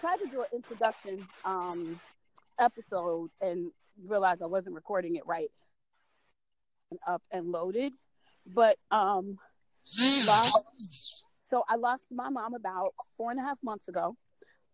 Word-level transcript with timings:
tried 0.00 0.18
to 0.18 0.26
do 0.26 0.40
an 0.40 0.46
introduction 0.52 1.26
um, 1.44 2.00
episode 2.58 3.30
and 3.42 3.70
realized 4.06 4.42
I 4.42 4.46
wasn't 4.46 4.74
recording 4.74 5.16
it 5.16 5.26
right 5.26 5.48
and 6.90 7.00
up 7.06 7.22
and 7.30 7.50
loaded. 7.50 7.92
But 8.54 8.76
um, 8.90 9.38
lost, 10.26 11.24
so 11.44 11.64
I 11.68 11.76
lost 11.76 12.04
my 12.10 12.28
mom 12.28 12.54
about 12.54 12.94
four 13.16 13.30
and 13.30 13.40
a 13.40 13.42
half 13.42 13.58
months 13.62 13.88
ago, 13.88 14.16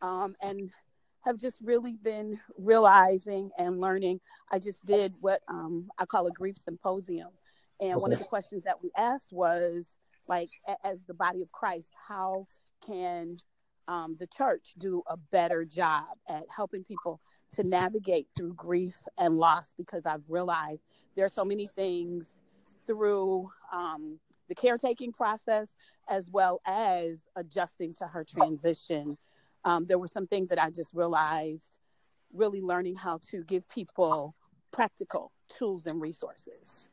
um, 0.02 0.34
and 0.42 0.70
have 1.24 1.40
just 1.40 1.60
really 1.62 1.96
been 2.02 2.38
realizing 2.58 3.50
and 3.58 3.80
learning. 3.80 4.20
I 4.50 4.58
just 4.58 4.86
did 4.86 5.10
what 5.20 5.40
um, 5.48 5.88
I 5.98 6.04
call 6.04 6.26
a 6.26 6.30
grief 6.32 6.56
symposium, 6.64 7.30
and 7.80 7.94
one 8.00 8.12
of 8.12 8.18
the 8.18 8.24
questions 8.24 8.64
that 8.64 8.82
we 8.82 8.90
asked 8.96 9.32
was 9.32 9.86
like, 10.28 10.48
as 10.84 10.98
the 11.06 11.14
body 11.14 11.42
of 11.42 11.50
Christ, 11.52 11.88
how 12.08 12.44
can 12.86 13.36
um, 13.88 14.16
the 14.18 14.26
church 14.26 14.72
do 14.78 15.02
a 15.10 15.16
better 15.30 15.64
job 15.64 16.04
at 16.28 16.44
helping 16.54 16.84
people 16.84 17.20
to 17.52 17.62
navigate 17.62 18.26
through 18.36 18.54
grief 18.54 18.96
and 19.18 19.36
loss 19.36 19.72
because 19.76 20.06
I've 20.06 20.24
realized 20.28 20.82
there 21.14 21.24
are 21.24 21.30
so 21.30 21.44
many 21.44 21.66
things 21.66 22.32
through 22.86 23.50
um, 23.72 24.18
the 24.48 24.54
caretaking 24.54 25.12
process 25.12 25.68
as 26.08 26.28
well 26.30 26.60
as 26.66 27.18
adjusting 27.36 27.92
to 27.98 28.06
her 28.06 28.24
transition. 28.24 29.16
Um, 29.64 29.86
there 29.86 29.98
were 29.98 30.08
some 30.08 30.26
things 30.26 30.50
that 30.50 30.62
I 30.62 30.70
just 30.70 30.92
realized 30.94 31.78
really 32.32 32.60
learning 32.60 32.96
how 32.96 33.20
to 33.30 33.44
give 33.44 33.62
people 33.72 34.34
practical 34.72 35.30
tools 35.48 35.86
and 35.86 36.00
resources. 36.00 36.90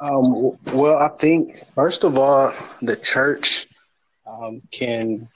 Um, 0.00 0.52
well, 0.72 0.98
I 0.98 1.08
think, 1.08 1.64
first 1.74 2.04
of 2.04 2.16
all, 2.16 2.52
the 2.80 2.94
church 2.94 3.66
um, 4.26 4.60
can 4.70 5.26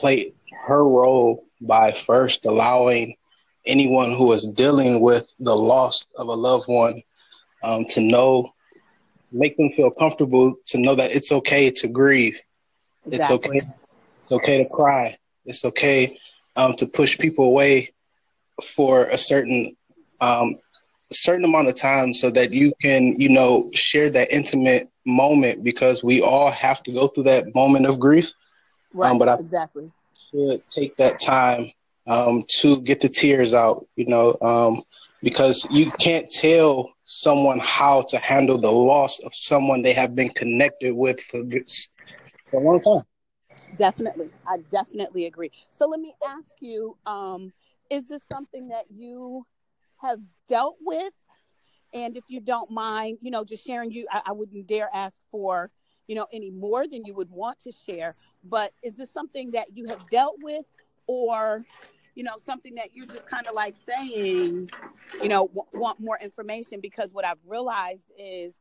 play 0.00 0.32
her 0.66 0.88
role 0.88 1.42
by 1.60 1.92
first 1.92 2.46
allowing 2.46 3.14
anyone 3.66 4.12
who 4.12 4.32
is 4.32 4.46
dealing 4.54 5.00
with 5.00 5.26
the 5.38 5.54
loss 5.54 6.06
of 6.16 6.28
a 6.28 6.32
loved 6.32 6.66
one 6.66 7.02
um, 7.62 7.84
to 7.90 8.00
know, 8.00 8.50
make 9.32 9.56
them 9.56 9.70
feel 9.70 9.90
comfortable 9.98 10.54
to 10.66 10.78
know 10.78 10.94
that 10.94 11.10
it's 11.10 11.30
okay 11.30 11.70
to 11.70 11.88
grieve. 11.88 12.38
Exactly. 13.06 13.18
It's 13.18 13.30
okay. 13.30 13.60
It's 14.18 14.32
okay 14.32 14.64
to 14.64 14.70
cry. 14.74 15.16
It's 15.44 15.64
okay 15.64 16.16
um, 16.56 16.74
to 16.74 16.86
push 16.86 17.18
people 17.18 17.44
away 17.44 17.90
for 18.62 19.06
a 19.06 19.18
certain 19.18 19.74
um, 20.20 20.54
a 21.10 21.14
certain 21.14 21.44
amount 21.44 21.68
of 21.68 21.74
time 21.74 22.14
so 22.14 22.30
that 22.30 22.52
you 22.52 22.72
can, 22.80 23.18
you 23.18 23.28
know, 23.28 23.68
share 23.74 24.10
that 24.10 24.30
intimate 24.30 24.86
moment 25.04 25.64
because 25.64 26.04
we 26.04 26.20
all 26.20 26.50
have 26.50 26.82
to 26.84 26.92
go 26.92 27.08
through 27.08 27.24
that 27.24 27.52
moment 27.54 27.86
of 27.86 27.98
grief. 27.98 28.32
Right. 28.92 29.10
Um, 29.10 29.18
but 29.18 29.28
I 29.28 29.34
exactly 29.38 29.90
should 30.30 30.60
take 30.68 30.96
that 30.96 31.20
time 31.20 31.70
um, 32.06 32.42
to 32.48 32.82
get 32.82 33.00
the 33.00 33.08
tears 33.08 33.54
out, 33.54 33.82
you 33.96 34.06
know, 34.08 34.36
um, 34.40 34.82
because 35.22 35.66
you 35.70 35.90
can't 35.92 36.30
tell 36.30 36.92
someone 37.04 37.58
how 37.58 38.02
to 38.02 38.18
handle 38.18 38.58
the 38.58 38.70
loss 38.70 39.20
of 39.20 39.34
someone 39.34 39.82
they 39.82 39.92
have 39.92 40.14
been 40.14 40.30
connected 40.30 40.94
with 40.94 41.20
for, 41.20 41.42
for 42.50 42.60
a 42.60 42.64
long 42.64 42.80
time. 42.80 43.02
Definitely. 43.76 44.30
I 44.46 44.58
definitely 44.72 45.26
agree. 45.26 45.52
So 45.72 45.86
let 45.86 46.00
me 46.00 46.14
ask 46.26 46.50
you 46.60 46.96
um, 47.06 47.52
is 47.90 48.08
this 48.08 48.24
something 48.30 48.68
that 48.68 48.84
you 48.94 49.44
have 50.00 50.18
dealt 50.48 50.76
with? 50.80 51.12
And 51.92 52.16
if 52.16 52.24
you 52.28 52.40
don't 52.40 52.70
mind, 52.70 53.18
you 53.20 53.30
know, 53.30 53.44
just 53.44 53.66
sharing 53.66 53.90
you, 53.90 54.06
I, 54.10 54.22
I 54.26 54.32
wouldn't 54.32 54.66
dare 54.66 54.88
ask 54.92 55.16
for 55.30 55.70
you 56.10 56.16
know, 56.16 56.26
any 56.32 56.50
more 56.50 56.88
than 56.88 57.04
you 57.04 57.14
would 57.14 57.30
want 57.30 57.60
to 57.60 57.70
share. 57.70 58.12
But 58.42 58.72
is 58.82 58.94
this 58.94 59.12
something 59.12 59.52
that 59.52 59.68
you 59.76 59.86
have 59.86 60.10
dealt 60.10 60.34
with 60.42 60.64
or, 61.06 61.64
you 62.16 62.24
know, 62.24 62.32
something 62.44 62.74
that 62.74 62.88
you're 62.92 63.06
just 63.06 63.30
kind 63.30 63.46
of 63.46 63.54
like 63.54 63.76
saying, 63.76 64.68
you 65.22 65.28
know, 65.28 65.46
w- 65.46 65.68
want 65.72 66.00
more 66.00 66.18
information? 66.20 66.80
Because 66.80 67.12
what 67.12 67.24
I've 67.24 67.38
realized 67.46 68.10
is, 68.18 68.52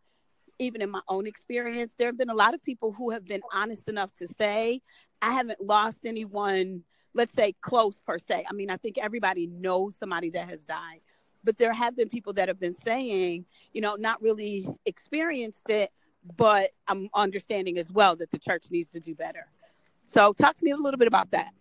even 0.60 0.80
in 0.84 0.92
my 0.92 1.02
own 1.08 1.26
experience, 1.26 1.92
there 1.98 2.10
have 2.10 2.20
been 2.20 2.30
a 2.30 2.36
lot 2.36 2.54
of 2.54 2.64
people 2.64 2.92
who 2.92 3.10
have 3.10 3.26
been 3.26 3.42
honest 3.52 3.90
enough 3.90 4.14
to 4.18 4.28
say, 4.28 4.80
I 5.24 5.32
haven't 5.32 5.60
lost 5.60 6.06
anyone, 6.06 6.84
let's 7.16 7.34
say 7.34 7.56
close 7.62 8.00
per 8.06 8.20
se. 8.20 8.46
I 8.48 8.54
mean, 8.54 8.70
I 8.70 8.78
think 8.78 9.00
everybody 9.00 9.48
knows 9.48 9.96
somebody 9.98 10.30
that 10.32 10.50
has 10.50 10.66
died, 10.66 11.00
but 11.44 11.58
there 11.58 11.74
have 11.74 11.98
been 11.98 12.10
people 12.10 12.34
that 12.34 12.48
have 12.48 12.60
been 12.60 12.76
saying, 12.76 13.46
you 13.74 13.82
know, 13.82 13.96
not 13.96 14.22
really 14.22 14.68
experienced 14.86 15.68
it, 15.72 15.90
but 16.38 16.72
I'm 16.88 17.10
understanding 17.14 17.78
as 17.78 17.92
well 17.92 18.16
that 18.18 18.32
the 18.32 18.40
church 18.40 18.66
needs 18.70 18.90
to 18.92 19.00
do 19.00 19.16
better. 19.16 19.44
So 20.08 20.34
talk 20.34 20.56
to 20.56 20.66
me 20.66 20.72
a 20.72 20.78
little 20.78 20.98
bit 20.98 21.08
about 21.08 21.32
that. 21.32 21.52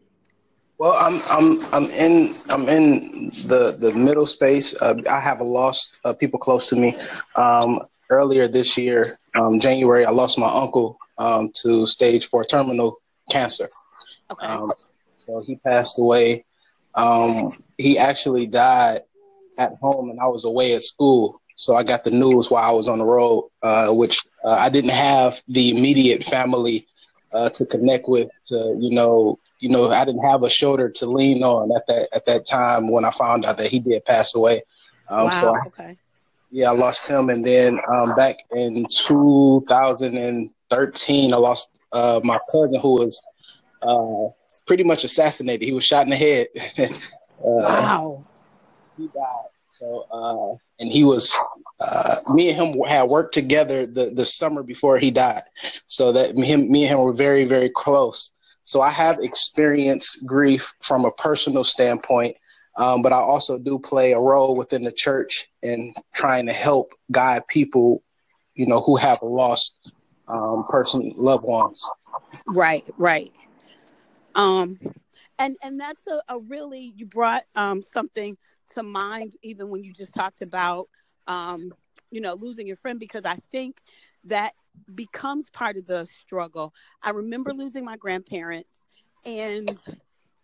Well, 0.79 0.93
I'm 0.93 1.21
I'm 1.29 1.75
I'm 1.75 1.91
in 1.91 2.35
I'm 2.49 2.69
in 2.69 3.31
the 3.47 3.73
the 3.73 3.93
middle 3.93 4.27
space. 4.27 4.75
Uh, 4.81 4.95
I 5.11 5.19
have 5.19 5.41
lost 5.41 5.91
uh, 6.05 6.13
people 6.13 6.39
close 6.39 6.69
to 6.69 6.77
me. 6.77 6.97
Um, 7.35 7.81
earlier 8.11 8.47
this 8.47 8.79
year, 8.79 9.19
um, 9.35 9.59
January, 9.59 10.05
I 10.05 10.11
lost 10.11 10.39
my 10.39 10.49
uncle 10.49 10.97
um, 11.19 11.51
to 11.63 11.87
stage 11.87 12.29
four 12.29 12.45
terminal 12.45 12.97
cancer. 13.31 13.69
Okay. 14.31 14.47
Um, 14.47 14.71
so 15.19 15.43
he 15.45 15.57
passed 15.57 15.99
away. 15.99 16.45
Um, 16.95 17.51
he 17.77 17.99
actually 17.99 18.47
died 18.47 19.01
at 19.59 19.73
home, 19.81 20.11
and 20.11 20.21
I 20.21 20.27
was 20.27 20.45
away 20.45 20.75
at 20.75 20.83
school. 20.83 21.41
So 21.59 21.75
I 21.75 21.83
got 21.83 22.05
the 22.05 22.13
news 22.13 22.51
while 22.51 22.63
I 22.63 22.71
was 22.73 22.89
on 22.89 22.99
the 22.99 23.05
road, 23.05 23.51
uh, 23.63 23.89
which 23.89 24.21
uh, 24.45 24.53
I 24.53 24.69
didn't 24.69 24.91
have 24.91 25.43
the 25.49 25.71
immediate 25.71 26.23
family 26.23 26.87
uh, 27.33 27.49
to 27.51 27.67
connect 27.67 28.09
with. 28.09 28.29
To 28.47 28.77
you 28.79 28.95
know, 28.95 29.37
you 29.59 29.69
know, 29.69 29.91
I 29.91 30.05
didn't 30.05 30.25
have 30.25 30.45
a 30.45 30.49
shoulder 30.49 30.89
to 30.89 31.07
lean 31.07 31.43
on 31.43 31.73
at 31.75 31.83
that 31.89 32.09
at 32.15 32.25
that 32.27 32.47
time 32.47 32.89
when 32.89 33.05
I 33.05 33.11
found 33.11 33.45
out 33.45 33.59
that 33.59 33.73
he 33.73 33.81
did 33.81 34.05
pass 34.05 34.37
away. 34.37 34.63
Um, 35.09 35.25
wow. 35.25 35.31
So 35.31 35.49
I, 35.49 35.59
okay. 35.67 35.97
Yeah, 36.53 36.71
I 36.71 36.75
lost 36.75 37.11
him, 37.11 37.29
and 37.29 37.45
then 37.45 37.81
um, 37.93 38.15
back 38.15 38.37
in 38.53 38.87
2013, 38.91 41.35
I 41.35 41.37
lost 41.37 41.71
uh, 41.93 42.21
my 42.23 42.39
cousin 42.53 42.81
who 42.81 42.93
was 42.95 43.21
uh, 43.83 44.29
pretty 44.67 44.85
much 44.85 45.03
assassinated. 45.03 45.67
He 45.67 45.73
was 45.73 45.83
shot 45.85 46.07
in 46.07 46.11
the 46.11 46.17
head. 46.17 46.47
Uh, 47.41 47.63
wow. 47.63 48.25
He 48.97 49.07
died. 49.07 49.47
So, 49.69 50.07
uh, 50.11 50.57
and 50.79 50.91
he 50.91 51.05
was, 51.05 51.35
uh, 51.81 52.17
me 52.33 52.51
and 52.51 52.75
him 52.75 52.83
had 52.83 53.05
worked 53.05 53.35
together 53.35 53.87
the, 53.87 54.11
the 54.11 54.25
summer 54.25 54.63
before 54.63 54.99
he 54.99 55.11
died. 55.11 55.43
So 55.87 56.13
that 56.13 56.37
me, 56.37 56.47
him, 56.47 56.71
me 56.71 56.85
and 56.85 56.93
him 56.93 57.05
were 57.05 57.13
very, 57.13 57.45
very 57.45 57.71
close. 57.75 58.31
So 58.65 58.81
I 58.81 58.91
have 58.91 59.17
experienced 59.21 60.27
grief 60.27 60.75
from 60.81 61.05
a 61.05 61.11
personal 61.13 61.65
standpoint, 61.65 62.37
um, 62.77 63.03
but 63.03 63.13
I 63.13 63.17
also 63.17 63.59
do 63.59 63.79
play 63.79 64.13
a 64.13 64.21
role 64.21 64.55
within 64.55 64.85
the 64.85 64.93
church 64.93 65.49
in 65.63 65.95
trying 66.15 66.47
to 66.47 66.53
help 66.53 66.93
guide 67.11 67.47
people, 67.49 68.03
you 68.55 68.67
know, 68.67 68.81
who 68.81 68.97
have 68.97 69.19
lost 69.23 69.91
um, 70.29 70.65
person 70.71 71.13
loved 71.17 71.45
ones. 71.45 71.89
Right, 72.55 72.85
right. 72.99 73.33
Um, 74.35 74.79
and 75.39 75.57
and 75.63 75.81
that's 75.81 76.07
a, 76.07 76.21
a 76.29 76.39
really 76.39 76.93
you 76.97 77.07
brought 77.07 77.45
um 77.57 77.83
something 77.83 78.37
to 78.75 78.83
mind 78.83 79.33
even 79.43 79.69
when 79.69 79.83
you 79.83 79.93
just 79.93 80.13
talked 80.13 80.43
about 80.43 80.87
um, 81.27 81.73
you 82.11 82.21
know 82.21 82.35
losing 82.35 82.67
your 82.67 82.77
friend 82.77 82.99
because 82.99 83.25
i 83.25 83.37
think 83.51 83.81
that 84.25 84.53
becomes 84.95 85.49
part 85.51 85.77
of 85.77 85.87
the 85.87 86.07
struggle. 86.21 86.75
I 87.03 87.11
remember 87.11 87.53
losing 87.53 87.85
my 87.85 87.97
grandparents 87.97 88.85
and 89.27 89.69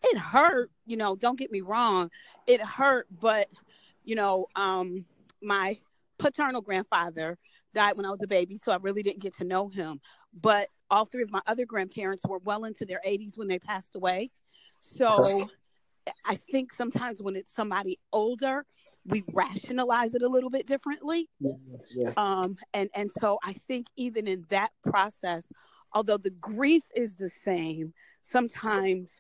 it 0.03 0.19
hurt 0.19 0.71
you 0.87 0.97
know 0.97 1.17
don't 1.17 1.39
get 1.39 1.51
me 1.51 1.61
wrong 1.61 2.11
it 2.47 2.61
hurt 2.61 3.07
but 3.21 3.49
you 4.05 4.15
know 4.15 4.47
um, 4.57 5.05
my 5.43 5.77
paternal 6.19 6.61
grandfather 6.61 7.39
died 7.75 7.97
when 7.97 8.07
i 8.07 8.11
was 8.11 8.23
a 8.23 8.27
baby 8.27 8.59
so 8.63 8.73
i 8.73 8.77
really 8.77 9.03
didn't 9.03 9.23
get 9.23 9.37
to 9.37 9.45
know 9.45 9.69
him. 9.69 10.01
But 10.41 10.69
all 10.91 11.05
three 11.05 11.23
of 11.23 11.31
my 11.31 11.41
other 11.47 11.65
grandparents 11.65 12.25
were 12.27 12.39
well 12.39 12.65
into 12.65 12.85
their 12.85 13.01
80s 13.07 13.39
when 13.39 13.49
they 13.49 13.59
passed 13.59 13.95
away. 13.97 14.29
So 14.81 15.49
I 16.25 16.37
think 16.37 16.73
sometimes 16.73 17.23
when 17.23 17.37
it's 17.37 17.55
somebody 17.55 17.99
older, 18.13 18.65
we 19.07 19.23
rationalize 19.33 20.15
it 20.15 20.23
a 20.23 20.29
little 20.29 20.51
bit 20.51 20.67
differently. 20.67 21.29
Um, 22.17 22.57
and 22.73 22.91
and 22.95 23.11
so 23.21 23.39
I 23.43 23.53
think 23.53 23.87
even 23.97 24.27
in 24.27 24.45
that 24.51 24.71
process, 24.83 25.43
although 25.95 26.19
the 26.19 26.31
grief 26.31 26.83
is 26.95 27.17
the 27.17 27.31
same, 27.45 27.95
sometimes 28.23 29.13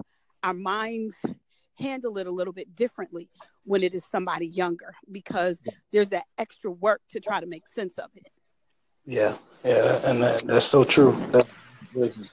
our 0.43 0.55
minds 0.55 1.15
handle 1.79 2.19
it 2.19 2.27
a 2.27 2.31
little 2.31 2.53
bit 2.53 2.75
differently 2.77 3.29
when 3.67 3.83
it 3.83 3.95
is 3.95 4.05
somebody 4.05 4.47
younger 4.47 4.95
because 5.11 5.59
there's 5.93 6.11
that 6.11 6.25
extra 6.39 6.71
work 6.71 7.01
to 7.11 7.21
try 7.21 7.41
to 7.41 7.47
make 7.47 7.67
sense 7.75 7.99
of 7.99 8.11
it. 8.17 8.29
Yeah, 9.05 9.35
yeah, 9.65 10.01
and 10.05 10.23
that, 10.23 10.43
that's 10.47 10.67
so 10.67 10.85
true. 10.85 11.13
That, 11.33 11.47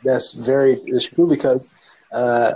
that's 0.04 0.31
very 0.31 0.74
it's 0.74 1.06
true 1.06 1.27
because 1.27 1.83
uh, 2.11 2.51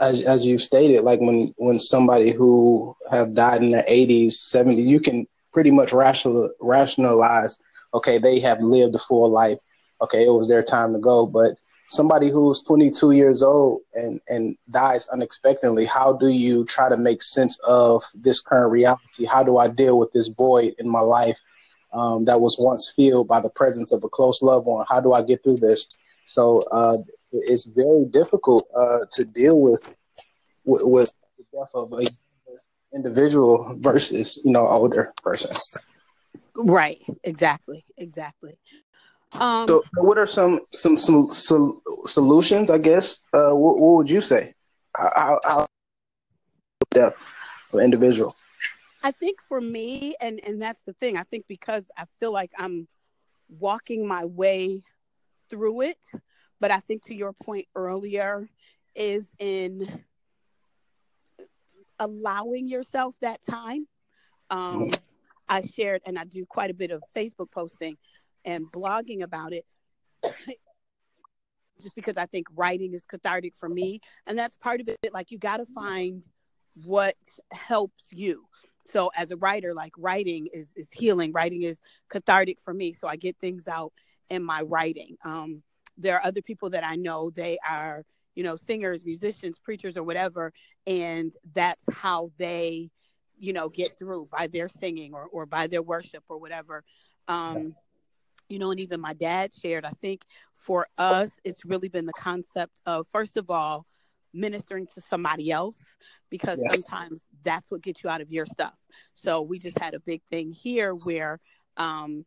as, 0.00 0.22
as 0.22 0.46
you 0.46 0.58
stated, 0.58 1.02
like 1.02 1.20
when 1.20 1.54
when 1.58 1.78
somebody 1.78 2.30
who 2.30 2.94
have 3.10 3.34
died 3.34 3.62
in 3.62 3.70
their 3.70 3.84
80s, 3.84 4.34
70s, 4.34 4.84
you 4.84 5.00
can 5.00 5.26
pretty 5.52 5.70
much 5.70 5.92
rational, 5.92 6.50
rationalize. 6.60 7.58
Okay, 7.94 8.18
they 8.18 8.38
have 8.40 8.60
lived 8.60 8.94
a 8.94 8.98
full 8.98 9.30
life. 9.30 9.58
Okay, 10.02 10.24
it 10.24 10.30
was 10.30 10.48
their 10.48 10.62
time 10.62 10.92
to 10.92 11.00
go. 11.00 11.30
But 11.32 11.52
somebody 11.88 12.28
who's 12.28 12.62
22 12.64 13.12
years 13.12 13.42
old 13.42 13.80
and 13.94 14.20
and 14.28 14.54
dies 14.70 15.08
unexpectedly 15.08 15.86
how 15.86 16.12
do 16.12 16.28
you 16.28 16.64
try 16.66 16.88
to 16.88 16.96
make 16.96 17.22
sense 17.22 17.58
of 17.66 18.02
this 18.14 18.40
current 18.40 18.70
reality 18.70 19.24
how 19.24 19.42
do 19.42 19.56
i 19.56 19.66
deal 19.66 19.98
with 19.98 20.12
this 20.12 20.28
void 20.28 20.74
in 20.78 20.88
my 20.88 21.00
life 21.00 21.38
um, 21.94 22.26
that 22.26 22.38
was 22.38 22.58
once 22.60 22.92
filled 22.94 23.26
by 23.26 23.40
the 23.40 23.50
presence 23.56 23.90
of 23.90 24.04
a 24.04 24.08
close 24.10 24.42
loved 24.42 24.66
one 24.66 24.84
how 24.88 25.00
do 25.00 25.14
i 25.14 25.22
get 25.22 25.42
through 25.42 25.56
this 25.56 25.88
so 26.26 26.62
uh, 26.70 26.94
it's 27.32 27.64
very 27.64 28.04
difficult 28.06 28.64
uh, 28.76 29.00
to 29.12 29.24
deal 29.24 29.60
with, 29.60 29.88
with, 30.64 30.82
with 30.84 31.12
the 31.38 31.44
death 31.52 31.70
of 31.74 31.92
a 31.92 32.06
individual 32.94 33.76
versus 33.80 34.40
you 34.44 34.50
know 34.50 34.66
older 34.66 35.12
person 35.22 35.54
right 36.56 37.02
exactly 37.22 37.84
exactly 37.98 38.58
um, 39.32 39.68
so, 39.68 39.84
what 39.96 40.18
are 40.18 40.26
some 40.26 40.60
some 40.72 40.96
some, 40.96 41.28
some 41.30 41.80
solutions? 42.06 42.70
I 42.70 42.78
guess. 42.78 43.22
Uh, 43.32 43.52
what, 43.52 43.78
what 43.78 43.96
would 43.96 44.10
you 44.10 44.20
say? 44.20 44.54
How, 44.96 45.38
how 45.44 45.66
death 46.90 47.14
of 47.72 47.80
individual? 47.80 48.34
I 49.02 49.10
think 49.10 49.38
for 49.42 49.60
me, 49.60 50.14
and 50.20 50.40
and 50.44 50.60
that's 50.60 50.80
the 50.82 50.94
thing. 50.94 51.16
I 51.16 51.24
think 51.24 51.44
because 51.46 51.84
I 51.96 52.04
feel 52.18 52.32
like 52.32 52.50
I'm 52.58 52.88
walking 53.48 54.06
my 54.06 54.24
way 54.24 54.82
through 55.50 55.82
it, 55.82 55.98
but 56.60 56.70
I 56.70 56.78
think 56.78 57.04
to 57.06 57.14
your 57.14 57.32
point 57.32 57.66
earlier 57.74 58.48
is 58.94 59.30
in 59.38 60.04
allowing 61.98 62.68
yourself 62.68 63.14
that 63.20 63.40
time. 63.48 63.86
Um. 64.50 64.90
I 65.48 65.62
shared, 65.62 66.02
and 66.04 66.18
I 66.18 66.24
do 66.24 66.44
quite 66.44 66.70
a 66.70 66.74
bit 66.74 66.90
of 66.90 67.02
Facebook 67.16 67.46
posting 67.54 67.96
and 68.44 68.66
blogging 68.70 69.22
about 69.22 69.52
it 69.52 69.64
just 71.80 71.94
because 71.94 72.16
I 72.16 72.26
think 72.26 72.46
writing 72.54 72.92
is 72.92 73.02
cathartic 73.04 73.54
for 73.56 73.68
me. 73.68 74.00
And 74.26 74.38
that's 74.38 74.56
part 74.56 74.80
of 74.80 74.88
it. 74.88 74.98
Like, 75.12 75.30
you 75.30 75.38
got 75.38 75.58
to 75.58 75.66
find 75.80 76.22
what 76.84 77.16
helps 77.50 78.04
you. 78.10 78.44
So, 78.84 79.10
as 79.16 79.30
a 79.30 79.36
writer, 79.36 79.74
like 79.74 79.92
writing 79.96 80.48
is, 80.52 80.68
is 80.76 80.90
healing, 80.92 81.32
writing 81.32 81.62
is 81.62 81.78
cathartic 82.10 82.58
for 82.62 82.74
me. 82.74 82.92
So, 82.92 83.08
I 83.08 83.16
get 83.16 83.36
things 83.38 83.68
out 83.68 83.92
in 84.28 84.42
my 84.42 84.62
writing. 84.62 85.16
Um, 85.24 85.62
there 85.98 86.16
are 86.16 86.24
other 86.24 86.42
people 86.42 86.70
that 86.70 86.84
I 86.84 86.96
know, 86.96 87.30
they 87.30 87.58
are, 87.68 88.04
you 88.34 88.44
know, 88.44 88.54
singers, 88.54 89.04
musicians, 89.04 89.58
preachers, 89.58 89.96
or 89.96 90.04
whatever. 90.04 90.52
And 90.86 91.32
that's 91.54 91.84
how 91.92 92.30
they, 92.38 92.90
you 93.36 93.52
know, 93.52 93.68
get 93.68 93.90
through 93.98 94.28
by 94.30 94.46
their 94.46 94.68
singing 94.68 95.12
or, 95.14 95.26
or 95.26 95.46
by 95.46 95.66
their 95.66 95.82
worship 95.82 96.24
or 96.28 96.38
whatever. 96.38 96.84
Um, 97.26 97.74
you 98.48 98.58
know, 98.58 98.70
and 98.70 98.80
even 98.80 99.00
my 99.00 99.12
dad 99.12 99.52
shared, 99.60 99.84
I 99.84 99.90
think 99.90 100.22
for 100.56 100.86
us, 100.96 101.30
it's 101.44 101.64
really 101.64 101.88
been 101.88 102.06
the 102.06 102.12
concept 102.12 102.80
of, 102.86 103.06
first 103.12 103.36
of 103.36 103.50
all, 103.50 103.86
ministering 104.32 104.86
to 104.94 105.00
somebody 105.00 105.50
else 105.50 105.96
because 106.30 106.60
yes. 106.62 106.86
sometimes 106.86 107.22
that's 107.42 107.70
what 107.70 107.82
gets 107.82 108.02
you 108.04 108.10
out 108.10 108.20
of 108.20 108.30
your 108.30 108.46
stuff. 108.46 108.74
So 109.14 109.42
we 109.42 109.58
just 109.58 109.78
had 109.78 109.94
a 109.94 110.00
big 110.00 110.22
thing 110.30 110.52
here 110.52 110.92
where 111.04 111.40
um, 111.76 112.24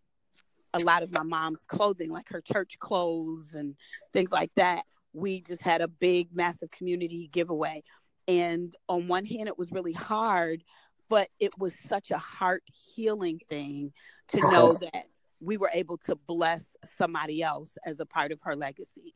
a 0.73 0.79
lot 0.79 1.03
of 1.03 1.12
my 1.12 1.23
mom's 1.23 1.65
clothing, 1.68 2.12
like 2.12 2.29
her 2.29 2.41
church 2.41 2.77
clothes 2.79 3.56
and 3.56 3.75
things 4.13 4.31
like 4.31 4.53
that, 4.56 4.85
we 5.13 5.41
just 5.41 5.62
had 5.62 5.81
a 5.81 5.88
big, 5.88 6.29
massive 6.33 6.71
community 6.71 7.29
giveaway. 7.31 7.83
And 8.27 8.75
on 8.88 9.07
one 9.07 9.25
hand, 9.25 9.47
it 9.47 9.57
was 9.57 9.71
really 9.71 9.94
hard, 9.94 10.63
but 11.09 11.27
it 11.39 11.57
was 11.57 11.73
such 11.75 12.12
a 12.12 12.18
heart 12.18 12.63
healing 12.95 13.39
thing 13.50 13.91
to 14.29 14.41
know 14.41 14.75
that 14.75 15.06
we 15.41 15.57
were 15.57 15.71
able 15.73 15.97
to 15.97 16.15
bless 16.15 16.71
somebody 16.97 17.41
else 17.41 17.77
as 17.85 18.00
a 18.00 18.06
part 18.06 18.31
of 18.31 18.39
her 18.44 18.56
legacy 18.56 19.15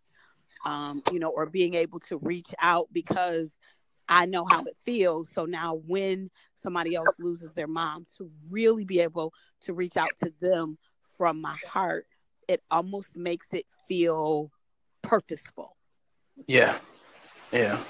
um, 0.65 1.01
you 1.07 1.19
know 1.19 1.29
or 1.29 1.45
being 1.45 1.75
able 1.75 1.99
to 1.99 2.17
reach 2.17 2.53
out 2.61 2.87
because 2.91 3.51
i 4.09 4.25
know 4.25 4.45
how 4.45 4.63
it 4.65 4.75
feels. 4.85 5.29
So 5.31 5.45
now 5.45 5.75
when 5.87 6.29
somebody 6.55 6.95
else 6.95 7.13
loses 7.19 7.53
their 7.53 7.67
mom 7.67 8.05
to 8.17 8.29
really 8.49 8.85
be 8.85 8.99
able 8.99 9.33
to 9.61 9.73
reach 9.73 9.97
out 9.97 10.15
to 10.17 10.31
them 10.41 10.77
from 11.17 11.41
my 11.41 11.55
heart 11.71 12.05
it 12.47 12.61
almost 12.69 13.15
makes 13.15 13.53
it 13.53 13.65
feel 13.87 14.51
purposeful 15.01 15.75
yeah 16.47 16.77
yeah, 17.51 17.81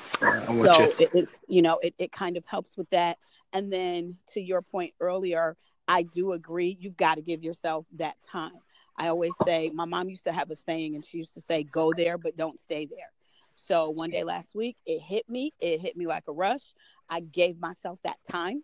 so 0.63 0.80
you. 0.80 0.89
It, 1.00 1.10
it's 1.13 1.36
you 1.48 1.62
know 1.62 1.80
it, 1.81 1.94
it 1.98 2.12
kind 2.12 2.38
of 2.38 2.45
helps 2.45 2.77
with 2.77 2.89
that 2.92 3.18
and 3.54 3.72
then 3.72 4.18
to 4.33 4.42
your 4.42 4.62
point 4.62 4.94
earlier 5.00 5.56
I 5.88 6.04
do 6.04 6.33
agree. 6.33 6.77
You've 6.80 6.98
got 6.98 7.16
to 7.16 7.22
give 7.22 7.44
yourself 7.44 7.86
that 7.98 8.16
time. 8.22 8.54
I 8.98 9.10
always 9.10 9.36
say, 9.44 9.72
my 9.74 9.86
mom 9.86 10.10
used 10.10 10.24
to 10.24 10.31
have 10.31 10.50
a 10.51 10.56
saying, 10.56 10.95
and 10.95 11.06
she 11.06 11.18
used 11.18 11.33
to 11.33 11.42
say, 11.42 11.63
go 11.63 11.94
there, 11.94 12.18
but 12.18 12.38
don't 12.38 12.60
stay 12.60 12.86
there. 12.86 13.10
So 13.56 13.89
one 13.89 14.10
day 14.10 14.24
last 14.24 14.56
week, 14.56 14.77
it 14.86 15.01
hit 15.01 15.30
me. 15.30 15.51
It 15.60 15.81
hit 15.81 15.98
me 15.98 16.07
like 16.07 16.27
a 16.27 16.31
rush. 16.31 16.74
I 17.10 17.19
gave 17.19 17.60
myself 17.60 18.00
that 18.04 18.18
time, 18.30 18.63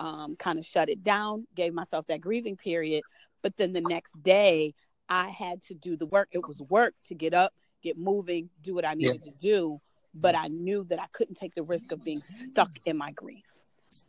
um, 0.00 0.36
kind 0.36 0.58
of 0.58 0.64
shut 0.64 0.88
it 0.88 1.02
down, 1.02 1.46
gave 1.54 1.72
myself 1.72 2.06
that 2.08 2.20
grieving 2.20 2.56
period. 2.56 3.04
But 3.42 3.56
then 3.56 3.72
the 3.72 3.82
next 3.82 4.22
day, 4.22 4.74
I 5.08 5.28
had 5.28 5.62
to 5.64 5.74
do 5.74 5.96
the 5.96 6.06
work. 6.06 6.28
It 6.32 6.46
was 6.46 6.60
work 6.62 6.94
to 7.06 7.14
get 7.14 7.34
up, 7.34 7.52
get 7.82 7.98
moving, 7.98 8.50
do 8.62 8.74
what 8.74 8.86
I 8.86 8.94
needed 8.94 9.22
yeah. 9.24 9.32
to 9.32 9.38
do. 9.38 9.78
But 10.14 10.34
I 10.34 10.48
knew 10.48 10.84
that 10.84 11.00
I 11.00 11.06
couldn't 11.12 11.36
take 11.36 11.54
the 11.54 11.62
risk 11.62 11.92
of 11.92 12.02
being 12.02 12.16
stuck 12.16 12.70
in 12.86 12.96
my 12.96 13.12
grief. 13.12 13.44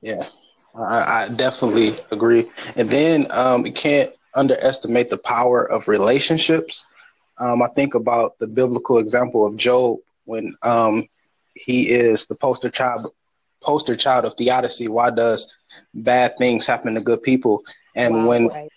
Yeah. 0.02 0.24
I, 0.76 1.24
I 1.24 1.30
definitely 1.30 1.94
agree. 2.12 2.50
And 2.76 2.90
then 2.90 3.28
um, 3.32 3.66
you 3.66 3.74
can't 3.74 4.12
underestimate 4.34 5.10
the 5.10 5.18
power 5.18 5.70
of 5.70 5.88
relationships. 5.88 6.86
Um, 7.38 7.62
I 7.62 7.68
think 7.68 7.96
about 7.96 8.38
the 8.40 8.48
biblical 8.48 8.98
example 8.98 9.46
of 9.46 9.58
Job 9.58 10.00
when 10.26 10.56
um, 10.62 11.08
he 11.54 11.90
is 11.90 12.26
the 12.26 12.36
poster 12.36 12.70
child 12.70 13.14
poster 13.62 13.96
child 13.96 14.26
of 14.26 14.36
theodicy. 14.36 14.88
Why 14.88 15.10
does 15.10 15.56
bad 15.94 16.38
things 16.38 16.66
happen 16.66 16.96
to 16.96 17.02
good 17.02 17.24
people? 17.24 17.62
And 17.96 18.16
wow, 18.16 18.28
when 18.28 18.48
right. 18.48 18.70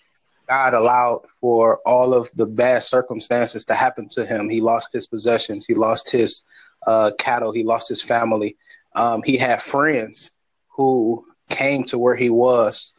God 0.53 0.75
allowed 0.75 1.21
for 1.41 1.79
all 1.83 2.13
of 2.13 2.29
the 2.35 2.45
bad 2.45 2.83
circumstances 2.83 3.65
to 3.65 3.73
happen 3.73 4.07
to 4.09 4.23
him, 4.23 4.47
he 4.47 4.61
lost 4.61 4.93
his 4.93 5.07
possessions, 5.07 5.65
he 5.65 5.73
lost 5.73 6.11
his 6.11 6.43
uh, 6.85 7.09
cattle, 7.17 7.51
he 7.51 7.63
lost 7.63 7.89
his 7.89 8.03
family. 8.03 8.55
Um, 8.95 9.23
he 9.23 9.35
had 9.35 9.63
friends 9.63 10.33
who 10.67 11.25
came 11.49 11.83
to 11.85 11.97
where 11.97 12.15
he 12.15 12.29
was 12.29 12.93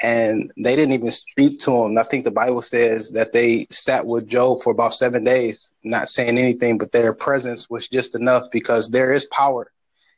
and 0.00 0.50
they 0.56 0.74
didn't 0.74 0.94
even 0.94 1.10
speak 1.10 1.58
to 1.60 1.72
him. 1.72 1.98
I 1.98 2.04
think 2.04 2.24
the 2.24 2.30
Bible 2.30 2.62
says 2.62 3.10
that 3.10 3.34
they 3.34 3.66
sat 3.70 4.06
with 4.06 4.26
Job 4.26 4.62
for 4.62 4.72
about 4.72 4.94
seven 4.94 5.24
days, 5.24 5.74
not 5.82 6.08
saying 6.08 6.38
anything, 6.38 6.78
but 6.78 6.92
their 6.92 7.12
presence 7.12 7.68
was 7.68 7.86
just 7.86 8.14
enough 8.14 8.44
because 8.50 8.88
there 8.88 9.12
is 9.12 9.26
power 9.26 9.70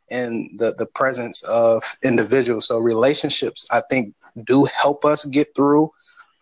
in 0.09 0.57
the, 0.59 0.73
the 0.75 0.87
presence 0.95 1.43
of 1.43 1.83
individuals. 2.05 2.69
So 2.69 2.79
relationships, 2.79 3.67
I 3.73 3.83
think, 3.91 4.15
do 4.47 4.67
help 4.67 5.05
us 5.05 5.25
get 5.25 5.49
through 5.57 5.91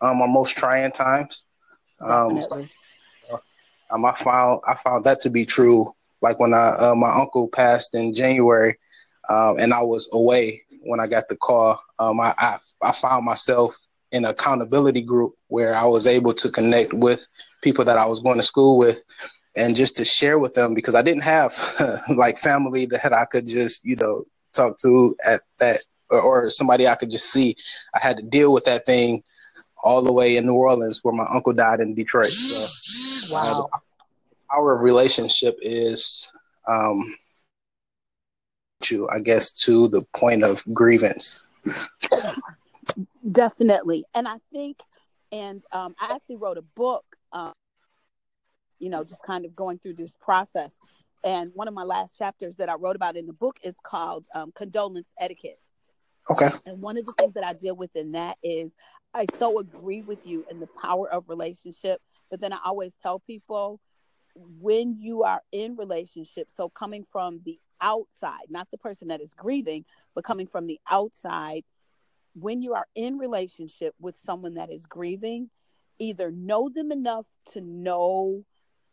um, 0.05 0.21
our 0.21 0.27
most 0.27 0.57
trying 0.57 0.91
times. 0.91 1.43
Um, 1.99 2.39
um, 3.91 4.05
I 4.05 4.13
found 4.13 4.61
I 4.67 4.75
found 4.75 5.05
that 5.05 5.21
to 5.21 5.29
be 5.29 5.45
true. 5.45 5.91
Like 6.21 6.39
when 6.39 6.53
I 6.53 6.69
uh, 6.69 6.95
my 6.95 7.11
uncle 7.13 7.47
passed 7.47 7.95
in 7.95 8.13
January, 8.13 8.77
um, 9.29 9.57
and 9.59 9.73
I 9.73 9.81
was 9.81 10.09
away 10.11 10.61
when 10.81 10.99
I 10.99 11.07
got 11.07 11.27
the 11.29 11.35
call. 11.35 11.79
Um, 11.99 12.19
I, 12.19 12.33
I, 12.37 12.57
I 12.81 12.91
found 12.91 13.25
myself 13.25 13.75
in 14.11 14.25
an 14.25 14.31
accountability 14.31 15.01
group 15.01 15.33
where 15.47 15.75
I 15.75 15.85
was 15.85 16.07
able 16.07 16.33
to 16.35 16.49
connect 16.49 16.93
with 16.93 17.25
people 17.61 17.85
that 17.85 17.97
I 17.97 18.05
was 18.05 18.19
going 18.19 18.37
to 18.37 18.43
school 18.43 18.77
with, 18.77 19.03
and 19.55 19.75
just 19.75 19.97
to 19.97 20.05
share 20.05 20.39
with 20.39 20.53
them 20.53 20.73
because 20.73 20.95
I 20.95 21.01
didn't 21.01 21.23
have 21.23 22.01
like 22.15 22.37
family 22.37 22.85
that 22.87 23.13
I 23.13 23.25
could 23.25 23.47
just 23.47 23.85
you 23.85 23.95
know 23.95 24.23
talk 24.53 24.77
to 24.79 25.15
at 25.25 25.41
that 25.59 25.81
or, 26.09 26.21
or 26.21 26.49
somebody 26.49 26.87
I 26.87 26.95
could 26.95 27.11
just 27.11 27.31
see. 27.31 27.55
I 27.93 27.99
had 27.99 28.17
to 28.17 28.23
deal 28.23 28.51
with 28.51 28.65
that 28.65 28.85
thing 28.85 29.23
all 29.83 30.01
the 30.01 30.11
way 30.11 30.37
in 30.37 30.45
New 30.45 30.53
Orleans 30.53 31.01
where 31.03 31.13
my 31.13 31.25
uncle 31.29 31.53
died 31.53 31.79
in 31.79 31.93
Detroit. 31.93 32.27
So, 32.27 33.35
wow. 33.35 33.69
Uh, 33.73 33.77
our 34.49 34.77
relationship 34.81 35.55
is 35.61 36.31
um, 36.67 37.15
you, 38.89 39.09
I 39.09 39.19
guess, 39.19 39.51
to 39.63 39.87
the 39.87 40.03
point 40.15 40.43
of 40.43 40.63
grievance. 40.73 41.45
Definitely. 43.29 44.05
And 44.13 44.27
I 44.27 44.37
think, 44.53 44.77
and 45.31 45.59
um, 45.73 45.95
I 45.99 46.11
actually 46.13 46.37
wrote 46.37 46.57
a 46.57 46.61
book, 46.61 47.03
um, 47.31 47.53
you 48.79 48.89
know, 48.89 49.03
just 49.03 49.23
kind 49.25 49.45
of 49.45 49.55
going 49.55 49.79
through 49.79 49.93
this 49.93 50.13
process. 50.21 50.71
And 51.23 51.51
one 51.55 51.67
of 51.67 51.73
my 51.73 51.83
last 51.83 52.17
chapters 52.17 52.55
that 52.57 52.69
I 52.69 52.75
wrote 52.75 52.95
about 52.95 53.17
in 53.17 53.25
the 53.25 53.33
book 53.33 53.57
is 53.63 53.75
called 53.83 54.25
um, 54.35 54.51
Condolence 54.55 55.11
Etiquette. 55.19 55.63
Okay. 56.29 56.49
And 56.65 56.81
one 56.81 56.97
of 56.97 57.05
the 57.05 57.13
things 57.13 57.33
that 57.35 57.43
I 57.45 57.53
deal 57.53 57.75
with 57.75 57.95
in 57.95 58.13
that 58.13 58.37
is 58.43 58.71
I 59.13 59.27
so 59.37 59.59
agree 59.59 60.01
with 60.01 60.25
you 60.25 60.45
in 60.49 60.59
the 60.59 60.69
power 60.81 61.09
of 61.11 61.29
relationship, 61.29 61.99
but 62.29 62.41
then 62.41 62.53
I 62.53 62.59
always 62.65 62.91
tell 63.01 63.19
people 63.19 63.79
when 64.35 64.97
you 64.99 65.23
are 65.23 65.41
in 65.51 65.75
relationship, 65.75 66.47
so 66.49 66.69
coming 66.69 67.03
from 67.03 67.41
the 67.45 67.57
outside, 67.81 68.45
not 68.49 68.69
the 68.71 68.77
person 68.77 69.07
that 69.09 69.21
is 69.21 69.33
grieving, 69.33 69.85
but 70.15 70.23
coming 70.23 70.47
from 70.47 70.67
the 70.67 70.79
outside, 70.89 71.63
when 72.35 72.61
you 72.61 72.73
are 72.73 72.87
in 72.95 73.17
relationship 73.17 73.93
with 73.99 74.17
someone 74.17 74.55
that 74.55 74.71
is 74.71 74.85
grieving, 74.85 75.49
either 75.99 76.31
know 76.31 76.69
them 76.69 76.91
enough 76.91 77.25
to 77.53 77.61
know 77.61 78.43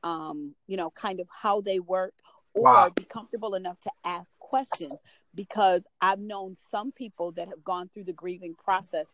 um, 0.02 0.54
you 0.66 0.76
know, 0.76 0.90
kind 0.90 1.20
of 1.20 1.28
how 1.42 1.60
they 1.60 1.80
work 1.80 2.14
or 2.54 2.64
Wow. 2.64 2.90
be 2.90 3.04
comfortable 3.04 3.54
enough 3.54 3.80
to 3.80 3.90
ask 4.04 4.38
questions 4.38 5.02
because 5.34 5.82
I've 6.00 6.18
known 6.18 6.56
some 6.56 6.92
people 6.92 7.32
that 7.32 7.48
have 7.48 7.64
gone 7.64 7.88
through 7.88 8.04
the 8.04 8.12
grieving 8.12 8.54
process 8.54 9.06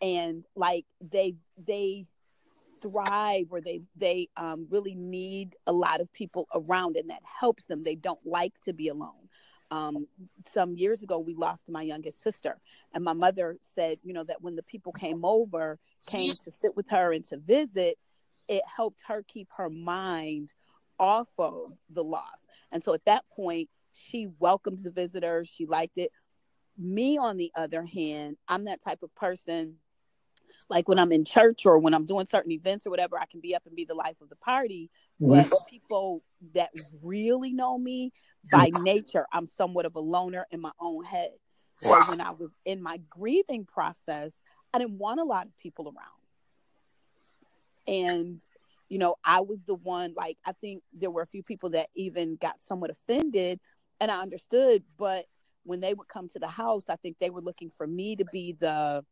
and 0.00 0.44
like 0.54 0.84
they 1.00 1.34
they 1.66 2.06
thrive 2.82 3.46
or 3.50 3.60
they 3.60 3.80
they 3.96 4.28
um, 4.36 4.66
really 4.70 4.94
need 4.94 5.56
a 5.66 5.72
lot 5.72 6.00
of 6.00 6.12
people 6.12 6.46
around 6.54 6.96
and 6.96 7.10
that 7.10 7.22
helps 7.24 7.64
them. 7.64 7.82
They 7.82 7.94
don't 7.94 8.24
like 8.24 8.54
to 8.62 8.72
be 8.72 8.88
alone. 8.88 9.28
Um, 9.70 10.06
some 10.48 10.76
years 10.76 11.02
ago 11.02 11.18
we 11.18 11.34
lost 11.34 11.68
my 11.68 11.82
youngest 11.82 12.22
sister 12.22 12.56
and 12.94 13.02
my 13.02 13.14
mother 13.14 13.56
said 13.74 13.98
you 14.04 14.12
know 14.12 14.22
that 14.22 14.40
when 14.40 14.54
the 14.54 14.62
people 14.62 14.92
came 14.92 15.24
over 15.24 15.80
came 16.08 16.30
to 16.30 16.52
sit 16.62 16.76
with 16.76 16.88
her 16.88 17.12
and 17.12 17.24
to 17.24 17.36
visit 17.36 17.98
it 18.48 18.62
helped 18.64 19.02
her 19.06 19.24
keep 19.26 19.48
her 19.56 19.68
mind 19.68 20.52
off 20.98 21.28
of 21.38 21.72
the 21.90 22.04
loss. 22.04 22.46
And 22.72 22.82
so 22.82 22.94
at 22.94 23.04
that 23.04 23.24
point 23.34 23.68
she 23.96 24.28
welcomed 24.40 24.84
the 24.84 24.90
visitors. 24.90 25.48
She 25.48 25.66
liked 25.66 25.98
it. 25.98 26.10
Me 26.78 27.16
on 27.18 27.36
the 27.36 27.50
other 27.56 27.84
hand 27.84 28.36
i'm 28.48 28.64
that 28.66 28.82
type 28.82 29.02
of 29.02 29.14
person 29.14 29.76
like 30.68 30.88
when 30.88 30.98
i'm 30.98 31.10
in 31.12 31.24
church 31.24 31.64
or 31.64 31.78
when 31.78 31.94
i'm 31.94 32.04
doing 32.04 32.26
certain 32.26 32.52
events 32.52 32.86
or 32.86 32.90
whatever 32.90 33.18
i 33.18 33.24
can 33.26 33.40
be 33.40 33.54
up 33.54 33.62
and 33.66 33.74
be 33.74 33.84
the 33.84 33.94
life 33.94 34.16
of 34.20 34.28
the 34.28 34.36
party. 34.36 34.90
Mm-hmm. 35.22 35.48
But 35.48 35.52
people 35.70 36.20
that 36.54 36.70
really 37.02 37.52
know 37.52 37.78
me 37.78 38.12
by 38.52 38.68
mm-hmm. 38.68 38.82
nature 38.82 39.26
i'm 39.32 39.46
somewhat 39.46 39.86
of 39.86 39.94
a 39.94 40.00
loner 40.00 40.46
in 40.50 40.60
my 40.60 40.72
own 40.80 41.04
head. 41.04 41.32
So 41.72 41.90
Wow. 41.90 42.00
when 42.10 42.20
i 42.20 42.30
was 42.30 42.50
in 42.64 42.82
my 42.82 43.00
grieving 43.08 43.64
process 43.64 44.38
i 44.74 44.78
didn't 44.78 44.98
want 44.98 45.20
a 45.20 45.24
lot 45.24 45.46
of 45.46 45.56
people 45.58 45.86
around. 45.86 45.96
And 47.88 48.40
you 48.88 48.98
know 48.98 49.16
i 49.24 49.40
was 49.40 49.62
the 49.64 49.74
one 49.74 50.14
like 50.16 50.38
i 50.44 50.52
think 50.52 50.82
there 50.92 51.10
were 51.10 51.22
a 51.22 51.26
few 51.26 51.42
people 51.42 51.70
that 51.70 51.88
even 51.94 52.36
got 52.36 52.60
somewhat 52.60 52.90
offended 52.90 53.60
and 54.00 54.10
i 54.10 54.20
understood 54.20 54.82
but 54.98 55.26
when 55.64 55.80
they 55.80 55.94
would 55.94 56.08
come 56.08 56.28
to 56.28 56.38
the 56.38 56.48
house 56.48 56.84
i 56.88 56.96
think 56.96 57.16
they 57.18 57.30
were 57.30 57.40
looking 57.40 57.70
for 57.70 57.86
me 57.86 58.16
to 58.16 58.24
be 58.24 58.52
the 58.60 59.04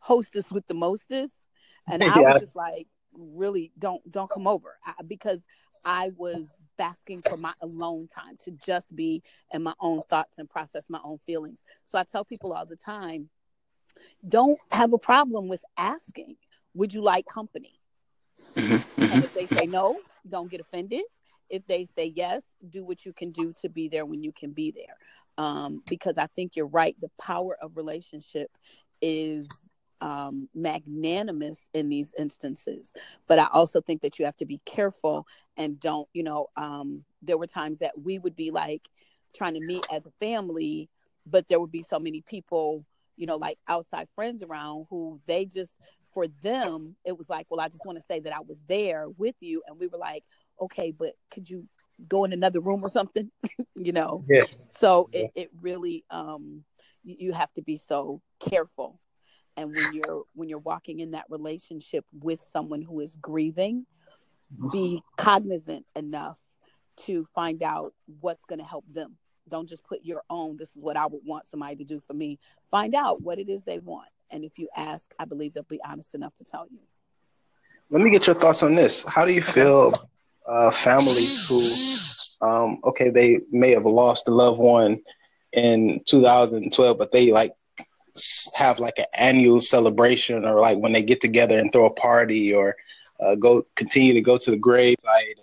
hostess 0.00 0.50
with 0.52 0.66
the 0.68 0.74
mostest. 0.74 1.48
And 1.88 2.02
i 2.06 2.20
Yeah. 2.20 2.20
was 2.20 2.38
just 2.38 2.56
like 2.56 2.86
really 3.12 3.72
don't 3.78 4.02
don't 4.10 4.30
come 4.30 4.46
over. 4.46 4.76
I, 4.84 4.94
because 5.06 5.44
i 5.84 6.10
was 6.16 6.50
basking 6.78 7.22
for 7.22 7.36
my 7.36 7.52
alone 7.62 8.08
time 8.08 8.36
to 8.44 8.50
just 8.52 8.94
be 8.94 9.22
in 9.52 9.62
my 9.62 9.74
own 9.80 10.02
thoughts 10.02 10.38
and 10.38 10.48
process 10.48 10.90
my 10.90 11.00
own 11.04 11.18
feelings. 11.26 11.62
So 11.84 11.98
i 11.98 12.02
tell 12.04 12.24
people 12.24 12.52
all 12.52 12.66
the 12.66 12.76
time 12.76 13.30
don't 14.28 14.58
have 14.70 14.92
a 14.92 14.98
problem 14.98 15.48
with 15.48 15.64
asking 15.76 16.36
would 16.74 16.92
you 16.92 17.02
like 17.02 17.26
company 17.28 17.75
Mhm, 18.54 18.82
and 19.10 19.22
if 19.22 19.32
they 19.32 19.46
say 19.46 19.66
no, 19.66 20.02
don't 20.28 20.50
get 20.50 20.60
offended. 20.60 21.04
If 21.48 21.66
they 21.66 21.84
say 21.84 22.12
yes, 22.14 22.52
do 22.68 22.84
what 22.84 23.04
you 23.04 23.12
can 23.12 23.30
do 23.30 23.52
to 23.60 23.68
be 23.68 23.88
there 23.88 24.04
when 24.04 24.22
you 24.22 24.32
can 24.32 24.52
be 24.52 24.70
there. 24.70 24.96
Um, 25.38 25.82
because 25.88 26.16
I 26.18 26.26
think 26.26 26.56
you're 26.56 26.66
right. 26.66 26.96
The 27.00 27.10
power 27.20 27.56
of 27.60 27.76
relationship 27.76 28.50
is 29.00 29.68
um, 30.00 30.48
magnanimous 30.54 31.66
in 31.72 31.88
these 31.88 32.12
instances. 32.18 32.92
But 33.26 33.38
I 33.38 33.46
also 33.52 33.80
think 33.80 34.02
that 34.02 34.18
you 34.18 34.24
have 34.24 34.36
to 34.38 34.46
be 34.46 34.60
careful 34.64 35.26
and 35.56 35.78
don't, 35.80 36.08
you 36.12 36.22
know, 36.22 36.48
um, 36.56 37.04
there 37.22 37.38
were 37.38 37.46
times 37.46 37.78
that 37.80 37.92
we 38.02 38.18
would 38.18 38.36
be 38.36 38.50
like 38.50 38.88
trying 39.34 39.54
to 39.54 39.60
meet 39.60 39.84
as 39.90 40.06
a 40.06 40.10
family, 40.20 40.88
but 41.26 41.48
there 41.48 41.60
would 41.60 41.70
be 41.72 41.82
so 41.82 41.98
many 41.98 42.22
people, 42.22 42.84
you 43.16 43.26
know, 43.26 43.36
like 43.36 43.58
outside 43.68 44.08
friends 44.14 44.42
around 44.42 44.86
who 44.90 45.20
they 45.26 45.44
just, 45.44 45.76
for 46.16 46.26
them, 46.42 46.96
it 47.04 47.18
was 47.18 47.28
like, 47.28 47.46
well, 47.50 47.60
I 47.60 47.68
just 47.68 47.84
want 47.84 47.98
to 47.98 48.04
say 48.10 48.20
that 48.20 48.34
I 48.34 48.40
was 48.40 48.62
there 48.68 49.04
with 49.18 49.34
you. 49.40 49.62
And 49.66 49.78
we 49.78 49.86
were 49.86 49.98
like, 49.98 50.24
okay, 50.58 50.90
but 50.90 51.12
could 51.30 51.50
you 51.50 51.68
go 52.08 52.24
in 52.24 52.32
another 52.32 52.58
room 52.60 52.82
or 52.82 52.88
something? 52.88 53.30
you 53.76 53.92
know? 53.92 54.24
Yeah. 54.26 54.44
So 54.70 55.10
it, 55.12 55.30
it 55.34 55.48
really, 55.60 56.06
um, 56.08 56.64
you, 57.04 57.16
you 57.18 57.32
have 57.34 57.52
to 57.52 57.62
be 57.62 57.76
so 57.76 58.22
careful. 58.40 58.98
And 59.58 59.68
when 59.68 59.92
you're 59.92 60.22
when 60.34 60.48
you're 60.48 60.58
walking 60.58 61.00
in 61.00 61.10
that 61.10 61.26
relationship 61.28 62.06
with 62.14 62.40
someone 62.40 62.80
who 62.80 63.00
is 63.00 63.14
grieving, 63.16 63.84
be 64.72 65.02
cognizant 65.18 65.84
enough 65.94 66.38
to 67.04 67.26
find 67.34 67.62
out 67.62 67.92
what's 68.20 68.46
going 68.46 68.58
to 68.58 68.64
help 68.64 68.86
them. 68.88 69.18
Don't 69.48 69.68
just 69.68 69.84
put 69.84 70.00
your 70.02 70.22
own, 70.28 70.56
this 70.56 70.70
is 70.70 70.78
what 70.80 70.96
I 70.96 71.06
would 71.06 71.22
want 71.24 71.46
somebody 71.46 71.76
to 71.76 71.84
do 71.84 72.00
for 72.00 72.14
me. 72.14 72.38
Find 72.70 72.94
out 72.94 73.22
what 73.22 73.38
it 73.38 73.48
is 73.48 73.62
they 73.62 73.78
want. 73.78 74.08
And 74.30 74.44
if 74.44 74.58
you 74.58 74.68
ask, 74.76 75.04
I 75.18 75.24
believe 75.24 75.54
they'll 75.54 75.62
be 75.64 75.80
honest 75.84 76.14
enough 76.14 76.34
to 76.36 76.44
tell 76.44 76.66
you. 76.70 76.80
Let 77.90 78.02
me 78.02 78.10
get 78.10 78.26
your 78.26 78.34
thoughts 78.34 78.62
on 78.62 78.74
this. 78.74 79.06
How 79.06 79.24
do 79.24 79.32
you 79.32 79.42
feel 79.42 79.94
uh, 80.46 80.70
families 80.70 81.48
who, 82.40 82.46
um, 82.46 82.80
okay, 82.84 83.10
they 83.10 83.40
may 83.52 83.70
have 83.70 83.86
lost 83.86 84.26
a 84.28 84.32
loved 84.32 84.58
one 84.58 85.00
in 85.52 86.00
2012, 86.06 86.98
but 86.98 87.12
they 87.12 87.30
like 87.30 87.52
have 88.56 88.78
like 88.78 88.98
an 88.98 89.04
annual 89.16 89.60
celebration 89.60 90.44
or 90.44 90.60
like 90.60 90.78
when 90.78 90.92
they 90.92 91.02
get 91.02 91.20
together 91.20 91.58
and 91.58 91.72
throw 91.72 91.86
a 91.86 91.94
party 91.94 92.52
or 92.52 92.74
uh, 93.20 93.34
go 93.34 93.62
continue 93.74 94.14
to 94.14 94.20
go 94.20 94.36
to 94.36 94.50
the 94.50 94.58
gravesite 94.58 95.34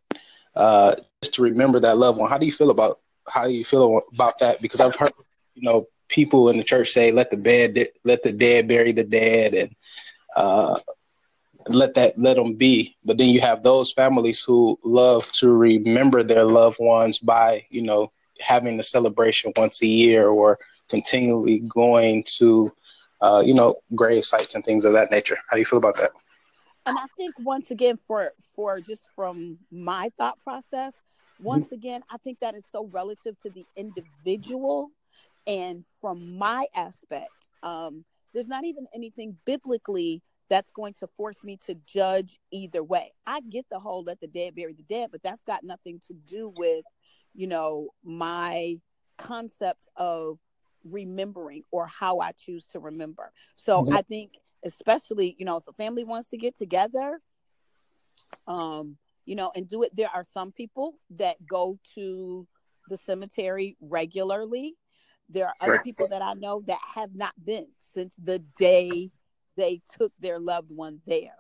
uh, 0.56 0.96
just 1.22 1.36
to 1.36 1.42
remember 1.42 1.80
that 1.80 1.98
loved 1.98 2.20
one. 2.20 2.30
How 2.30 2.38
do 2.38 2.46
you 2.46 2.52
feel 2.52 2.70
about 2.72 2.98
how 3.28 3.48
do 3.48 3.54
you 3.54 3.66
feel 3.66 4.02
about 4.14 4.40
that? 4.40 4.62
Because 4.62 4.80
I've 4.80 4.96
heard, 4.96 5.12
you 5.56 5.64
know, 5.64 5.86
people 6.10 6.50
in 6.50 6.58
the 6.58 6.64
church 6.64 6.90
say, 6.92 7.12
"Let 7.12 7.32
the 7.32 7.38
bed, 7.38 7.88
let 8.04 8.24
the 8.24 8.32
dead 8.32 8.68
bury 8.68 8.92
the 8.92 9.04
dead," 9.04 9.54
and 9.54 9.76
uh, 10.36 10.80
let 11.68 11.96
that 11.96 12.18
let 12.18 12.36
them 12.38 12.56
be. 12.56 12.96
But 13.06 13.18
then 13.18 13.30
you 13.30 13.42
have 13.42 13.64
those 13.64 13.92
families 13.92 14.42
who 14.42 14.80
love 14.84 15.30
to 15.34 15.52
remember 15.52 16.24
their 16.24 16.46
loved 16.46 16.80
ones 16.80 17.20
by, 17.20 17.66
you 17.70 17.82
know, 17.82 18.12
having 18.40 18.78
the 18.78 18.84
celebration 18.84 19.54
once 19.56 19.82
a 19.82 19.88
year 19.88 20.28
or 20.28 20.60
continually 20.90 21.62
going 21.70 22.24
to, 22.38 22.72
uh, 23.22 23.42
you 23.46 23.54
know, 23.54 23.76
grave 23.96 24.26
sites 24.26 24.56
and 24.56 24.64
things 24.64 24.86
of 24.86 24.94
that 24.94 25.12
nature. 25.12 25.38
How 25.48 25.56
do 25.56 25.60
you 25.60 25.66
feel 25.66 25.80
about 25.80 25.98
that? 25.98 26.12
and 26.86 26.98
I 26.98 27.06
think 27.18 27.36
once 27.40 27.72
again, 27.72 27.98
for 27.98 28.32
for 28.56 28.82
just 28.82 29.08
from 29.16 29.60
my 29.72 30.12
thought 30.18 30.40
process, 30.44 31.04
once 31.40 31.72
again, 31.72 32.02
I 32.10 32.18
think 32.18 32.40
that 32.40 32.56
is 32.56 32.66
so 32.70 32.90
relative 32.94 33.38
to 33.40 33.50
the 33.50 33.66
individual, 33.76 34.92
and 35.48 35.86
from 36.02 36.38
my 36.38 36.66
aspect, 36.76 37.48
um, 37.64 38.06
there's 38.34 38.48
not 38.48 38.66
even 38.66 38.86
anything 38.94 39.38
biblically 39.46 40.22
that's 40.50 40.72
going 40.72 40.94
to 40.96 41.08
force 41.08 41.44
me 41.44 41.58
to 41.66 41.76
judge 41.86 42.40
either 42.52 42.84
way. 42.84 43.12
I 43.26 43.42
get 43.42 43.66
the 43.70 43.80
whole 43.80 44.04
"let 44.04 44.20
the 44.20 44.28
dead 44.28 44.56
bury 44.56 44.74
the 44.74 44.84
dead," 44.84 45.10
but 45.12 45.24
that's 45.24 45.44
got 45.44 45.64
nothing 45.64 46.00
to 46.08 46.14
do 46.14 46.50
with, 46.50 46.86
you 47.34 47.48
know, 47.48 47.90
my 48.04 48.80
concept 49.18 49.88
of 49.96 50.40
remembering 50.84 51.64
or 51.72 51.88
how 51.88 52.20
I 52.20 52.32
choose 52.34 52.66
to 52.68 52.80
remember. 52.80 53.32
So 53.56 53.86
Mhm. 53.86 53.92
I 53.92 54.02
think 54.02 54.34
especially 54.66 55.36
you 55.40 55.46
know 55.46 55.58
if 55.58 55.68
a 55.68 55.74
family 55.74 56.04
wants 56.04 56.28
to 56.30 56.38
get 56.38 56.58
together 56.58 57.20
um 58.48 58.98
you 59.26 59.36
know 59.36 59.52
and 59.56 59.68
do 59.68 59.84
it. 59.84 59.96
There 59.96 60.10
are 60.14 60.24
some 60.24 60.52
people 60.52 60.96
that 61.12 61.46
go 61.48 61.80
to 61.96 62.48
the 62.88 62.98
cemetery 62.98 63.78
regularly. 63.82 64.76
There 65.30 65.48
are 65.48 65.56
other 65.62 65.80
people 65.80 66.08
that 66.10 66.22
i 66.22 66.34
know 66.34 66.62
that 66.68 66.80
have 66.96 67.16
not 67.16 67.34
been 67.44 67.68
since 67.94 68.14
the 68.22 68.40
day 68.40 69.12
they 69.56 69.82
took 69.98 70.12
their 70.20 70.40
loved 70.40 70.70
one 70.72 71.02
there. 71.06 71.38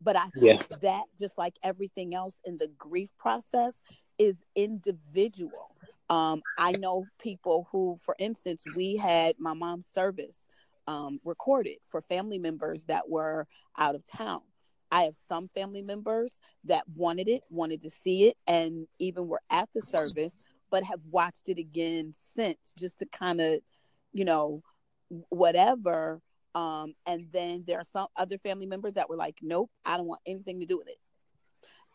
But 0.00 0.16
i 0.16 0.26
think 0.40 0.62
that 0.82 1.04
just 1.18 1.38
like 1.38 1.54
everything 1.62 2.14
else 2.14 2.40
in 2.44 2.58
the 2.58 2.68
grief 2.78 3.10
process 3.18 3.80
is 4.18 4.42
individual. 4.54 5.74
Um 6.08 6.42
i 6.56 6.72
know 6.72 7.08
people 7.20 7.68
who 7.70 7.98
for 8.04 8.16
instance 8.18 8.66
we 8.66 8.96
had 8.96 9.36
my 9.38 9.54
mom's 9.54 9.88
service 9.88 10.46
um, 10.88 11.20
recorded 11.24 11.78
for 11.88 12.00
family 12.00 12.38
members 12.38 12.84
that 12.86 13.08
were 13.08 13.46
out 13.76 13.94
of 13.94 14.06
town. 14.06 14.42
I 14.90 15.02
have 15.02 15.16
some 15.16 15.48
family 15.48 15.82
members 15.82 16.38
that 16.64 16.84
wanted 16.96 17.28
it, 17.28 17.42
wanted 17.50 17.82
to 17.82 17.90
see 17.90 18.28
it, 18.28 18.36
and 18.46 18.86
even 18.98 19.28
were 19.28 19.42
at 19.50 19.68
the 19.74 19.82
service, 19.82 20.54
but 20.70 20.84
have 20.84 21.00
watched 21.10 21.48
it 21.48 21.58
again 21.58 22.14
since 22.36 22.58
just 22.78 22.98
to 22.98 23.06
kind 23.06 23.40
of, 23.40 23.60
you 24.12 24.24
know, 24.24 24.60
whatever. 25.28 26.20
Um, 26.54 26.94
and 27.06 27.26
then 27.32 27.64
there 27.66 27.78
are 27.78 27.84
some 27.84 28.08
other 28.16 28.38
family 28.38 28.66
members 28.66 28.94
that 28.94 29.08
were 29.10 29.16
like, 29.16 29.38
nope, 29.42 29.70
I 29.84 29.96
don't 29.96 30.06
want 30.06 30.22
anything 30.26 30.60
to 30.60 30.66
do 30.66 30.78
with 30.78 30.88
it. 30.88 30.98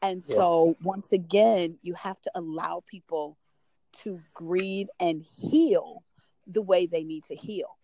And 0.01 0.23
Yeah. 0.23 0.35
so, 0.35 0.75
once 0.83 1.13
again, 1.13 1.77
you 1.81 1.93
have 1.93 2.19
to 2.21 2.31
allow 2.35 2.81
people 2.87 3.37
to 4.03 4.19
grieve 4.33 4.89
and 4.99 5.21
heal 5.23 6.03
the 6.47 6.61
way 6.61 6.85
they 6.85 7.03
need 7.03 7.23
to 7.25 7.35
heal. 7.35 7.77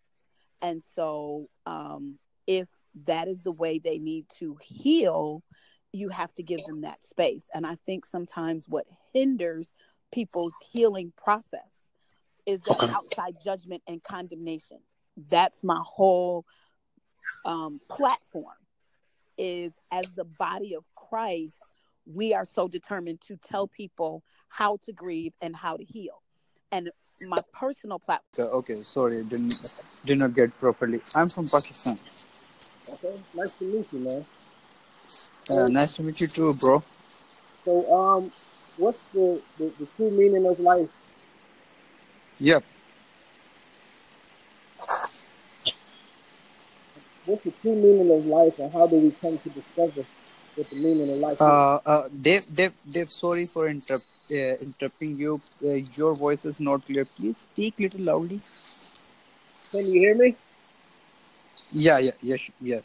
And 0.62 0.84
so, 0.84 1.48
um, 1.66 2.18
if 2.48 2.68
that 3.06 3.28
is 3.28 3.44
the 3.44 3.52
way 3.52 3.80
they 3.80 3.98
need 3.98 4.26
to 4.40 4.58
heal, 4.62 5.42
you 5.92 6.10
have 6.10 6.34
to 6.36 6.44
give 6.44 6.64
them 6.66 6.82
that 6.82 7.06
space. 7.06 7.46
And 7.54 7.66
I 7.66 7.76
think 7.86 8.06
sometimes 8.06 8.66
what 8.70 8.86
hinders 9.14 9.74
people's 10.12 10.54
healing 10.72 11.14
process 11.18 11.62
is 12.48 12.62
that 12.62 12.80
Okay. 12.82 12.94
outside 12.94 13.36
judgment 13.44 13.84
and 13.88 14.02
condemnation. 14.04 14.80
That's 15.30 15.64
my 15.64 15.82
whole 15.84 16.46
um, 17.46 17.80
platform. 17.90 18.56
Is 19.38 19.74
as 19.92 20.12
the 20.16 20.24
body 20.24 20.74
of 20.76 20.84
Christ, 20.96 21.76
we 22.12 22.34
are 22.34 22.46
so 22.46 22.68
determined 22.68 23.22
to 23.22 23.38
tell 23.38 23.68
people 23.68 24.24
how 24.50 24.78
to 24.86 24.94
grieve 24.94 25.34
and 25.42 25.56
how 25.56 25.78
to 25.78 25.84
heal. 25.84 26.24
And 26.72 26.90
my 27.30 27.38
personal 27.54 28.00
platform. 28.00 28.48
Okay, 28.48 28.74
okay, 28.74 28.84
sorry, 28.84 29.24
didn't 29.24 29.54
did 30.06 30.18
not 30.18 30.34
get 30.34 30.58
properly. 30.60 31.02
I'm 31.14 31.30
from 31.30 31.48
Pakistan. 31.48 32.00
Okay, 32.90 33.20
nice 33.34 33.56
to 33.56 33.66
meet 33.66 33.88
you, 33.92 34.00
man. 34.00 34.26
Uh, 35.50 35.68
nice 35.68 35.96
to 35.96 36.04
meet 36.04 36.20
you 36.22 36.28
too, 36.28 36.54
bro. 36.54 36.84
So, 37.66 37.94
um, 37.94 38.32
what's 38.78 39.02
the, 39.14 39.42
the, 39.58 39.72
the 39.80 39.88
true 39.98 40.12
meaning 40.12 40.46
of 40.46 40.60
life? 40.60 40.90
Yep. 42.40 42.64
What's 47.26 47.44
the 47.44 47.52
true 47.62 47.76
meaning 47.76 48.10
of 48.10 48.26
life, 48.26 48.58
and 48.60 48.72
how 48.72 48.88
do 48.88 48.96
we 48.96 49.12
come 49.12 49.38
to 49.38 49.50
discover 49.50 50.06
what 50.56 50.70
the 50.70 50.76
meaning 50.76 51.12
of 51.12 51.18
life 51.18 51.34
is? 51.34 51.42
Uh, 51.42 51.80
uh, 51.86 52.08
Dave, 52.22 52.46
Dave, 52.56 52.74
Dave. 52.90 53.12
Sorry 53.12 53.46
for 53.46 53.68
interrupt, 53.68 54.06
uh, 54.32 54.36
interrupting 54.36 55.18
you. 55.18 55.42
Uh, 55.62 55.74
your 55.96 56.16
voice 56.16 56.46
is 56.46 56.62
not 56.62 56.86
clear. 56.86 57.04
Please 57.04 57.38
speak 57.40 57.80
little 57.80 58.00
loudly. 58.00 58.40
Can 59.72 59.86
you 59.88 60.00
hear 60.00 60.16
me? 60.16 60.36
Yeah, 61.72 62.00
yeah, 62.00 62.12
yes, 62.22 62.50
yes. 62.62 62.84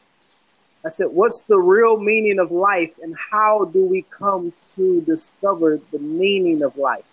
I 0.84 0.88
said, 0.88 1.06
what's 1.12 1.42
the 1.42 1.58
real 1.58 1.98
meaning 1.98 2.38
of 2.38 2.50
life, 2.50 2.98
and 3.02 3.16
how 3.30 3.64
do 3.66 3.84
we 3.84 4.02
come 4.02 4.52
to 4.76 5.00
discover 5.02 5.80
the 5.92 5.98
meaning 5.98 6.62
of 6.62 6.76
life? 6.76 7.04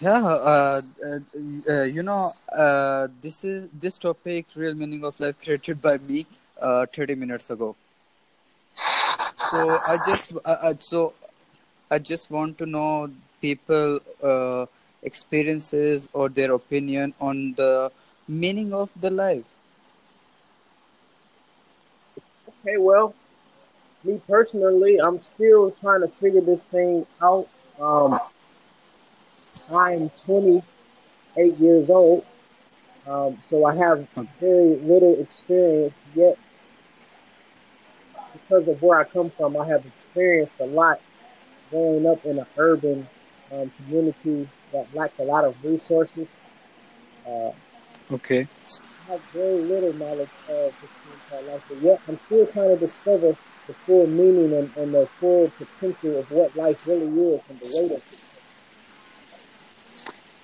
Yeah, 0.00 0.24
uh, 0.24 0.82
uh, 1.06 1.18
uh, 1.70 1.82
you 1.84 2.02
know, 2.02 2.30
uh, 2.56 3.08
this 3.22 3.44
is 3.44 3.68
this 3.72 3.96
topic, 3.98 4.46
real 4.54 4.74
meaning 4.74 5.04
of 5.04 5.18
life, 5.20 5.36
created 5.42 5.80
by 5.80 5.98
me 5.98 6.26
uh, 6.60 6.86
30 6.86 7.14
minutes 7.14 7.50
ago. 7.50 7.76
So 9.36 9.80
I 9.88 9.96
just, 9.98 10.36
uh, 10.44 10.56
uh, 10.68 10.74
so 10.80 11.14
I 11.90 11.98
just 11.98 12.30
want 12.30 12.58
to 12.58 12.66
know 12.66 13.10
people 13.40 14.00
uh, 14.22 14.66
experiences 15.02 16.08
or 16.12 16.28
their 16.28 16.52
opinion 16.52 17.14
on 17.20 17.54
the 17.54 17.90
meaning 18.28 18.72
of 18.72 18.90
the 19.00 19.10
life. 19.10 19.44
Okay, 22.48 22.78
well, 22.78 23.14
me 24.04 24.20
personally, 24.26 25.00
I'm 25.00 25.20
still 25.22 25.70
trying 25.70 26.00
to 26.00 26.08
figure 26.08 26.40
this 26.40 26.62
thing 26.64 27.06
out. 27.22 27.48
Um, 27.80 28.12
I'm 29.72 30.10
28 30.26 31.58
years 31.58 31.90
old, 31.90 32.24
um, 33.06 33.38
so 33.48 33.64
I 33.64 33.74
have 33.76 34.08
very 34.40 34.76
little 34.76 35.18
experience 35.20 36.02
yet. 36.14 36.38
Because 38.32 38.68
of 38.68 38.82
where 38.82 38.98
I 38.98 39.04
come 39.04 39.30
from, 39.30 39.56
I 39.56 39.66
have 39.66 39.84
experienced 39.86 40.54
a 40.60 40.66
lot 40.66 41.00
growing 41.70 42.06
up 42.06 42.24
in 42.24 42.38
an 42.38 42.46
urban 42.56 43.08
um, 43.52 43.70
community 43.76 44.48
that 44.72 44.92
lacked 44.94 45.18
a 45.20 45.24
lot 45.24 45.44
of 45.44 45.56
resources. 45.64 46.28
Uh, 47.26 47.52
Okay. 48.10 48.48
I 49.08 49.12
have 49.12 49.20
very 49.32 49.62
little 49.62 49.92
knowledge 49.94 50.28
of 50.48 50.72
the 50.80 50.88
called 51.30 51.46
life, 51.46 51.62
but 51.68 51.78
yet 51.82 52.00
I'm 52.08 52.18
still 52.18 52.46
trying 52.46 52.70
to 52.70 52.76
discover 52.76 53.36
the 53.66 53.74
full 53.86 54.06
meaning 54.06 54.52
and, 54.52 54.70
and 54.76 54.94
the 54.94 55.08
full 55.20 55.50
potential 55.50 56.18
of 56.18 56.30
what 56.30 56.56
life 56.56 56.86
really 56.86 57.06
is 57.06 57.40
and 57.48 57.60
the 57.60 57.70
weight 57.76 57.92
of 57.92 57.96
it. 57.98 58.28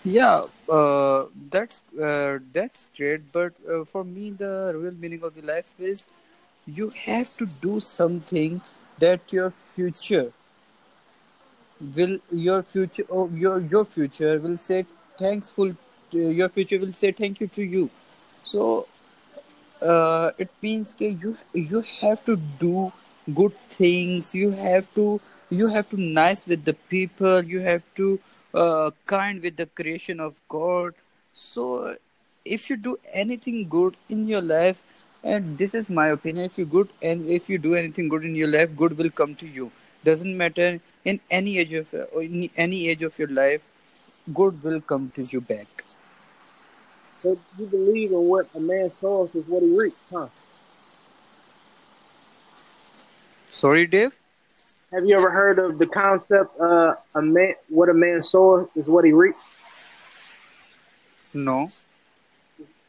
Yeah, 0.02 0.42
uh, 0.68 1.26
that's 1.50 1.82
uh, 2.00 2.38
that's 2.52 2.88
great. 2.96 3.30
But 3.32 3.52
uh, 3.70 3.84
for 3.84 4.02
me, 4.02 4.30
the 4.30 4.72
real 4.74 4.94
meaning 4.94 5.22
of 5.22 5.34
the 5.34 5.42
life 5.42 5.72
is 5.78 6.08
you 6.66 6.90
have 7.04 7.28
to 7.34 7.46
do 7.60 7.80
something 7.80 8.62
that 8.98 9.32
your 9.32 9.50
future 9.50 10.32
will 11.94 12.18
your 12.30 12.62
future 12.62 13.04
oh, 13.10 13.28
your 13.28 13.60
your 13.60 13.84
future 13.84 14.38
will 14.38 14.58
say 14.58 14.86
thankful. 15.18 15.74
To, 16.12 16.30
your 16.30 16.48
future 16.48 16.78
will 16.78 16.92
say 16.92 17.12
thank 17.12 17.40
you 17.40 17.46
to 17.48 17.62
you. 17.62 17.90
So 18.42 18.86
uh, 19.82 20.30
it 20.38 20.50
means 20.62 20.94
that 20.94 21.12
you 21.12 21.36
you 21.52 21.82
have 22.00 22.24
to 22.24 22.36
do 22.36 22.92
good 23.34 23.54
things. 23.68 24.34
You 24.34 24.50
have 24.50 24.92
to 24.94 25.20
you 25.50 25.68
have 25.68 25.88
to 25.90 26.00
nice 26.00 26.46
with 26.46 26.64
the 26.64 26.74
people. 26.74 27.42
You 27.42 27.60
have 27.60 27.82
to 27.96 28.20
uh, 28.54 28.90
kind 29.06 29.42
with 29.42 29.56
the 29.56 29.66
creation 29.66 30.20
of 30.20 30.34
god. 30.48 30.94
So 31.32 31.96
if 32.44 32.70
you 32.70 32.76
do 32.76 32.98
anything 33.12 33.68
good 33.68 33.96
in 34.08 34.26
your 34.26 34.40
life 34.40 34.82
and 35.22 35.58
this 35.58 35.74
is 35.74 35.90
my 35.90 36.08
opinion 36.08 36.46
if 36.46 36.58
you 36.58 36.64
good 36.64 36.88
and 37.02 37.28
if 37.28 37.48
you 37.50 37.58
do 37.58 37.74
anything 37.74 38.08
good 38.08 38.24
in 38.24 38.34
your 38.34 38.48
life 38.48 38.76
good 38.76 38.96
will 38.96 39.10
come 39.10 39.34
to 39.36 39.46
you. 39.46 39.70
Doesn't 40.04 40.36
matter 40.36 40.80
in 41.04 41.20
any 41.30 41.58
age 41.58 41.72
of 41.72 41.94
in 42.14 42.50
any 42.56 42.88
age 42.88 43.02
of 43.02 43.18
your 43.18 43.28
life 43.28 43.68
good 44.34 44.62
will 44.62 44.80
come 44.80 45.10
to 45.14 45.22
you 45.22 45.40
back 45.40 45.84
So 47.20 47.36
you 47.58 47.66
believe 47.66 48.12
in 48.12 48.18
what 48.28 48.48
a 48.54 48.60
man 48.60 48.90
sows 48.90 49.34
is 49.34 49.46
what 49.46 49.62
he 49.62 49.68
reaps, 49.76 49.96
huh? 50.10 50.28
sorry 53.50 53.86
dave 53.86 54.18
Have 54.92 55.04
you 55.06 55.16
ever 55.16 55.30
heard 55.30 55.58
of 55.58 55.78
the 55.78 55.86
concept 55.86 56.58
uh, 56.60 56.94
a 57.14 57.22
man 57.22 57.54
what 57.68 57.88
a 57.88 57.94
man 57.94 58.22
sows 58.22 58.68
is 58.76 58.86
what 58.86 59.04
he 59.04 59.12
reaps? 59.12 59.38
no 61.34 61.68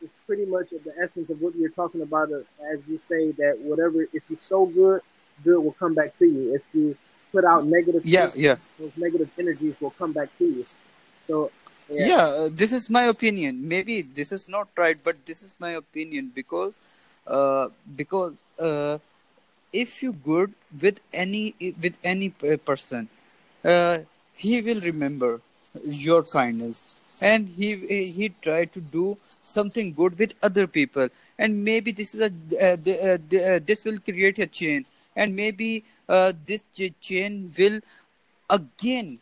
It's 0.02 0.16
pretty 0.26 0.46
much 0.46 0.70
the 0.72 0.94
essence 1.02 1.30
of 1.30 1.42
what 1.42 1.56
you're 1.56 1.70
talking 1.70 2.02
about 2.02 2.32
uh, 2.32 2.40
as 2.74 2.80
you 2.88 3.00
say 3.00 3.32
that 3.34 3.60
whatever 3.60 4.04
if 4.04 4.24
you 4.30 4.36
sow 4.38 4.66
good, 4.66 5.02
good 5.44 5.60
will 5.60 5.74
come 5.74 5.94
back 5.94 6.16
to 6.20 6.26
you. 6.26 6.56
If 6.56 6.64
you 6.74 6.98
put 7.32 7.46
out 7.46 7.66
negative 7.66 8.06
yeah 8.06 8.28
things, 8.28 8.38
yeah 8.38 8.56
those 8.80 8.92
negative 8.98 9.32
energies 9.40 9.80
will 9.80 9.92
come 9.92 10.12
back 10.12 10.36
to 10.40 10.46
you. 10.46 10.66
So 11.28 11.52
yeah, 11.92 12.08
yeah 12.08 12.24
uh, 12.24 12.50
this 12.52 12.72
is 12.72 12.90
my 12.90 13.04
opinion. 13.04 13.68
Maybe 13.68 14.02
this 14.02 14.32
is 14.32 14.50
not 14.50 14.70
right 14.78 14.98
but 15.04 15.26
this 15.26 15.44
is 15.44 15.56
my 15.60 15.72
opinion 15.72 16.32
because 16.34 16.80
uh, 17.28 17.70
because 17.96 18.34
uh, 18.60 18.98
if 19.74 20.04
you 20.04 20.14
good 20.14 20.54
with 20.82 21.00
any 21.14 21.56
with 21.82 21.96
any 22.04 22.30
person 22.30 23.10
uh, 23.64 24.00
he 24.36 24.62
will 24.62 24.82
remember 24.82 25.42
your 25.84 26.24
kindness 26.24 27.02
and 27.22 27.48
he 27.48 27.76
he 28.18 28.30
try 28.42 28.66
to 28.66 28.82
do 28.82 29.18
something 29.44 29.94
good 29.94 30.18
with 30.18 30.34
other 30.42 30.68
people. 30.68 31.08
And 31.38 31.64
maybe 31.64 31.92
this 31.92 32.14
is 32.14 32.22
a 32.22 32.26
uh, 32.26 32.78
the, 32.88 33.14
uh, 33.14 33.18
the, 33.30 33.56
uh, 33.56 33.60
this 33.66 33.84
will 33.84 34.00
create 34.00 34.40
a 34.40 34.48
chain 34.48 34.86
and 35.16 35.36
maybe 35.36 35.84
uh, 36.10 36.34
this 36.46 36.64
chain 37.00 37.50
will 37.58 37.80
again 38.50 39.20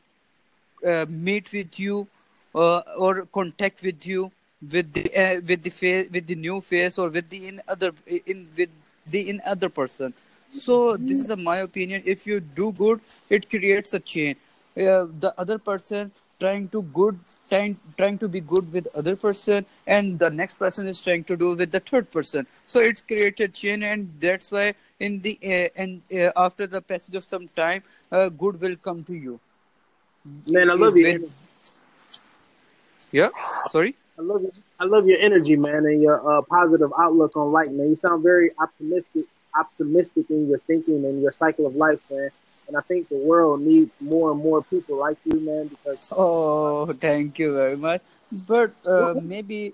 uh, 0.85 1.05
meet 1.09 1.51
with 1.53 1.79
you 1.79 2.07
uh, 2.55 2.79
or 2.97 3.25
contact 3.25 3.81
with 3.81 4.05
you 4.05 4.31
with 4.71 4.91
the 4.93 5.05
uh, 5.15 5.41
with 5.47 5.63
the 5.63 5.69
face 5.69 6.09
with 6.11 6.27
the 6.27 6.35
new 6.35 6.61
face 6.61 6.97
or 6.97 7.09
with 7.09 7.29
the 7.29 7.47
in 7.47 7.61
other 7.67 7.91
in 8.25 8.47
with 8.57 8.69
the 9.07 9.29
in 9.29 9.41
other 9.45 9.69
person. 9.69 10.13
So 10.51 10.97
this 10.97 11.19
is 11.19 11.29
a, 11.29 11.37
my 11.37 11.57
opinion. 11.57 12.03
If 12.05 12.25
you 12.27 12.39
do 12.39 12.71
good 12.73 13.01
it 13.29 13.49
creates 13.49 13.93
a 13.93 13.99
chain. 13.99 14.35
Uh, 14.77 15.07
the 15.19 15.33
other 15.37 15.57
person 15.57 16.11
trying 16.39 16.69
to 16.69 16.81
good 16.83 17.19
trying 17.49 17.77
trying 17.97 18.17
to 18.17 18.27
be 18.27 18.39
good 18.39 18.71
with 18.71 18.87
other 18.95 19.15
person 19.15 19.65
and 19.87 20.17
the 20.19 20.29
next 20.29 20.55
person 20.55 20.87
is 20.87 20.99
trying 21.01 21.23
to 21.25 21.35
do 21.37 21.55
with 21.55 21.71
the 21.71 21.79
third 21.79 22.11
person. 22.11 22.47
So 22.65 22.79
it's 22.79 23.01
created 23.01 23.53
chain 23.53 23.83
and 23.83 24.11
that's 24.19 24.51
why 24.51 24.73
in 24.99 25.21
the 25.21 25.37
uh, 25.43 25.81
and 25.81 26.01
uh, 26.13 26.31
after 26.35 26.67
the 26.67 26.81
passage 26.81 27.15
of 27.15 27.23
some 27.23 27.47
time 27.49 27.83
uh, 28.11 28.29
good 28.29 28.59
will 28.59 28.75
come 28.75 29.03
to 29.05 29.13
you. 29.13 29.39
Man, 30.47 30.69
I 30.69 30.73
love 30.73 30.97
you. 30.97 31.29
With- 33.11 33.13
yeah 33.13 33.29
sorry 33.71 33.95
I 34.17 34.21
love 34.21 34.41
you. 34.41 34.51
I 34.79 34.85
love 34.85 35.05
your 35.07 35.17
energy, 35.21 35.55
man, 35.55 35.85
and 35.85 36.01
your 36.01 36.19
uh, 36.29 36.41
positive 36.41 36.91
outlook 36.99 37.37
on 37.37 37.53
life, 37.53 37.69
man. 37.71 37.89
You 37.89 37.95
sound 37.95 38.21
very 38.21 38.49
optimistic, 38.59 39.23
optimistic 39.57 40.29
in 40.29 40.49
your 40.49 40.59
thinking 40.59 41.05
and 41.05 41.21
your 41.21 41.31
cycle 41.31 41.65
of 41.67 41.75
life, 41.75 42.01
man. 42.11 42.29
And 42.67 42.75
I 42.75 42.81
think 42.81 43.07
the 43.07 43.15
world 43.17 43.61
needs 43.61 43.97
more 44.01 44.31
and 44.31 44.41
more 44.41 44.61
people 44.63 44.97
like 44.97 45.17
you, 45.23 45.39
man, 45.39 45.67
because 45.69 46.13
Oh, 46.15 46.87
thank 46.87 47.39
you 47.39 47.53
very 47.53 47.77
much. 47.77 48.01
But 48.47 48.73
uh, 48.85 49.13
maybe, 49.15 49.73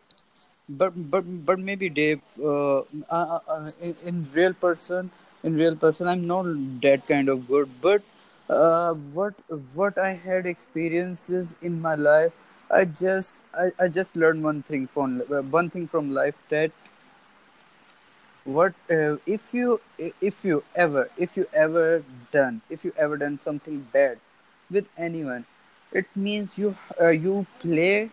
but 0.70 0.94
but 1.10 1.24
but 1.46 1.60
maybe 1.60 1.90
Dave, 1.90 2.22
uh, 2.42 2.80
uh, 3.10 3.40
uh, 3.48 3.72
in, 3.82 3.96
in 4.06 4.28
real 4.34 4.54
person, 4.54 5.12
in 5.44 5.56
real 5.56 5.76
person, 5.76 6.08
I'm 6.08 6.28
not 6.28 6.46
that 6.82 7.08
kind 7.08 7.30
of 7.30 7.48
good. 7.48 7.70
But 7.82 8.04
uh, 8.50 8.94
what 8.94 9.34
what 9.74 9.98
I 9.98 10.16
had 10.16 10.46
experiences 10.46 11.56
in 11.62 11.82
my 11.82 11.96
life, 11.96 12.34
I 12.70 12.86
just 12.86 13.44
I, 13.54 13.72
I 13.80 13.88
just 13.88 14.16
learned 14.16 14.44
one 14.44 14.62
thing 14.64 14.88
from 14.88 15.20
one 15.52 15.70
thing 15.70 15.88
from 15.88 16.12
life 16.12 16.36
that 16.50 16.72
what 18.44 18.74
uh, 18.92 19.18
if 19.26 19.54
you 19.54 19.82
if 20.22 20.46
you 20.46 20.64
ever 20.76 21.10
if 21.18 21.36
you 21.38 21.46
ever 21.54 22.04
done 22.32 22.62
if 22.70 22.86
you 22.86 22.94
ever 22.98 23.18
done 23.18 23.40
something 23.40 23.80
bad 23.92 24.20
with 24.70 24.86
anyone 24.98 25.46
it 25.92 26.06
means 26.16 26.58
you 26.58 26.76
uh, 27.02 27.08
you 27.10 27.46
play 27.60 28.10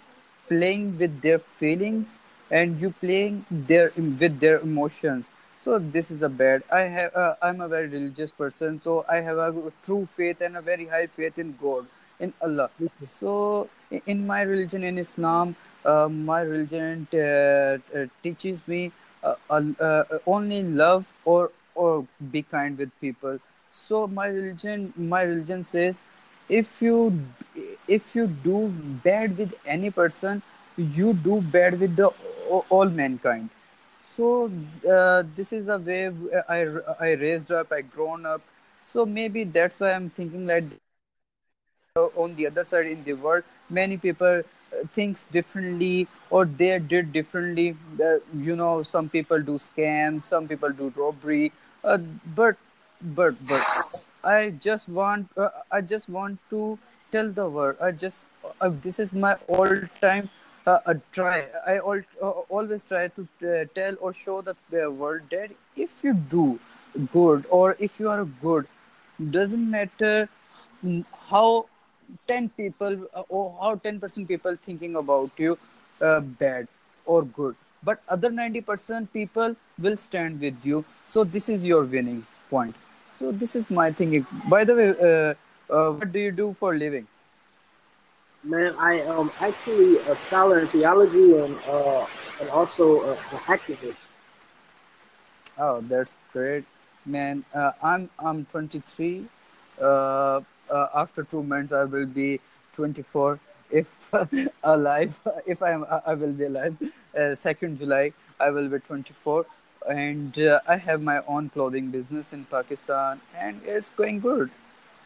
playing 0.48 0.98
with 0.98 1.20
their 1.20 1.38
feelings 1.38 2.18
and 2.50 2.80
you 2.80 2.90
playing 3.00 3.44
their 3.50 3.92
with 3.96 4.40
their 4.40 4.58
emotions 4.70 5.32
So 5.64 5.74
this 5.94 6.08
is 6.12 6.22
a 6.26 6.28
bad. 6.38 6.62
I 6.76 6.80
have. 6.92 7.12
Uh, 7.24 7.34
I'm 7.48 7.60
a 7.64 7.66
very 7.72 7.86
religious 7.90 8.32
person, 8.38 8.78
so 8.86 8.94
I 9.16 9.18
have 9.26 9.42
a 9.42 9.50
true 9.88 10.00
faith 10.14 10.40
and 10.46 10.58
a 10.60 10.62
very 10.68 10.86
high 10.94 11.04
faith 11.18 11.38
in 11.42 11.52
God, 11.60 11.86
in 12.26 12.32
Allah. 12.40 12.70
So 13.18 13.68
in 14.06 14.26
my 14.26 14.42
religion, 14.42 14.84
in 14.90 14.98
Islam, 14.98 15.56
uh, 15.84 16.08
my 16.08 16.40
religion 16.42 17.06
uh, 17.12 17.18
uh, 17.20 18.06
teaches 18.22 18.66
me 18.66 18.92
uh, 19.22 20.04
only 20.26 20.62
love 20.62 21.06
or 21.24 21.50
or 21.74 22.06
be 22.30 22.42
kind 22.42 22.78
with 22.78 22.90
people. 23.00 23.38
So 23.74 24.06
my 24.06 24.26
religion, 24.26 24.92
my 24.96 25.22
religion 25.22 25.64
says, 25.64 26.00
if 26.48 26.82
you 26.82 26.98
if 27.88 28.14
you 28.20 28.26
do 28.50 28.68
bad 29.08 29.38
with 29.38 29.54
any 29.78 29.90
person, 29.90 30.42
you 30.76 31.14
do 31.14 31.40
bad 31.40 31.80
with 31.80 31.96
the 31.96 32.12
all 32.68 32.88
mankind 33.02 33.48
so 34.16 34.50
uh, 34.90 35.22
this 35.36 35.52
is 35.52 35.68
a 35.68 35.78
way 35.78 36.10
I, 36.48 36.66
I 37.00 37.10
raised 37.12 37.50
up 37.50 37.72
i 37.72 37.80
grown 37.80 38.26
up 38.26 38.42
so 38.82 39.06
maybe 39.06 39.44
that's 39.44 39.80
why 39.80 39.92
i'm 39.92 40.10
thinking 40.10 40.46
like 40.46 40.64
on 41.96 42.34
the 42.36 42.46
other 42.46 42.64
side 42.64 42.86
in 42.86 43.04
the 43.04 43.12
world 43.12 43.44
many 43.68 43.98
people 43.98 44.38
uh, 44.38 44.76
thinks 44.94 45.26
differently 45.26 46.08
or 46.30 46.46
they 46.46 46.78
did 46.78 47.12
differently. 47.12 47.76
Uh, 48.02 48.16
you 48.34 48.56
know 48.56 48.82
some 48.82 49.10
people 49.10 49.42
do 49.42 49.58
scams 49.58 50.24
some 50.24 50.48
people 50.48 50.70
do 50.70 50.90
robbery. 50.96 51.52
Uh, 51.84 51.98
but 52.34 52.56
but 53.02 53.34
but 53.46 54.06
i 54.24 54.54
just 54.62 54.88
want 54.88 55.28
uh, 55.36 55.50
i 55.70 55.82
just 55.82 56.08
want 56.08 56.38
to 56.48 56.78
tell 57.10 57.28
the 57.28 57.46
world 57.46 57.76
i 57.82 57.90
just 57.90 58.24
uh, 58.62 58.70
this 58.70 58.98
is 58.98 59.12
my 59.12 59.34
all 59.48 59.76
time 60.00 60.30
uh, 60.66 60.78
uh, 60.86 60.94
try. 61.12 61.44
I 61.66 61.78
uh, 61.78 62.28
always 62.48 62.84
try 62.84 63.08
to 63.08 63.28
uh, 63.42 63.64
tell 63.74 63.96
or 64.00 64.14
show 64.14 64.40
the 64.40 64.56
uh, 64.86 64.90
world 64.90 65.22
that 65.32 65.50
if 65.76 66.04
you 66.04 66.14
do 66.14 66.58
good 67.12 67.44
or 67.50 67.76
if 67.80 67.98
you 68.00 68.08
are 68.08 68.24
good 68.24 68.66
doesn't 69.30 69.70
matter 69.70 70.28
mm, 70.84 71.04
how 71.28 71.66
10 72.28 72.48
people 72.50 73.06
uh, 73.14 73.22
or 73.28 73.56
how 73.60 73.74
10% 73.76 74.28
people 74.28 74.56
thinking 74.62 74.96
about 74.96 75.30
you 75.36 75.58
uh, 76.00 76.20
bad 76.20 76.68
or 77.06 77.22
good 77.22 77.56
but 77.84 78.00
other 78.08 78.30
90% 78.30 79.12
people 79.12 79.56
will 79.78 79.96
stand 79.96 80.40
with 80.40 80.54
you 80.64 80.84
so 81.10 81.24
this 81.24 81.48
is 81.48 81.66
your 81.66 81.84
winning 81.84 82.26
point 82.50 82.74
so 83.18 83.32
this 83.32 83.56
is 83.56 83.70
my 83.70 83.90
thinking 83.90 84.26
by 84.48 84.64
the 84.64 84.74
way 84.74 84.88
uh, 84.90 85.34
uh, 85.72 85.92
what 85.92 86.12
do 86.12 86.18
you 86.18 86.32
do 86.32 86.54
for 86.60 86.76
living 86.76 87.06
Man, 88.44 88.74
I 88.80 88.94
am 89.06 89.30
actually 89.40 89.94
a 90.10 90.16
scholar 90.16 90.58
in 90.58 90.66
theology 90.66 91.38
and 91.38 91.54
uh, 91.68 92.04
and 92.40 92.50
also 92.50 92.98
a, 93.02 93.10
an 93.10 93.38
activist. 93.46 93.94
Oh, 95.56 95.80
that's 95.82 96.16
great, 96.32 96.64
man. 97.06 97.44
Uh, 97.54 97.70
I'm 97.80 98.10
I'm 98.18 98.44
23. 98.46 99.28
Uh, 100.70 100.86
after 100.94 101.24
two 101.24 101.42
months, 101.42 101.72
I 101.72 101.84
will 101.84 102.06
be 102.06 102.40
24. 102.74 103.38
If 103.70 104.10
alive, 104.64 105.18
if 105.46 105.62
I'm 105.62 105.84
I 106.06 106.14
will 106.14 106.32
be 106.32 106.44
alive. 106.44 106.76
Uh, 107.18 107.34
Second 107.34 107.78
July, 107.78 108.12
I 108.38 108.50
will 108.50 108.68
be 108.68 108.78
24, 108.78 109.46
and 109.88 110.38
uh, 110.38 110.60
I 110.68 110.76
have 110.76 111.02
my 111.02 111.22
own 111.26 111.48
clothing 111.48 111.90
business 111.90 112.32
in 112.32 112.44
Pakistan, 112.44 113.20
and 113.36 113.60
it's 113.64 113.90
going 113.90 114.20
good. 114.20 114.50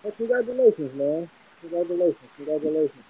Well, 0.03 0.13
congratulations, 0.13 0.97
man. 0.97 1.29
Congratulations, 1.61 2.31
congratulations. 2.37 3.05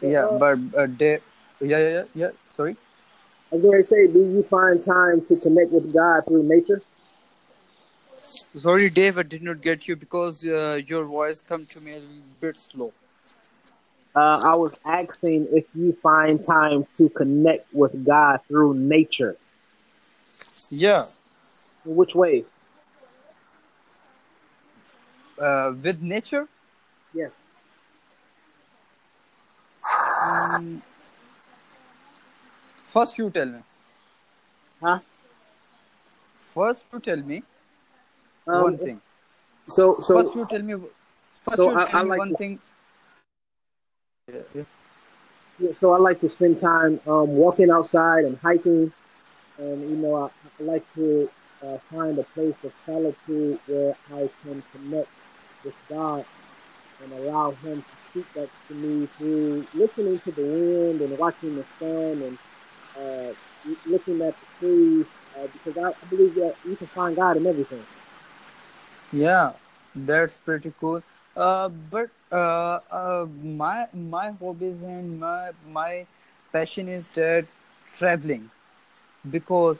So, 0.00 0.08
Yeah, 0.08 0.24
uh, 0.24 0.38
but 0.38 0.58
uh, 0.76 0.86
they, 0.98 1.20
yeah, 1.60 1.78
yeah, 1.78 1.88
yeah, 1.88 2.04
yeah. 2.14 2.30
Sorry. 2.50 2.76
I 3.52 3.56
was 3.56 3.62
going 3.62 3.78
to 3.78 3.84
say, 3.84 4.06
do 4.12 4.18
you 4.18 4.42
find 4.42 4.80
time 4.82 5.20
to 5.26 5.34
connect 5.40 5.72
with 5.72 5.92
God 5.94 6.22
through 6.26 6.42
nature? 6.42 6.82
Sorry, 8.24 8.88
Dave, 8.90 9.18
I 9.18 9.22
did 9.22 9.42
not 9.42 9.60
get 9.60 9.86
you 9.86 9.96
because 9.96 10.44
uh, 10.46 10.80
your 10.86 11.04
voice 11.04 11.40
come 11.42 11.66
to 11.66 11.80
me 11.80 11.92
a 11.92 11.96
little 11.96 12.36
bit 12.40 12.56
slow. 12.56 12.92
Uh, 14.14 14.40
I 14.44 14.54
was 14.54 14.72
asking 14.84 15.48
if 15.52 15.66
you 15.74 15.92
find 16.02 16.40
time 16.42 16.86
to 16.96 17.08
connect 17.10 17.64
with 17.72 18.04
God 18.04 18.40
through 18.48 18.74
nature. 18.74 19.36
Yeah, 20.70 21.06
In 21.84 21.96
which 21.96 22.14
ways? 22.14 22.52
uh, 25.38 25.72
with 25.82 26.00
nature. 26.02 26.48
Yes. 27.12 27.46
Mm, 30.26 30.82
first, 32.84 33.18
you 33.18 33.30
tell 33.30 33.46
me. 33.46 33.60
Huh? 34.80 34.98
First, 36.38 36.86
you 36.92 37.00
tell 37.00 37.16
me 37.22 37.42
Um, 38.46 38.62
one 38.62 38.76
thing. 38.76 39.00
So, 39.66 39.94
so, 40.00 40.22
First, 40.22 40.34
you 40.36 40.46
tell 40.46 40.62
me. 40.62 40.74
First, 41.44 41.56
So 41.56 41.70
you 41.70 41.78
I- 41.78 41.84
tell 41.86 42.00
I 42.00 42.02
me 42.02 42.08
like 42.10 42.18
one 42.18 42.28
to- 42.30 42.36
thing. 42.36 42.60
Yeah, 44.32 44.40
yeah. 44.54 44.62
yeah, 45.58 45.72
so 45.72 45.92
I 45.92 45.98
like 45.98 46.20
to 46.20 46.28
spend 46.28 46.58
time 46.58 46.98
um, 47.06 47.36
walking 47.36 47.70
outside 47.70 48.24
and 48.24 48.38
hiking, 48.38 48.92
and 49.58 49.90
you 49.90 49.96
know, 49.96 50.14
I, 50.16 50.26
I 50.60 50.62
like 50.64 50.94
to 50.94 51.30
uh, 51.62 51.78
find 51.90 52.18
a 52.18 52.24
place 52.24 52.64
of 52.64 52.72
solitude 52.78 53.58
where 53.66 53.94
I 54.12 54.28
can 54.42 54.62
connect 54.72 55.08
with 55.64 55.74
God 55.88 56.24
and 57.02 57.12
allow 57.12 57.52
Him 57.52 57.82
to 57.82 57.96
speak 58.10 58.34
back 58.34 58.48
to 58.68 58.74
me 58.74 59.06
through 59.18 59.66
listening 59.74 60.18
to 60.20 60.32
the 60.32 60.42
wind 60.42 61.00
and 61.02 61.18
watching 61.18 61.56
the 61.56 61.64
sun 61.64 62.22
and 62.22 62.38
uh, 62.98 63.34
looking 63.86 64.20
at 64.22 64.34
the 64.40 64.46
trees, 64.58 65.18
uh, 65.38 65.46
because 65.52 65.76
I, 65.78 65.88
I 65.90 66.06
believe 66.08 66.34
that 66.36 66.54
you 66.64 66.76
can 66.76 66.86
find 66.88 67.16
God 67.16 67.36
in 67.36 67.46
everything. 67.46 67.84
Yeah, 69.14 69.52
that's 69.94 70.38
pretty 70.38 70.72
cool. 70.80 71.02
Uh, 71.36 71.68
but 71.68 72.10
uh, 72.30 72.78
uh, 72.90 73.26
my 73.42 73.88
my 73.92 74.30
hobbies 74.40 74.82
and 74.82 75.18
my 75.20 75.50
my 75.78 76.06
passion 76.52 76.88
is 76.88 77.06
that 77.14 77.46
traveling 77.92 78.50
because 79.30 79.78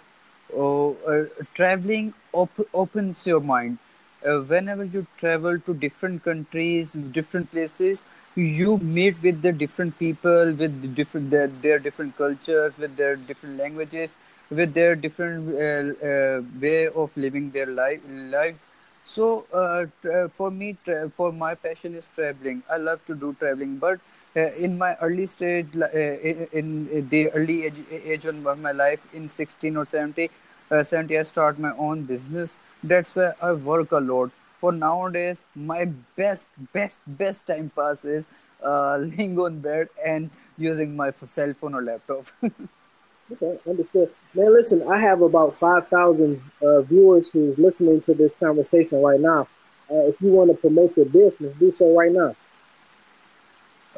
uh, 0.57 0.91
uh, 0.91 1.25
traveling 1.55 2.15
op- 2.33 2.69
opens 2.75 3.27
your 3.27 3.41
mind. 3.41 3.79
Uh, 4.27 4.41
whenever 4.43 4.85
you 4.85 5.07
travel 5.19 5.59
to 5.61 5.75
different 5.75 6.25
countries, 6.25 6.93
different 7.13 7.51
places, 7.53 8.05
you 8.37 8.79
meet 8.79 9.23
with 9.23 9.43
the 9.43 9.53
different 9.53 9.99
people, 9.99 10.53
with 10.55 10.95
different 10.97 11.31
their, 11.31 11.49
their 11.49 11.79
different 11.79 12.17
cultures, 12.19 12.79
with 12.79 12.97
their 12.97 13.17
different 13.17 13.59
languages, 13.59 14.15
with 14.51 14.75
their 14.75 14.97
different 14.97 15.49
uh, 15.51 16.43
way 16.61 16.89
of 16.89 17.11
living 17.17 17.51
their 17.53 17.67
life 17.67 18.01
lives. 18.09 18.59
So 19.07 19.47
uh, 19.53 19.87
tra- 20.03 20.29
for 20.31 20.51
me, 20.51 20.77
tra- 20.85 21.11
for 21.17 21.33
my 21.33 21.55
passion 21.55 21.95
is 21.95 22.09
traveling. 22.15 22.63
I 22.71 22.77
love 22.77 23.05
to 23.07 23.15
do 23.15 23.35
traveling, 23.39 23.77
but 23.79 24.01
uh, 24.37 24.49
in 24.61 24.79
my 24.79 24.95
early 24.97 25.27
stage, 25.27 25.69
uh, 25.77 25.89
in, 25.91 26.89
in 26.91 27.09
the 27.09 27.31
early 27.31 27.65
age, 27.67 27.75
age 27.91 28.25
of 28.25 28.37
my 28.59 28.73
life, 28.73 29.07
in 29.13 29.29
16 29.29 29.77
or 29.77 29.87
70, 29.87 30.31
uh, 30.71 30.83
70, 30.85 31.19
I 31.19 31.23
start 31.23 31.59
my 31.59 31.73
own 31.77 32.03
business. 32.05 32.61
That's 32.83 33.15
where 33.15 33.35
I 33.43 33.53
work 33.53 33.93
a 33.93 33.99
lot. 33.99 34.31
For 34.61 34.73
nowadays, 34.73 35.45
my 35.55 35.85
best, 36.17 36.49
best, 36.73 37.01
best 37.07 37.47
time 37.47 37.71
pass 37.77 38.05
is 38.05 38.27
uh, 38.63 38.97
laying 39.01 39.39
on 39.39 39.61
bed 39.61 39.89
and 40.05 40.31
using 40.57 40.97
my 40.97 41.11
cell 41.27 41.53
phone 41.53 41.75
or 41.75 41.83
laptop. 41.83 42.27
Okay, 43.33 43.59
understood. 43.69 44.11
Man, 44.35 44.53
listen, 44.53 44.87
I 44.87 45.01
have 45.01 45.23
about 45.23 45.55
5,000 45.55 46.43
uh, 46.63 46.83
viewers 46.83 47.31
who's 47.31 47.57
listening 47.59 48.01
to 48.03 48.15
this 48.15 48.35
conversation 48.37 49.01
right 49.03 49.21
now. 49.21 49.49
Uh, 49.91 50.09
if 50.09 50.21
you 50.21 50.29
want 50.29 50.51
to 50.51 50.57
promote 50.57 50.97
your 50.97 51.07
business, 51.07 51.55
do 51.59 51.73
so 51.73 51.97
right 51.97 52.13
now. 52.13 52.37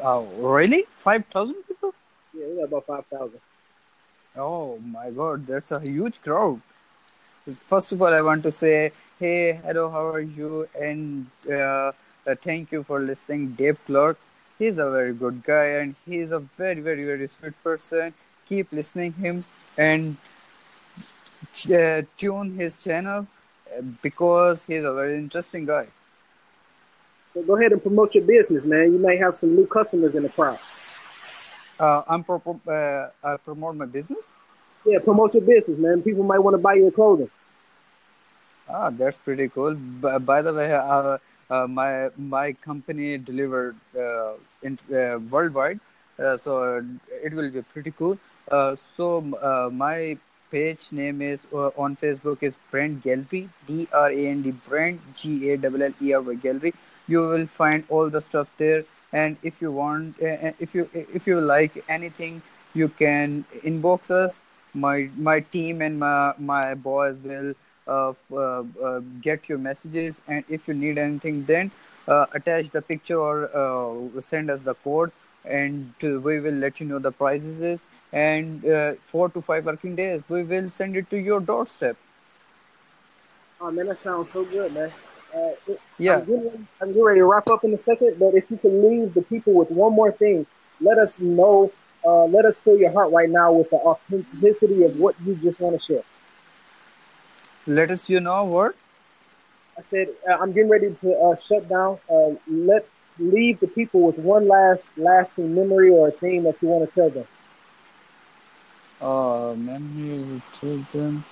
oh, 0.02 0.24
really? 0.36 0.84
5,000 0.92 1.54
people? 1.64 1.92
Yeah, 2.34 2.46
we 2.46 2.56
got 2.56 2.64
about 2.64 2.86
5,000. 2.86 3.40
Oh 4.36 4.78
my 4.78 5.10
god, 5.10 5.46
that's 5.46 5.72
a 5.72 5.80
huge 5.80 6.20
crowd. 6.20 6.60
First 7.64 7.92
of 7.92 8.02
all, 8.02 8.12
I 8.12 8.20
want 8.20 8.42
to 8.42 8.50
say, 8.50 8.92
hey, 9.18 9.54
hello, 9.64 9.88
how 9.90 10.06
are 10.08 10.20
you? 10.20 10.68
And 10.78 11.26
uh, 11.48 11.54
uh, 11.54 11.92
thank 12.42 12.70
you 12.70 12.82
for 12.82 13.00
listening, 13.00 13.52
Dave 13.52 13.78
Clark. 13.86 14.18
He's 14.58 14.78
a 14.78 14.90
very 14.90 15.14
good 15.14 15.42
guy 15.42 15.66
and 15.80 15.94
he's 16.04 16.32
a 16.32 16.40
very, 16.40 16.80
very, 16.80 17.04
very 17.04 17.26
sweet 17.28 17.54
person. 17.62 18.14
Keep 18.48 18.72
listening 18.72 19.12
him 19.14 19.44
and 19.76 20.16
uh, 21.72 22.02
tune 22.16 22.54
his 22.56 22.76
channel 22.82 23.26
uh, 23.76 23.82
because 24.02 24.64
he's 24.64 24.84
a 24.84 24.92
very 24.92 25.18
interesting 25.18 25.64
guy. 25.66 25.86
So 27.28 27.44
go 27.46 27.56
ahead 27.56 27.72
and 27.72 27.82
promote 27.82 28.14
your 28.14 28.26
business, 28.26 28.66
man. 28.66 28.92
You 28.92 29.02
may 29.04 29.16
have 29.18 29.34
some 29.34 29.54
new 29.54 29.66
customers 29.66 30.14
in 30.14 30.22
the 30.22 30.28
crowd. 30.28 30.58
Uh, 31.78 32.02
I'm 32.08 32.24
pro- 32.24 32.60
uh, 32.68 33.10
I 33.22 33.36
promote 33.36 33.76
my 33.76 33.86
business. 33.86 34.32
Yeah, 34.84 34.98
promote 35.00 35.34
your 35.34 35.44
business, 35.44 35.78
man. 35.78 36.02
People 36.02 36.24
might 36.24 36.38
want 36.38 36.56
to 36.56 36.62
buy 36.62 36.74
your 36.74 36.90
clothing. 36.90 37.30
Ah, 38.68 38.90
that's 38.90 39.18
pretty 39.18 39.48
cool. 39.48 39.74
B- 39.74 40.18
by 40.20 40.42
the 40.42 40.52
way, 40.52 40.72
uh, 40.72 41.18
uh, 41.50 41.66
my 41.66 42.10
my 42.16 42.52
company 42.52 43.18
delivered 43.18 43.76
uh, 43.96 44.34
in 44.62 44.78
uh, 44.92 45.18
worldwide, 45.30 45.80
uh, 46.18 46.36
so 46.36 46.84
it 47.22 47.32
will 47.34 47.50
be 47.50 47.62
pretty 47.62 47.90
cool. 47.92 48.18
Uh, 48.50 48.76
so 48.96 49.34
uh, 49.42 49.68
my 49.72 50.16
page 50.50 50.92
name 50.92 51.20
is 51.20 51.46
uh, 51.52 51.70
on 51.76 51.96
Facebook 51.96 52.42
is 52.42 52.56
Brand 52.70 53.02
Gallery, 53.02 53.48
D 53.66 53.88
R 53.92 54.10
A 54.10 54.26
N 54.28 54.42
D 54.42 54.52
Brand 54.52 55.00
G 55.16 55.50
A 55.50 55.58
L 55.58 55.82
L 55.82 55.92
E 56.00 56.12
R 56.12 56.34
Gallery. 56.34 56.72
You 57.08 57.20
will 57.28 57.46
find 57.48 57.84
all 57.88 58.08
the 58.08 58.20
stuff 58.20 58.48
there, 58.56 58.84
and 59.12 59.36
if 59.42 59.60
you 59.60 59.72
want, 59.72 60.16
if 60.20 60.74
you 60.74 60.88
if 60.94 61.26
you 61.26 61.40
like 61.40 61.84
anything, 61.88 62.42
you 62.74 62.88
can 62.88 63.44
inbox 63.64 64.10
us. 64.10 64.44
My 64.74 65.10
my 65.16 65.40
team 65.40 65.82
and 65.82 65.98
my 65.98 66.34
my 66.38 66.74
boys 66.74 67.18
will 67.18 67.54
uh, 67.88 68.12
uh, 68.32 68.62
uh, 68.82 69.00
get 69.22 69.48
your 69.48 69.58
messages, 69.58 70.20
and 70.28 70.44
if 70.48 70.68
you 70.68 70.74
need 70.74 70.98
anything, 70.98 71.44
then 71.44 71.70
attach 72.06 72.70
the 72.70 72.82
picture 72.82 73.18
or 73.18 74.10
send 74.20 74.50
us 74.50 74.60
the 74.60 74.74
code 74.74 75.10
and 75.46 75.92
uh, 76.04 76.20
we 76.20 76.40
will 76.40 76.54
let 76.54 76.80
you 76.80 76.86
know 76.86 76.98
the 76.98 77.12
prices 77.12 77.60
is 77.60 77.86
and 78.12 78.64
uh, 78.66 78.94
four 79.02 79.28
to 79.28 79.40
five 79.40 79.64
working 79.64 79.94
days 79.96 80.22
we 80.28 80.42
will 80.42 80.68
send 80.68 80.96
it 80.96 81.08
to 81.10 81.18
your 81.18 81.40
doorstep 81.40 81.96
Oh 83.60 83.70
man, 83.70 83.86
that 83.86 83.98
sounds 83.98 84.32
so 84.32 84.44
good, 84.44 84.72
man. 84.74 84.92
Uh, 85.34 85.50
yeah 85.98 86.16
I'm 86.16 86.24
getting, 86.26 86.68
I'm 86.80 86.88
getting 86.88 87.04
ready 87.04 87.20
to 87.20 87.24
wrap 87.26 87.48
up 87.50 87.64
in 87.64 87.72
a 87.72 87.78
second, 87.78 88.18
but 88.18 88.34
if 88.34 88.50
you 88.50 88.58
could 88.58 88.72
leave 88.72 89.14
the 89.14 89.22
people 89.22 89.54
with 89.54 89.70
one 89.70 89.92
more 89.92 90.12
thing, 90.12 90.46
let 90.80 90.98
us 90.98 91.20
know. 91.20 91.72
Uh, 92.04 92.26
let 92.26 92.44
us 92.44 92.60
fill 92.60 92.76
your 92.76 92.92
heart 92.92 93.12
right 93.12 93.30
now 93.30 93.52
with 93.52 93.70
the 93.70 93.76
authenticity 93.76 94.84
of 94.84 94.92
what 95.00 95.14
you 95.24 95.34
just 95.36 95.58
want 95.58 95.80
to 95.80 95.84
share. 95.84 96.02
let 97.66 97.90
us 97.90 98.08
you 98.08 98.20
know 98.20 98.44
what 98.44 98.74
I 99.76 99.80
said 99.80 100.08
uh, 100.28 100.34
I'm 100.34 100.52
getting 100.52 100.70
ready 100.70 100.88
to 101.00 101.12
uh, 101.18 101.36
shut 101.36 101.68
down. 101.68 101.98
Uh, 102.08 102.34
let 102.46 102.88
leave 103.18 103.60
the 103.60 103.68
people 103.68 104.00
with 104.02 104.18
one 104.18 104.48
last 104.48 104.96
lasting 104.98 105.54
memory 105.54 105.90
or 105.90 106.08
a 106.08 106.12
thing 106.12 106.42
that 106.44 106.60
you 106.62 106.68
want 106.68 106.88
to 106.88 106.94
tell 107.00 107.10
them. 107.10 107.26
uh 109.00 109.54
memory 109.56 110.40
tell 110.52 110.78
them 110.92 111.24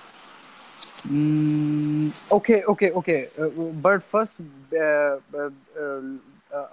Mm, 1.07 2.11
okay, 2.31 2.63
okay, 2.63 2.91
okay. 2.91 3.29
Uh, 3.39 3.47
but 3.85 4.03
first, 4.03 4.35
uh, 4.73 5.17
uh, 5.33 5.49
uh, 5.79 6.01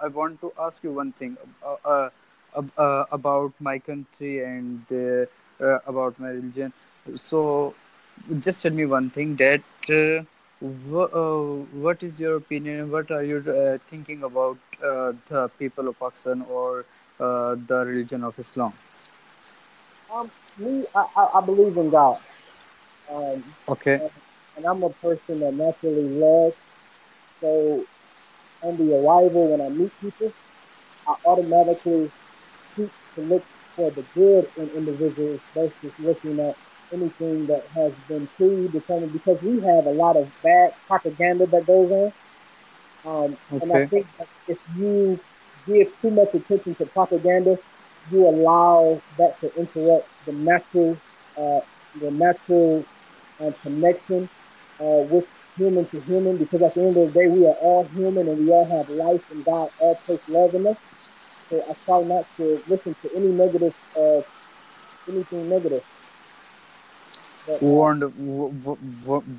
I 0.02 0.08
want 0.08 0.40
to 0.40 0.52
ask 0.58 0.82
you 0.82 0.92
one 0.92 1.12
thing 1.12 1.36
uh, 1.64 1.76
uh, 1.84 2.10
uh, 2.78 3.04
about 3.12 3.52
my 3.60 3.78
country 3.78 4.42
and 4.44 4.84
uh, 4.90 5.26
uh, 5.64 5.78
about 5.86 6.18
my 6.18 6.30
religion. 6.30 6.72
So, 7.22 7.74
just 8.40 8.62
tell 8.62 8.72
me 8.72 8.86
one 8.86 9.10
thing 9.10 9.36
that 9.36 9.62
uh, 9.88 10.24
wh- 10.62 11.12
uh, 11.22 11.42
what 11.86 12.02
is 12.02 12.20
your 12.20 12.36
opinion? 12.36 12.90
What 12.90 13.10
are 13.10 13.24
you 13.24 13.38
uh, 13.38 13.78
thinking 13.90 14.22
about 14.24 14.58
uh, 14.82 15.12
the 15.28 15.48
people 15.58 15.88
of 15.88 15.98
Pakistan 15.98 16.42
or 16.42 16.84
uh, 17.20 17.56
the 17.66 17.84
religion 17.86 18.24
of 18.24 18.38
Islam? 18.38 18.72
Um, 20.12 20.30
me, 20.58 20.86
I, 20.94 21.06
I, 21.16 21.38
I 21.38 21.40
believe 21.46 21.76
in 21.76 21.90
God, 21.90 22.18
um, 23.10 23.44
Okay, 23.68 24.00
and, 24.00 24.10
and 24.56 24.66
I'm 24.66 24.82
a 24.82 24.90
person 24.90 25.40
that 25.40 25.54
naturally 25.54 26.08
loves. 26.10 26.56
So, 27.40 27.84
on 28.62 28.76
the 28.78 28.96
arrival, 28.98 29.48
when 29.52 29.60
I 29.60 29.68
meet 29.70 29.92
people, 30.00 30.32
I 31.06 31.16
automatically 31.24 32.10
seek 32.54 32.90
to 33.16 33.22
look 33.22 33.44
for 33.76 33.90
the 33.90 34.02
good 34.14 34.50
in 34.56 34.70
individuals 34.70 35.40
versus 35.54 35.92
looking 35.98 36.40
at 36.40 36.56
anything 36.92 37.46
that 37.46 37.66
has 37.74 37.94
been 38.08 38.28
predetermined 38.36 39.12
because 39.12 39.40
we 39.42 39.60
have 39.60 39.86
a 39.86 39.92
lot 39.92 40.16
of 40.16 40.30
bad 40.42 40.72
propaganda 40.86 41.46
that 41.46 41.66
goes 41.66 41.90
on. 41.90 42.12
Um, 43.04 43.38
and 43.60 43.72
I 43.72 43.80
think 43.80 44.08
that 44.18 44.28
if 44.46 44.58
you 44.76 45.18
give 45.66 45.88
too 46.00 46.10
much 46.10 46.34
attention 46.34 46.74
to 46.76 46.86
propaganda, 46.86 47.58
you 48.10 48.28
allow 48.28 49.02
that 49.18 49.40
to 49.40 49.54
interrupt 49.56 50.08
the 50.26 50.32
natural, 50.32 51.00
uh, 51.36 51.60
the 52.00 52.10
natural 52.10 52.84
uh, 53.40 53.52
connection 53.62 54.28
uh, 54.80 55.04
with 55.10 55.26
human 55.56 55.86
to 55.86 56.00
human. 56.02 56.36
Because 56.36 56.62
at 56.62 56.74
the 56.74 56.80
end 56.82 56.96
of 56.96 57.12
the 57.12 57.20
day, 57.20 57.28
we 57.28 57.46
are 57.46 57.54
all 57.60 57.84
human 57.84 58.28
and 58.28 58.38
we 58.38 58.50
all 58.50 58.66
have 58.66 58.88
life, 58.90 59.22
and 59.30 59.44
God 59.44 59.70
all 59.78 59.96
takes 60.06 60.28
love 60.28 60.54
in 60.54 60.66
us. 60.66 60.78
So 61.50 61.64
I 61.70 61.74
try 61.84 62.02
not 62.02 62.26
to 62.36 62.62
listen 62.66 62.94
to 63.02 63.14
any 63.14 63.28
negative, 63.28 63.74
uh, 63.96 64.22
anything 65.08 65.48
negative. 65.48 65.84
Wonderful, 67.46 68.52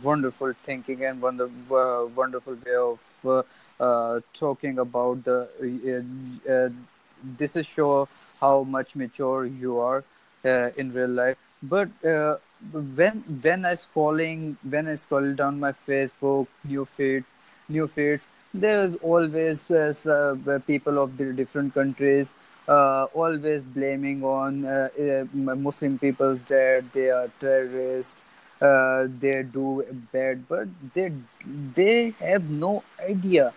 wonderful 0.03 0.53
thinking 0.63 1.05
and 1.05 1.21
wonder, 1.21 1.45
uh, 1.71 2.05
wonderful 2.13 2.55
way 2.65 2.75
of 2.75 2.99
uh, 3.25 3.43
uh, 3.79 4.19
talking 4.33 4.77
about 4.79 5.23
the. 5.23 5.47
Uh, 6.47 6.51
uh, 6.51 6.69
this 7.37 7.55
is 7.55 7.65
show 7.65 8.09
how 8.41 8.63
much 8.63 8.95
mature 8.97 9.45
you 9.45 9.79
are 9.79 10.03
uh, 10.43 10.69
in 10.75 10.91
real 10.91 11.07
life. 11.09 11.37
But 11.61 11.89
when 12.03 13.19
when 13.45 13.65
I 13.65 13.73
scrolling 13.75 14.57
when 14.69 14.87
I 14.89 14.95
scroll 14.95 15.33
down 15.33 15.59
my 15.61 15.73
Facebook 15.87 16.47
new 16.65 16.83
feed, 16.85 17.23
new 17.69 17.87
feeds, 17.87 18.27
there 18.53 18.81
is 18.83 18.95
always 18.97 19.63
people 19.63 20.99
of 20.99 21.15
the 21.17 21.31
different 21.33 21.73
countries 21.73 22.33
uh, 22.67 23.05
always 23.13 23.63
blaming 23.63 24.23
on 24.23 24.65
uh, 24.65 24.89
uh, 24.99 25.25
Muslim 25.55 25.97
people's 25.99 26.43
that 26.43 26.85
they 26.93 27.09
are 27.09 27.29
terrorists, 27.39 28.15
uh, 28.61 29.07
they 29.19 29.43
do 29.43 29.85
bad, 30.11 30.47
but 30.47 30.67
they 30.93 31.11
they 31.75 32.11
have 32.19 32.49
no 32.49 32.83
idea. 33.09 33.53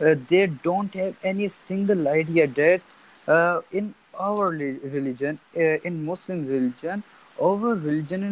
Uh, 0.00 0.14
they 0.28 0.46
don't 0.46 0.94
have 0.94 1.14
any 1.24 1.48
single 1.48 2.08
idea 2.08 2.46
that 2.46 2.82
uh, 3.26 3.60
in 3.72 3.94
our 4.18 4.48
religion, 4.48 5.38
in 5.54 6.04
Muslim 6.04 6.46
religion, 6.46 7.02
our 7.40 7.74
religion 7.74 8.22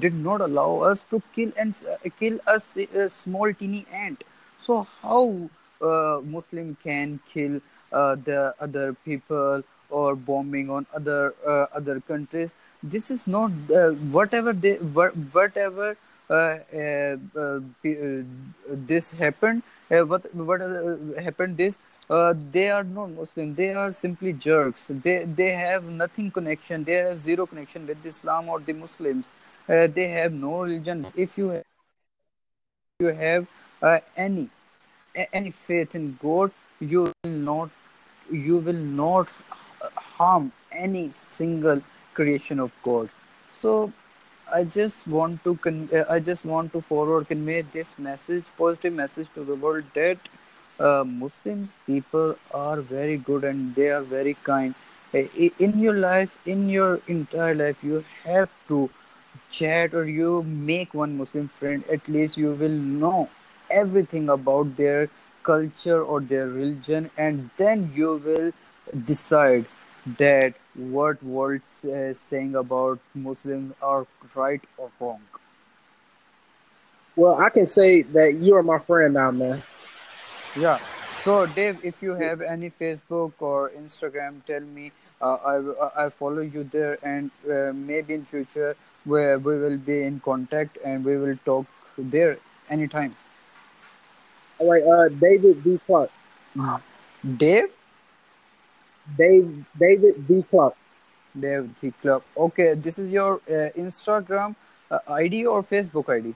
did 0.00 0.14
not 0.14 0.40
allow 0.40 0.80
us 0.80 1.04
to 1.10 1.22
kill 1.34 1.52
and 1.58 1.74
kill 2.18 2.38
a, 2.46 2.54
s- 2.54 2.76
a 2.76 3.10
small 3.10 3.52
teeny 3.52 3.86
ant. 3.92 4.24
So 4.62 4.86
how 5.02 5.48
Muslim 5.80 6.76
can 6.82 7.20
kill 7.26 7.60
uh, 8.02 8.16
the 8.30 8.54
other 8.60 8.92
people 9.04 9.62
or 9.90 10.14
bombing 10.16 10.70
on 10.70 10.86
other 10.94 11.34
uh, 11.46 11.66
other 11.80 12.00
countries? 12.00 12.54
This 12.82 13.10
is 13.10 13.26
not 13.26 13.52
uh, 13.70 13.90
whatever 14.16 14.52
they 14.52 14.78
wha- 14.78 15.16
whatever 15.38 15.96
uh, 16.30 16.56
uh, 16.74 17.16
uh, 17.38 17.60
this 18.90 19.10
happened. 19.12 19.62
What 19.88 20.34
what 20.34 20.60
happened? 21.22 21.58
This 21.58 21.78
they 22.52 22.70
are 22.70 22.84
not 22.84 23.10
Muslim. 23.10 23.54
They 23.54 23.68
are 23.82 23.92
simply 23.92 24.32
jerks. 24.32 24.90
They 25.06 25.24
they 25.24 25.50
have 25.50 25.84
nothing 25.84 26.30
connection. 26.30 26.84
They 26.84 26.94
have 26.94 27.22
zero 27.22 27.46
connection 27.46 27.86
with 27.86 28.10
Islam 28.12 28.48
or 28.48 28.60
the 28.60 28.72
Muslims. 28.72 29.32
They 29.68 30.08
have 30.08 30.32
no 30.32 30.62
religion. 30.62 31.06
If 31.14 31.38
you 31.38 31.62
you 33.00 33.14
have 33.22 33.46
any 34.16 34.48
any 35.32 35.50
faith 35.50 35.94
in 35.94 36.18
God, 36.22 36.52
you 36.80 37.12
will 37.22 37.30
not 37.30 37.70
you 38.30 38.58
will 38.58 38.82
not 39.02 39.28
harm 39.96 40.52
any 40.72 41.10
single 41.10 41.82
creation 42.14 42.60
of 42.60 42.72
God. 42.82 43.08
So 43.60 43.92
I 44.52 44.64
just 44.64 45.06
want 45.06 45.42
to 45.44 45.56
con- 45.56 45.88
uh, 45.92 46.04
I 46.08 46.20
just 46.20 46.44
want 46.44 46.72
to 46.72 46.80
forward 46.82 47.28
convey 47.28 47.62
this 47.62 47.98
message, 47.98 48.44
positive 48.58 48.92
message 48.92 49.28
to 49.34 49.44
the 49.44 49.54
world 49.54 49.84
that 49.94 50.18
uh, 50.78 51.04
Muslims 51.04 51.76
people 51.86 52.34
are 52.52 52.80
very 52.80 53.16
good 53.16 53.44
and 53.44 53.74
they 53.74 53.88
are 53.90 54.02
very 54.02 54.34
kind. 54.34 54.74
Uh, 55.14 55.22
In 55.58 55.78
your 55.78 55.94
life, 55.94 56.36
in 56.44 56.68
your 56.68 57.00
entire 57.06 57.54
life, 57.54 57.76
you 57.82 58.04
have 58.24 58.50
to 58.68 58.90
chat 59.50 59.94
or 59.94 60.06
you 60.06 60.42
make 60.42 60.94
one 60.94 61.16
Muslim 61.16 61.48
friend. 61.58 61.84
At 61.90 62.06
least 62.08 62.36
you 62.36 62.52
will 62.52 62.78
know 63.02 63.28
everything 63.70 64.28
about 64.28 64.76
their 64.76 65.08
culture 65.44 66.02
or 66.02 66.20
their 66.20 66.48
religion, 66.48 67.10
and 67.16 67.50
then 67.56 67.92
you 67.94 68.16
will 68.26 68.52
decide 69.12 69.66
that 70.18 70.54
what 70.74 71.22
world 71.22 71.60
is 71.84 72.18
saying 72.18 72.56
about 72.56 72.98
Muslims 73.14 73.74
are 73.80 74.06
right 74.34 74.60
or 74.76 74.90
wrong. 75.00 75.22
well, 77.16 77.40
I 77.40 77.48
can 77.50 77.66
say 77.66 78.02
that 78.02 78.34
you 78.40 78.56
are 78.56 78.62
my 78.62 78.78
friend 78.86 79.14
now, 79.14 79.30
man. 79.30 79.62
Yeah. 80.56 80.78
So 81.22 81.46
Dave, 81.46 81.78
if 81.82 82.02
you 82.02 82.14
have 82.16 82.40
any 82.42 82.70
Facebook 82.70 83.32
or 83.38 83.70
Instagram, 83.70 84.44
tell 84.46 84.60
me. 84.60 84.92
Uh, 85.22 85.36
I 85.52 86.06
I 86.06 86.10
follow 86.10 86.42
you 86.42 86.64
there, 86.64 86.98
and 87.02 87.30
uh, 87.48 87.72
maybe 87.72 88.14
in 88.14 88.24
future 88.26 88.76
where 89.04 89.38
we 89.38 89.58
will 89.58 89.78
be 89.78 90.02
in 90.02 90.20
contact 90.20 90.78
and 90.84 91.04
we 91.04 91.16
will 91.16 91.38
talk 91.44 91.66
there 91.96 92.38
anytime. 92.68 93.12
All 94.58 94.70
right, 94.70 94.82
uh, 94.82 95.08
David 95.08 95.64
D. 95.64 95.80
Clark. 95.86 96.10
Dave, 97.36 97.70
Dave, 99.18 99.64
David 99.78 100.26
D. 100.26 100.44
Clark. 100.50 100.74
Dave 101.38 101.74
the 101.80 101.90
Clark. 102.02 102.22
Okay, 102.36 102.74
this 102.74 102.98
is 102.98 103.10
your 103.10 103.40
uh, 103.48 103.70
Instagram 103.76 104.54
uh, 104.90 104.98
ID 105.08 105.46
or 105.46 105.62
Facebook 105.62 106.08
ID? 106.08 106.34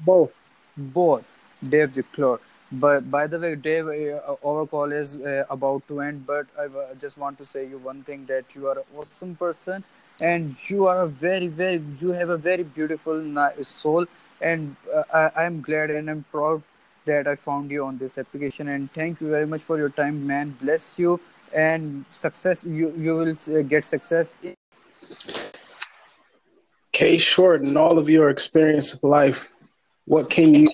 Both. 0.00 0.48
Both. 0.76 1.24
Dave 1.62 1.94
the 1.94 2.02
Clark. 2.02 2.42
But 2.70 3.10
by 3.10 3.26
the 3.26 3.38
way, 3.38 3.54
Dave, 3.54 3.88
uh, 3.88 4.36
our 4.46 4.66
call 4.66 4.92
is 4.92 5.16
uh, 5.16 5.44
about 5.48 5.88
to 5.88 6.00
end. 6.00 6.26
But 6.26 6.46
I 6.58 6.68
just 7.00 7.16
want 7.16 7.38
to 7.38 7.46
say 7.46 7.66
you 7.66 7.78
one 7.78 8.02
thing 8.02 8.26
that 8.26 8.54
you 8.54 8.68
are 8.68 8.78
an 8.78 8.84
awesome 8.94 9.36
person, 9.36 9.84
and 10.20 10.54
you 10.66 10.86
are 10.86 11.02
a 11.02 11.08
very, 11.08 11.46
very, 11.46 11.82
you 12.00 12.10
have 12.12 12.28
a 12.28 12.36
very 12.36 12.64
beautiful 12.64 13.24
soul, 13.62 14.04
and 14.42 14.76
uh, 14.94 15.30
I'm 15.34 15.62
glad 15.62 15.90
and 15.90 16.10
I'm 16.10 16.26
proud 16.30 16.62
that 17.08 17.26
I 17.26 17.36
found 17.36 17.70
you 17.70 17.84
on 17.84 17.98
this 17.98 18.18
application. 18.18 18.68
And 18.68 18.92
thank 18.92 19.20
you 19.20 19.28
very 19.28 19.46
much 19.46 19.62
for 19.62 19.76
your 19.76 19.90
time, 19.90 20.26
man. 20.26 20.56
Bless 20.60 20.94
you 20.96 21.20
and 21.52 22.04
success. 22.10 22.64
You 22.64 22.92
you 22.96 23.16
will 23.16 23.34
uh, 23.34 23.62
get 23.62 23.84
success. 23.84 24.36
Kay 26.92 27.18
Short, 27.18 27.62
in 27.62 27.76
all 27.76 27.98
of 27.98 28.08
your 28.08 28.28
experience 28.28 28.92
of 28.94 29.02
life, 29.02 29.52
what 30.04 30.30
can 30.30 30.54
you 30.54 30.68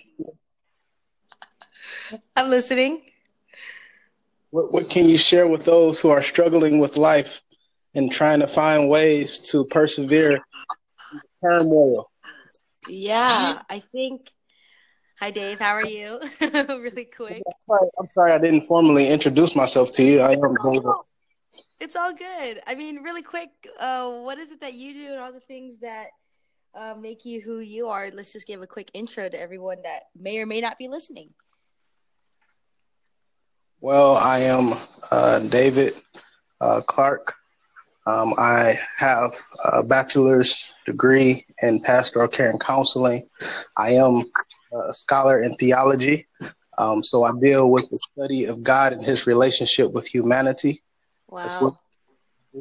I'm 2.36 2.50
listening. 2.50 3.02
what, 4.50 4.72
what 4.72 4.90
can 4.90 5.08
you 5.08 5.18
share 5.18 5.48
with 5.48 5.64
those 5.64 6.00
who 6.00 6.10
are 6.10 6.22
struggling 6.22 6.78
with 6.78 6.96
life 6.96 7.42
and 7.94 8.10
trying 8.10 8.40
to 8.40 8.46
find 8.46 8.88
ways 8.88 9.38
to 9.50 9.64
persevere 9.64 10.32
in 11.12 11.20
turmoil? 11.42 12.10
Yeah, 12.88 13.62
I 13.68 13.80
think. 13.80 14.30
Hi, 15.20 15.30
Dave. 15.30 15.60
How 15.60 15.74
are 15.74 15.86
you? 15.86 16.20
really 16.40 17.04
quick. 17.04 17.42
I'm 17.98 18.08
sorry 18.08 18.32
I 18.32 18.38
didn't 18.38 18.62
formally 18.62 19.08
introduce 19.08 19.54
myself 19.54 19.92
to 19.92 20.02
you. 20.02 20.20
I 20.20 20.32
am 20.32 20.40
David. 20.64 20.92
It's 21.80 21.94
all 21.94 22.12
good. 22.12 22.60
I 22.66 22.74
mean, 22.74 23.02
really 23.02 23.22
quick. 23.22 23.50
Uh, 23.78 24.10
what 24.22 24.38
is 24.38 24.50
it 24.50 24.60
that 24.60 24.74
you 24.74 24.92
do 24.92 25.12
and 25.12 25.20
all 25.20 25.32
the 25.32 25.40
things 25.40 25.78
that 25.80 26.08
uh, 26.74 26.94
make 27.00 27.24
you 27.24 27.40
who 27.40 27.60
you 27.60 27.88
are? 27.88 28.10
Let's 28.10 28.32
just 28.32 28.46
give 28.46 28.60
a 28.62 28.66
quick 28.66 28.90
intro 28.92 29.28
to 29.28 29.40
everyone 29.40 29.82
that 29.82 30.04
may 30.18 30.40
or 30.40 30.46
may 30.46 30.60
not 30.60 30.78
be 30.78 30.88
listening. 30.88 31.30
Well, 33.80 34.16
I 34.16 34.40
am 34.40 34.72
uh, 35.12 35.38
David 35.40 35.92
uh, 36.60 36.80
Clark. 36.86 37.34
Um, 38.06 38.34
I 38.36 38.78
have 38.96 39.32
a 39.64 39.82
bachelor's 39.82 40.70
degree 40.84 41.44
in 41.62 41.80
pastoral 41.80 42.28
care 42.28 42.50
and 42.50 42.60
counseling. 42.60 43.26
I 43.76 43.92
am 43.92 44.22
a 44.72 44.92
scholar 44.92 45.42
in 45.42 45.54
theology. 45.54 46.26
Um, 46.76 47.02
so 47.02 47.24
I 47.24 47.32
deal 47.40 47.70
with 47.70 47.88
the 47.88 47.96
study 47.96 48.44
of 48.44 48.62
God 48.62 48.92
and 48.92 49.02
his 49.02 49.26
relationship 49.26 49.92
with 49.92 50.06
humanity. 50.06 50.80
Wow. 51.28 51.58
well 51.60 51.80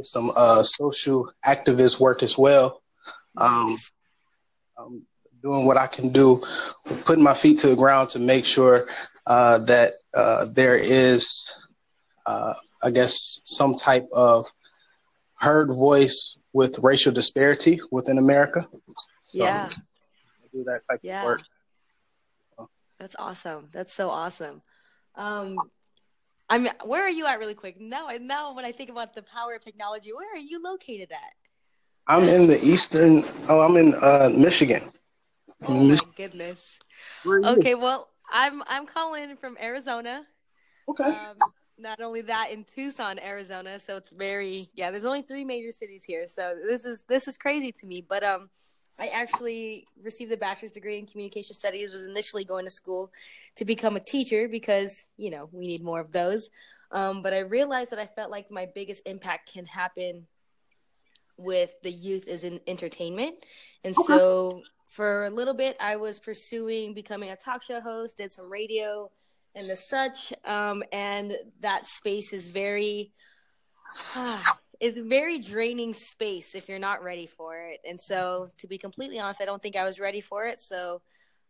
some 0.02 0.32
uh, 0.36 0.64
social 0.64 1.32
activist 1.46 2.00
work 2.00 2.24
as 2.24 2.38
well. 2.38 2.82
Um, 3.38 3.78
um, 4.78 5.04
doing 5.42 5.66
what 5.66 5.78
I 5.78 5.88
can 5.88 6.10
do, 6.10 6.42
putting 7.06 7.24
my 7.24 7.34
feet 7.34 7.60
to 7.60 7.68
the 7.68 7.76
ground 7.76 8.10
to 8.10 8.20
make 8.20 8.46
sure 8.46 8.88
uh, 9.28 9.60
that 9.60 9.94
uh, 10.14 10.46
there 10.56 10.78
is, 10.78 11.54
uh, 12.26 12.54
I 12.82 12.92
guess, 12.92 13.42
some 13.44 13.76
type 13.76 14.08
of 14.16 14.46
heard 15.44 15.68
voice 15.68 16.38
with 16.54 16.80
racial 16.80 17.12
disparity 17.12 17.80
within 17.92 18.18
America. 18.18 18.66
So 19.24 19.44
Yeah. 19.44 19.70
I 19.70 20.48
do 20.52 20.64
that 20.64 20.82
type 20.90 21.00
Yeah. 21.04 21.20
of 21.20 21.26
work. 21.26 21.42
That's 23.00 23.16
awesome. 23.20 23.70
That's 23.74 23.94
so 23.94 24.10
awesome. 24.10 24.62
Um, 25.16 25.58
I'm. 26.50 26.68
Where 26.86 27.04
are 27.04 27.10
you 27.10 27.26
at, 27.28 27.40
really 27.40 27.54
quick? 27.54 27.80
Now, 27.80 28.08
I 28.08 28.18
now, 28.18 28.54
when 28.54 28.66
I 28.66 28.72
think 28.72 28.90
about 28.90 29.14
the 29.14 29.24
power 29.24 29.56
of 29.56 29.62
technology, 29.62 30.14
where 30.14 30.32
are 30.34 30.38
you 30.38 30.62
located 30.62 31.12
at? 31.12 31.34
I'm 32.08 32.24
in 32.24 32.48
the 32.48 32.60
eastern. 32.64 33.24
Oh, 33.50 33.62
I'm 33.62 33.76
in 33.78 33.96
uh, 33.96 34.30
Michigan. 34.36 34.84
Oh 35.68 35.84
my 35.84 35.98
goodness. 36.16 36.80
Where 37.24 37.38
are 37.38 37.40
you? 37.40 37.48
Okay, 37.60 37.76
well, 37.76 38.10
I'm 38.32 38.64
I'm 38.68 38.86
calling 38.86 39.36
from 39.38 39.58
Arizona. 39.62 40.24
Okay. 40.88 41.04
Um, 41.04 41.38
not 41.78 42.02
only 42.02 42.22
that, 42.22 42.52
in 42.52 42.64
Tucson, 42.64 43.20
Arizona. 43.20 43.80
So 43.80 43.98
it's 43.98 44.12
very 44.12 44.70
yeah. 44.74 44.92
There's 44.92 45.06
only 45.06 45.22
three 45.22 45.44
major 45.44 45.72
cities 45.72 46.04
here, 46.06 46.28
so 46.28 46.56
this 46.66 46.86
is 46.86 47.04
this 47.08 47.28
is 47.28 47.38
crazy 47.38 47.72
to 47.72 47.86
me. 47.86 48.06
But 48.08 48.24
um, 48.24 48.50
I 49.00 49.10
actually 49.14 49.88
received 50.02 50.32
a 50.32 50.38
bachelor's 50.38 50.72
degree 50.72 50.98
in 50.98 51.06
communication 51.06 51.54
studies. 51.56 51.92
Was 51.92 52.04
initially 52.04 52.46
going 52.46 52.66
to 52.66 52.72
school 52.72 53.12
to 53.56 53.66
become 53.66 53.96
a 53.96 54.00
teacher 54.00 54.48
because 54.48 55.10
you 55.18 55.32
know 55.32 55.50
we 55.52 55.68
need 55.68 55.84
more 55.84 56.00
of 56.00 56.12
those. 56.12 56.50
Um, 56.92 57.24
but 57.24 57.34
I 57.34 57.40
realized 57.40 57.92
that 57.92 58.00
I 58.00 58.06
felt 58.06 58.30
like 58.30 58.52
my 58.52 58.68
biggest 58.74 59.02
impact 59.08 59.52
can 59.52 59.66
happen 59.66 60.28
with 61.40 61.74
the 61.82 61.92
youth 61.92 62.28
is 62.28 62.44
in 62.44 62.60
entertainment, 62.68 63.46
and 63.84 63.96
so 63.96 64.62
for 64.86 65.26
a 65.26 65.30
little 65.32 65.56
bit 65.56 65.76
I 65.80 65.96
was 65.96 66.20
pursuing 66.20 66.94
becoming 66.94 67.32
a 67.32 67.36
talk 67.36 67.64
show 67.64 67.82
host, 67.82 68.18
did 68.18 68.32
some 68.32 68.52
radio 68.52 69.10
and 69.56 69.70
the 69.70 69.76
such. 69.76 70.34
Um, 70.46 70.84
and 70.92 71.38
that 71.62 71.88
space 71.88 72.34
is 72.34 72.48
very, 72.48 73.12
it's 74.80 74.98
very 74.98 75.40
draining 75.40 75.94
space 75.94 76.56
if 76.56 76.68
you're 76.68 76.80
not 76.80 77.04
ready 77.04 77.28
for 77.28 77.60
it. 77.62 77.80
And 77.88 78.00
so, 78.00 78.50
to 78.58 78.68
be 78.68 78.78
completely 78.78 79.20
honest, 79.20 79.42
I 79.42 79.46
don't 79.46 79.62
think 79.62 79.76
I 79.76 79.84
was 79.84 80.00
ready 80.00 80.22
for 80.22 80.46
it. 80.46 80.62
So 80.62 81.02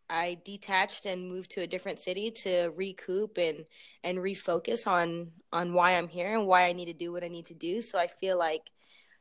I 0.09 0.37
detached 0.43 1.05
and 1.05 1.27
moved 1.29 1.51
to 1.51 1.61
a 1.61 1.67
different 1.67 1.99
city 1.99 2.29
to 2.43 2.71
recoup 2.75 3.37
and 3.37 3.65
and 4.03 4.17
refocus 4.17 4.85
on 4.85 5.31
on 5.51 5.73
why 5.73 5.97
I'm 5.97 6.07
here 6.07 6.37
and 6.37 6.45
why 6.45 6.65
I 6.65 6.73
need 6.73 6.85
to 6.85 6.93
do 6.93 7.11
what 7.11 7.23
I 7.23 7.29
need 7.29 7.47
to 7.47 7.53
do. 7.53 7.81
So 7.81 7.97
I 7.97 8.07
feel 8.07 8.37
like 8.37 8.69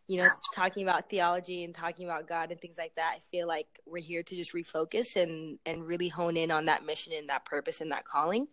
you 0.09 0.19
know, 0.19 0.29
talking 0.55 0.83
about 0.83 1.09
theology 1.09 1.65
and 1.65 1.75
talking 1.75 2.07
about 2.07 2.27
God 2.27 2.51
and 2.51 2.61
things 2.61 2.77
like 2.79 2.95
that, 2.97 3.15
I 3.17 3.21
feel 3.31 3.47
like 3.47 3.67
we're 3.87 4.03
here 4.03 4.23
to 4.23 4.35
just 4.35 4.53
refocus 4.53 5.17
and 5.17 5.59
and 5.65 5.87
really 5.87 6.09
hone 6.09 6.37
in 6.37 6.51
on 6.51 6.67
that 6.67 6.85
mission 6.85 7.13
and 7.17 7.29
that 7.29 7.45
purpose 7.45 7.81
and 7.81 7.91
that 7.93 8.05
calling. 8.05 8.49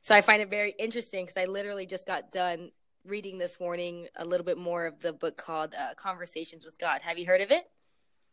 So 0.00 0.14
I 0.14 0.20
find 0.20 0.42
it 0.42 0.50
very 0.50 0.74
interesting 0.78 1.24
because 1.24 1.36
I 1.36 1.44
literally 1.44 1.86
just 1.86 2.06
got 2.06 2.32
done 2.32 2.70
reading 3.04 3.38
this 3.38 3.58
morning 3.60 4.06
a 4.16 4.24
little 4.24 4.44
bit 4.44 4.58
more 4.58 4.86
of 4.86 5.00
the 5.00 5.12
book 5.12 5.36
called 5.36 5.74
uh, 5.74 5.94
Conversations 5.94 6.64
with 6.64 6.78
God. 6.78 7.00
Have 7.02 7.18
you 7.18 7.26
heard 7.26 7.40
of 7.40 7.50
it? 7.50 7.64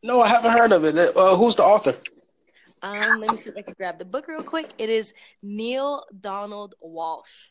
No, 0.03 0.21
I 0.21 0.27
haven't 0.27 0.51
heard 0.51 0.71
of 0.71 0.83
it. 0.85 0.95
Uh, 1.15 1.35
who's 1.35 1.55
the 1.55 1.63
author? 1.63 1.95
Um, 2.81 3.19
let 3.19 3.31
me 3.31 3.37
see 3.37 3.49
if 3.49 3.57
I 3.57 3.61
can 3.61 3.73
grab 3.75 3.97
the 3.97 4.05
book 4.05 4.27
real 4.27 4.43
quick. 4.43 4.69
It 4.77 4.89
is 4.89 5.13
Neale 5.41 6.03
Donald 6.19 6.75
Walsch. 6.83 7.49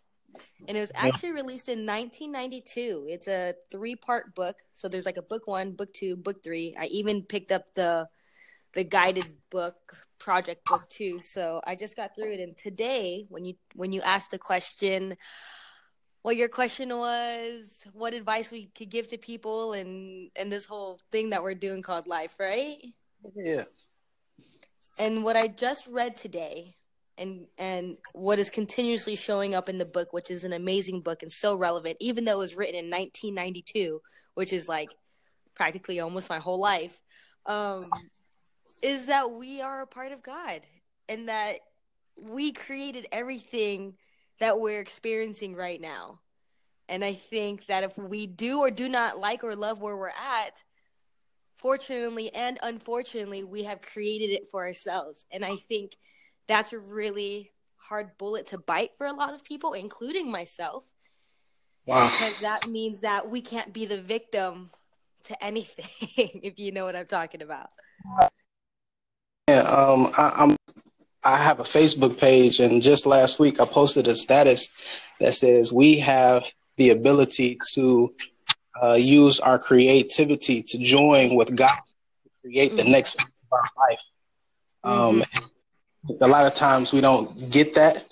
And 0.66 0.76
it 0.76 0.80
was 0.80 0.92
actually 0.94 1.32
released 1.32 1.68
in 1.68 1.86
1992. 1.86 3.06
It's 3.08 3.28
a 3.28 3.54
three-part 3.70 4.34
book. 4.34 4.56
So 4.72 4.88
there's 4.88 5.06
like 5.06 5.16
a 5.16 5.22
book 5.22 5.46
1, 5.46 5.72
book 5.72 5.92
2, 5.94 6.16
book 6.16 6.42
3. 6.42 6.76
I 6.78 6.86
even 6.86 7.22
picked 7.22 7.52
up 7.52 7.72
the 7.74 8.08
the 8.72 8.84
guided 8.84 9.26
book 9.50 9.96
project 10.18 10.64
book 10.66 10.88
2. 10.90 11.20
So 11.20 11.60
I 11.66 11.76
just 11.76 11.96
got 11.96 12.14
through 12.14 12.32
it 12.32 12.40
and 12.40 12.56
today 12.56 13.26
when 13.28 13.44
you 13.44 13.54
when 13.74 13.92
you 13.92 14.00
asked 14.02 14.30
the 14.30 14.38
question 14.38 15.16
what 16.22 16.36
your 16.36 16.48
question 16.48 16.88
was, 16.96 17.86
what 17.92 18.14
advice 18.14 18.50
we 18.50 18.70
could 18.74 18.88
give 18.88 19.08
to 19.08 19.18
people 19.18 19.74
and 19.74 20.30
and 20.36 20.50
this 20.50 20.64
whole 20.64 20.98
thing 21.12 21.30
that 21.30 21.42
we're 21.42 21.54
doing 21.54 21.82
called 21.82 22.06
life, 22.06 22.34
right? 22.40 22.78
Yeah. 23.36 23.64
and 24.98 25.24
what 25.24 25.36
I 25.36 25.46
just 25.48 25.86
read 25.88 26.16
today 26.16 26.76
and 27.18 27.46
and 27.58 27.96
what 28.12 28.38
is 28.38 28.50
continuously 28.50 29.16
showing 29.16 29.54
up 29.54 29.68
in 29.68 29.78
the 29.78 29.84
book 29.84 30.12
which 30.12 30.30
is 30.30 30.44
an 30.44 30.52
amazing 30.52 31.00
book 31.00 31.22
and 31.22 31.32
so 31.32 31.54
relevant 31.54 31.96
even 32.00 32.24
though 32.24 32.32
it 32.32 32.38
was 32.38 32.56
written 32.56 32.74
in 32.74 32.90
1992 32.90 34.00
which 34.34 34.52
is 34.52 34.68
like 34.68 34.88
practically 35.54 36.00
almost 36.00 36.28
my 36.28 36.38
whole 36.38 36.58
life 36.58 37.00
um 37.46 37.88
is 38.82 39.06
that 39.06 39.30
we 39.30 39.60
are 39.60 39.82
a 39.82 39.86
part 39.86 40.12
of 40.12 40.22
God 40.22 40.60
and 41.08 41.28
that 41.28 41.58
we 42.16 42.52
created 42.52 43.06
everything 43.12 43.94
that 44.40 44.58
we're 44.58 44.80
experiencing 44.80 45.54
right 45.54 45.80
now 45.80 46.18
and 46.88 47.04
I 47.04 47.14
think 47.14 47.66
that 47.66 47.84
if 47.84 47.96
we 47.96 48.26
do 48.26 48.58
or 48.58 48.70
do 48.70 48.88
not 48.88 49.18
like 49.18 49.44
or 49.44 49.56
love 49.56 49.80
where 49.80 49.96
we're 49.96 50.08
at 50.08 50.62
fortunately 51.56 52.32
and 52.34 52.58
unfortunately, 52.62 53.42
we 53.42 53.64
have 53.64 53.80
created 53.80 54.30
it 54.30 54.48
for 54.50 54.64
ourselves. 54.64 55.24
And 55.32 55.44
I 55.44 55.56
think 55.56 55.96
that's 56.46 56.72
a 56.72 56.78
really 56.78 57.50
hard 57.76 58.16
bullet 58.18 58.46
to 58.48 58.58
bite 58.58 58.96
for 58.96 59.06
a 59.06 59.12
lot 59.12 59.34
of 59.34 59.44
people, 59.44 59.72
including 59.72 60.30
myself, 60.30 60.90
Wow. 61.86 62.08
because 62.18 62.40
that 62.40 62.66
means 62.66 63.00
that 63.00 63.28
we 63.28 63.40
can't 63.40 63.72
be 63.72 63.84
the 63.86 64.00
victim 64.00 64.70
to 65.24 65.44
anything, 65.44 65.86
if 66.42 66.58
you 66.58 66.72
know 66.72 66.84
what 66.84 66.96
I'm 66.96 67.06
talking 67.06 67.42
about. 67.42 67.68
Yeah, 69.48 69.60
um, 69.60 70.08
I, 70.16 70.32
I'm. 70.36 70.56
I 71.26 71.38
have 71.38 71.58
a 71.58 71.62
Facebook 71.64 72.18
page, 72.20 72.60
and 72.60 72.82
just 72.82 73.06
last 73.06 73.38
week 73.38 73.58
I 73.58 73.64
posted 73.64 74.06
a 74.08 74.14
status 74.14 74.68
that 75.20 75.32
says 75.32 75.72
we 75.72 75.98
have 76.00 76.44
the 76.76 76.90
ability 76.90 77.58
to 77.72 78.10
uh, 78.82 78.98
use 79.00 79.40
our 79.40 79.58
creativity 79.58 80.62
to 80.64 80.76
join 80.76 81.34
with 81.34 81.56
God 81.56 81.70
to 82.24 82.30
create 82.42 82.76
the 82.76 82.82
Mhm. 82.82 82.90
next 82.90 83.14
of 83.22 83.26
our 83.52 83.68
life. 83.88 84.00
Um, 84.84 85.22
A 86.20 86.28
lot 86.28 86.46
of 86.46 86.54
times 86.54 86.92
we 86.92 87.00
don't 87.00 87.50
get 87.50 87.74
that. 87.74 88.06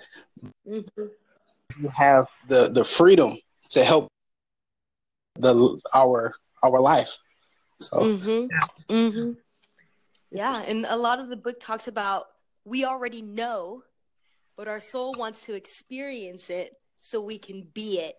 Mhm. 0.66 1.11
You 1.78 1.88
have 1.88 2.28
the 2.49 2.68
the 2.70 2.84
freedom 2.84 3.38
to 3.70 3.84
help 3.84 4.09
the 5.36 5.80
our 5.95 6.34
our 6.62 6.80
life. 6.80 7.16
So 7.80 7.99
Mm-hmm. 7.99 8.95
Mm-hmm. 8.95 9.32
Yeah, 10.30 10.62
and 10.62 10.86
a 10.88 10.97
lot 10.97 11.20
of 11.20 11.28
the 11.28 11.36
book 11.36 11.61
talks 11.61 11.88
about 11.88 12.26
we 12.64 12.84
already 12.84 13.22
know, 13.22 13.82
but 14.57 14.68
our 14.68 14.80
soul 14.80 15.12
wants 15.18 15.45
to 15.47 15.55
experience 15.55 16.49
it 16.49 16.72
so 17.01 17.20
we 17.20 17.38
can 17.38 17.68
be 17.74 17.99
it. 17.99 18.16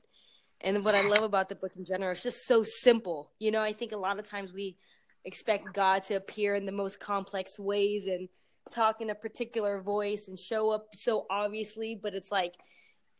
And 0.61 0.85
what 0.85 0.95
I 0.95 1.07
love 1.09 1.23
about 1.23 1.49
the 1.49 1.55
book 1.55 1.71
in 1.75 1.85
general, 1.85 2.11
it's 2.11 2.23
just 2.23 2.45
so 2.45 2.63
simple. 2.63 3.31
You 3.39 3.51
know, 3.51 3.61
I 3.61 3.73
think 3.73 3.91
a 3.91 3.97
lot 3.97 4.19
of 4.19 4.29
times 4.29 4.53
we 4.53 4.77
expect 5.25 5.73
God 5.73 6.03
to 6.03 6.15
appear 6.15 6.55
in 6.55 6.65
the 6.65 6.71
most 6.71 6.99
complex 6.99 7.57
ways 7.59 8.07
and 8.07 8.29
talk 8.71 9.01
in 9.01 9.09
a 9.09 9.15
particular 9.15 9.81
voice 9.81 10.27
and 10.27 10.37
show 10.39 10.69
up 10.69 10.87
so 10.93 11.25
obviously, 11.29 11.95
but 11.95 12.13
it's 12.13 12.31
like 12.31 12.55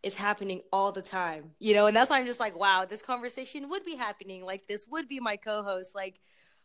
it's 0.04 0.16
happening 0.18 0.62
all 0.72 0.91
the 0.91 1.02
time, 1.02 1.52
you 1.60 1.74
know, 1.74 1.88
and 1.88 1.96
that's 1.96 2.10
why 2.10 2.20
I'm 2.20 2.26
just 2.26 2.39
like, 2.39 2.60
wow, 2.60 2.86
this 2.88 3.02
conversation 3.02 3.70
would 3.70 3.86
be 3.86 3.96
happening. 3.96 4.44
Like, 4.44 4.68
this 4.68 4.86
would 4.91 5.08
be 5.08 5.22
my 5.22 5.38
co 5.38 5.64
host. 5.64 5.96
Like, 5.96 6.20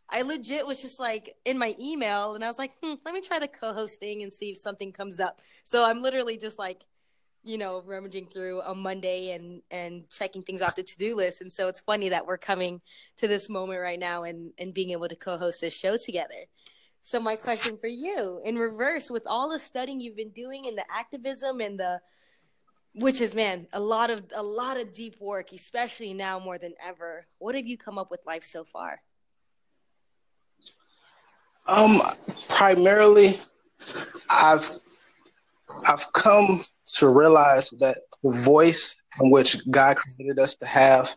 I 0.09 0.23
legit 0.23 0.67
was 0.67 0.81
just 0.81 0.99
like 0.99 1.35
in 1.45 1.57
my 1.57 1.75
email 1.79 2.35
and 2.35 2.43
I 2.43 2.47
was 2.47 2.57
like, 2.57 2.71
hmm, 2.81 2.95
let 3.05 3.13
me 3.13 3.21
try 3.21 3.39
the 3.39 3.47
co 3.47 3.73
host 3.73 3.99
thing 3.99 4.23
and 4.23 4.33
see 4.33 4.51
if 4.51 4.57
something 4.57 4.91
comes 4.91 5.19
up. 5.19 5.41
So 5.63 5.85
I'm 5.85 6.01
literally 6.01 6.37
just 6.37 6.59
like, 6.59 6.83
you 7.43 7.57
know, 7.57 7.81
rummaging 7.85 8.27
through 8.27 8.61
a 8.61 8.75
Monday 8.75 9.31
and 9.31 9.61
and 9.71 10.09
checking 10.09 10.43
things 10.43 10.61
off 10.61 10.75
the 10.75 10.83
to 10.83 10.97
do 10.97 11.15
list. 11.15 11.41
And 11.41 11.53
so 11.53 11.67
it's 11.69 11.81
funny 11.81 12.09
that 12.09 12.25
we're 12.25 12.37
coming 12.37 12.81
to 13.17 13.27
this 13.27 13.49
moment 13.49 13.81
right 13.81 13.99
now 13.99 14.23
and 14.23 14.51
and 14.57 14.73
being 14.73 14.89
able 14.89 15.07
to 15.07 15.15
co-host 15.15 15.61
this 15.61 15.73
show 15.73 15.95
together. 15.95 16.45
So 17.01 17.19
my 17.19 17.35
question 17.35 17.77
for 17.77 17.87
you, 17.87 18.41
in 18.45 18.57
reverse, 18.57 19.09
with 19.09 19.25
all 19.25 19.49
the 19.49 19.59
studying 19.59 19.99
you've 19.99 20.17
been 20.17 20.29
doing 20.29 20.67
and 20.67 20.77
the 20.77 20.85
activism 20.91 21.61
and 21.61 21.79
the 21.79 22.01
which 22.95 23.21
is 23.21 23.35
man, 23.35 23.67
a 23.71 23.79
lot 23.79 24.09
of 24.09 24.21
a 24.35 24.43
lot 24.43 24.79
of 24.79 24.93
deep 24.93 25.15
work, 25.19 25.51
especially 25.53 26.13
now 26.13 26.39
more 26.39 26.57
than 26.57 26.73
ever. 26.83 27.25
What 27.37 27.55
have 27.55 27.67
you 27.67 27.77
come 27.77 27.97
up 27.97 28.09
with 28.11 28.25
life 28.25 28.43
so 28.43 28.63
far? 28.63 29.01
Um 31.67 32.01
primarily 32.49 33.35
I've 34.29 34.69
I've 35.87 36.11
come 36.13 36.61
to 36.97 37.09
realize 37.09 37.69
that 37.79 37.97
the 38.23 38.31
voice 38.31 38.97
in 39.21 39.31
which 39.31 39.57
God 39.69 39.97
created 39.97 40.39
us 40.39 40.55
to 40.57 40.65
have 40.65 41.15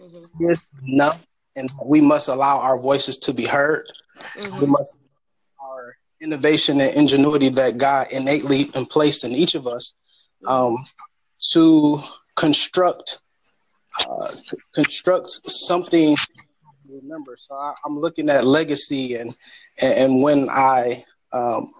mm-hmm. 0.00 0.50
is 0.50 0.70
enough, 0.86 1.26
and 1.56 1.68
we 1.84 2.00
must 2.00 2.28
allow 2.28 2.58
our 2.58 2.80
voices 2.80 3.16
to 3.18 3.32
be 3.32 3.44
heard. 3.44 3.86
Mm-hmm. 4.18 4.60
We 4.60 4.66
must 4.66 4.96
our 5.62 5.96
innovation 6.20 6.80
and 6.80 6.94
ingenuity 6.94 7.48
that 7.50 7.78
God 7.78 8.06
innately 8.12 8.66
placed 8.90 9.24
in 9.24 9.32
each 9.32 9.54
of 9.54 9.66
us 9.66 9.92
um, 10.46 10.76
to 11.52 12.00
construct 12.36 13.20
uh, 14.08 14.28
construct 14.74 15.30
something 15.48 16.16
remember. 16.88 17.36
So 17.38 17.54
I, 17.54 17.74
am 17.86 17.98
looking 17.98 18.28
at 18.28 18.44
legacy 18.44 19.16
and 19.16 19.34
and 19.80 20.22
when 20.22 20.48
I 20.50 21.04
um, 21.32 21.70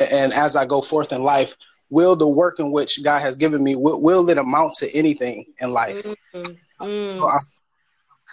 and 0.00 0.32
as 0.32 0.56
I 0.56 0.64
go 0.64 0.80
forth 0.80 1.12
in 1.12 1.22
life, 1.22 1.56
will 1.90 2.16
the 2.16 2.28
work 2.28 2.58
in 2.58 2.72
which 2.72 3.02
God 3.02 3.20
has 3.20 3.36
given 3.36 3.62
me 3.62 3.76
will, 3.76 4.02
will 4.02 4.28
it 4.30 4.38
amount 4.38 4.74
to 4.74 4.90
anything 4.94 5.44
in 5.60 5.70
life? 5.70 6.04
Mm-hmm. 6.34 7.18
So 7.18 7.28
I'm 7.28 7.40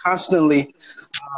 constantly 0.04 0.66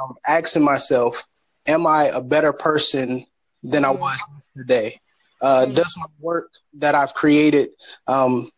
um, 0.02 0.14
asking 0.26 0.64
myself, 0.64 1.22
am 1.66 1.86
I 1.86 2.04
a 2.04 2.20
better 2.20 2.52
person 2.52 3.24
than. 3.62 3.84
I 3.84 3.90
was 3.90 4.20
today? 4.56 5.00
Uh. 5.40 5.66
Does 5.66 5.94
my 5.96 6.06
work 6.20 6.50
that 6.74 6.94
I've 6.94 7.14
created 7.14 7.68
um, 8.06 8.48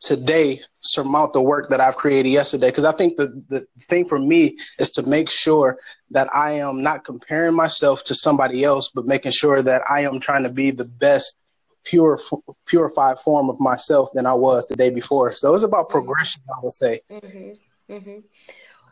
today 0.00 0.60
surmount 0.74 1.32
the 1.32 1.42
work 1.42 1.68
that 1.70 1.80
I've 1.80 1.96
created 1.96 2.30
yesterday? 2.30 2.68
Because 2.68 2.84
I 2.84 2.92
think 2.92 3.16
the, 3.16 3.42
the 3.48 3.66
thing 3.88 4.06
for 4.06 4.18
me 4.18 4.58
is 4.78 4.90
to 4.92 5.02
make 5.02 5.30
sure 5.30 5.78
that 6.10 6.34
I 6.34 6.52
am 6.52 6.82
not 6.82 7.04
comparing 7.04 7.54
myself 7.54 8.04
to 8.04 8.14
somebody 8.14 8.64
else, 8.64 8.90
but 8.94 9.06
making 9.06 9.32
sure 9.32 9.62
that 9.62 9.82
I 9.88 10.00
am 10.00 10.20
trying 10.20 10.42
to 10.42 10.50
be 10.50 10.70
the 10.70 10.90
best 10.98 11.36
pure 11.84 12.20
purified 12.66 13.18
form 13.18 13.48
of 13.48 13.58
myself 13.58 14.10
than 14.12 14.26
I 14.26 14.34
was 14.34 14.66
the 14.66 14.76
day 14.76 14.92
before. 14.94 15.32
So 15.32 15.54
it's 15.54 15.62
about 15.62 15.88
progression, 15.88 16.42
I 16.48 16.60
would 16.62 16.72
say. 16.72 17.00
Mm-hmm. 17.10 17.92
Mm-hmm. 17.92 18.18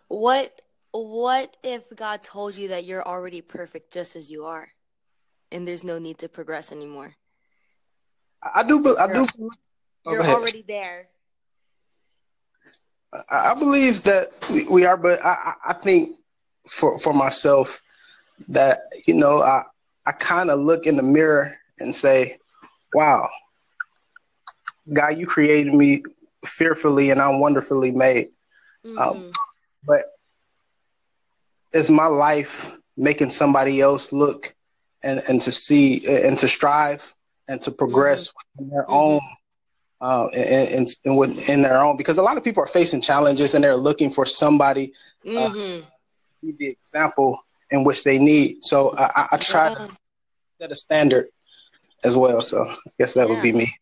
What 0.09 0.59
What 1.07 1.57
if 1.62 1.84
God 1.94 2.22
told 2.22 2.57
you 2.57 2.68
that 2.68 2.84
you're 2.84 3.07
already 3.07 3.40
perfect 3.40 3.92
just 3.92 4.16
as 4.16 4.30
you 4.30 4.46
are, 4.46 4.68
and 5.53 5.66
there's 5.66 5.84
no 5.84 5.99
need 5.99 6.18
to 6.18 6.28
progress 6.28 6.72
anymore? 6.72 7.14
I 8.42 8.62
do. 8.62 8.96
I 8.96 9.07
do. 9.07 9.26
Oh, 10.07 10.12
you're 10.12 10.24
already 10.24 10.64
there. 10.66 11.09
I 13.30 13.55
believe 13.55 14.03
that 14.05 14.28
we, 14.51 14.68
we 14.68 14.84
are, 14.84 14.96
but 14.96 15.24
I, 15.24 15.55
I 15.66 15.72
think 15.72 16.11
for 16.66 16.99
for 16.99 17.14
myself 17.14 17.80
that 18.49 18.78
you 19.07 19.14
know 19.14 19.42
I 19.42 19.62
I 20.07 20.12
kind 20.12 20.51
of 20.51 20.59
look 20.59 20.86
in 20.86 20.96
the 20.96 21.03
mirror 21.03 21.57
and 21.78 21.94
say, 21.94 22.36
"Wow, 22.92 23.28
God, 24.92 25.18
you 25.18 25.26
created 25.26 25.74
me 25.74 26.03
fearfully 26.44 27.11
and 27.11 27.20
I'm 27.20 27.40
wonderfully 27.40 27.90
made." 27.92 28.28
Mm-hmm. 28.84 28.99
Um, 28.99 29.32
but 29.84 30.03
is 31.73 31.91
my 31.91 32.07
life 32.07 32.77
making 32.97 33.31
somebody 33.31 33.81
else 33.81 34.12
look 34.12 34.55
and 35.03 35.23
and 35.29 35.41
to 35.41 35.53
see 35.53 36.05
and 36.07 36.39
to 36.39 36.49
strive 36.49 37.14
and 37.49 37.61
to 37.62 37.71
progress 37.71 38.29
mm-hmm. 38.29 38.64
in 38.64 38.71
their 38.71 38.83
mm-hmm. 38.85 38.93
own 38.93 39.21
uh, 40.01 40.29
and, 40.29 40.89
and, 41.05 41.19
within 41.19 41.62
their 41.62 41.83
own 41.83 41.97
because 41.97 42.19
a 42.19 42.23
lot 42.23 42.37
of 42.37 42.45
people 42.45 42.62
are 42.62 42.69
facing 42.69 43.01
challenges 43.01 43.55
and 43.55 43.64
they're 43.64 43.75
looking 43.75 44.11
for 44.11 44.25
somebody 44.25 44.93
uh, 45.27 45.31
mm-hmm. 45.31 45.87
be 46.41 46.53
the 46.59 46.69
example 46.69 47.39
in 47.71 47.85
which 47.85 48.05
they 48.05 48.19
need. 48.19 48.62
So 48.62 48.95
I, 48.97 49.29
I 49.33 49.37
try 49.39 49.71
yeah. 49.71 49.75
to 49.75 49.97
set 50.61 50.71
a 50.71 50.77
standard 50.77 51.27
as 52.05 52.16
well. 52.16 52.43
So 52.43 52.64
I 52.64 52.77
guess 52.99 53.14
that 53.14 53.29
yeah. 53.29 53.35
would 53.35 53.43
be 53.43 53.53
me. 53.53 53.73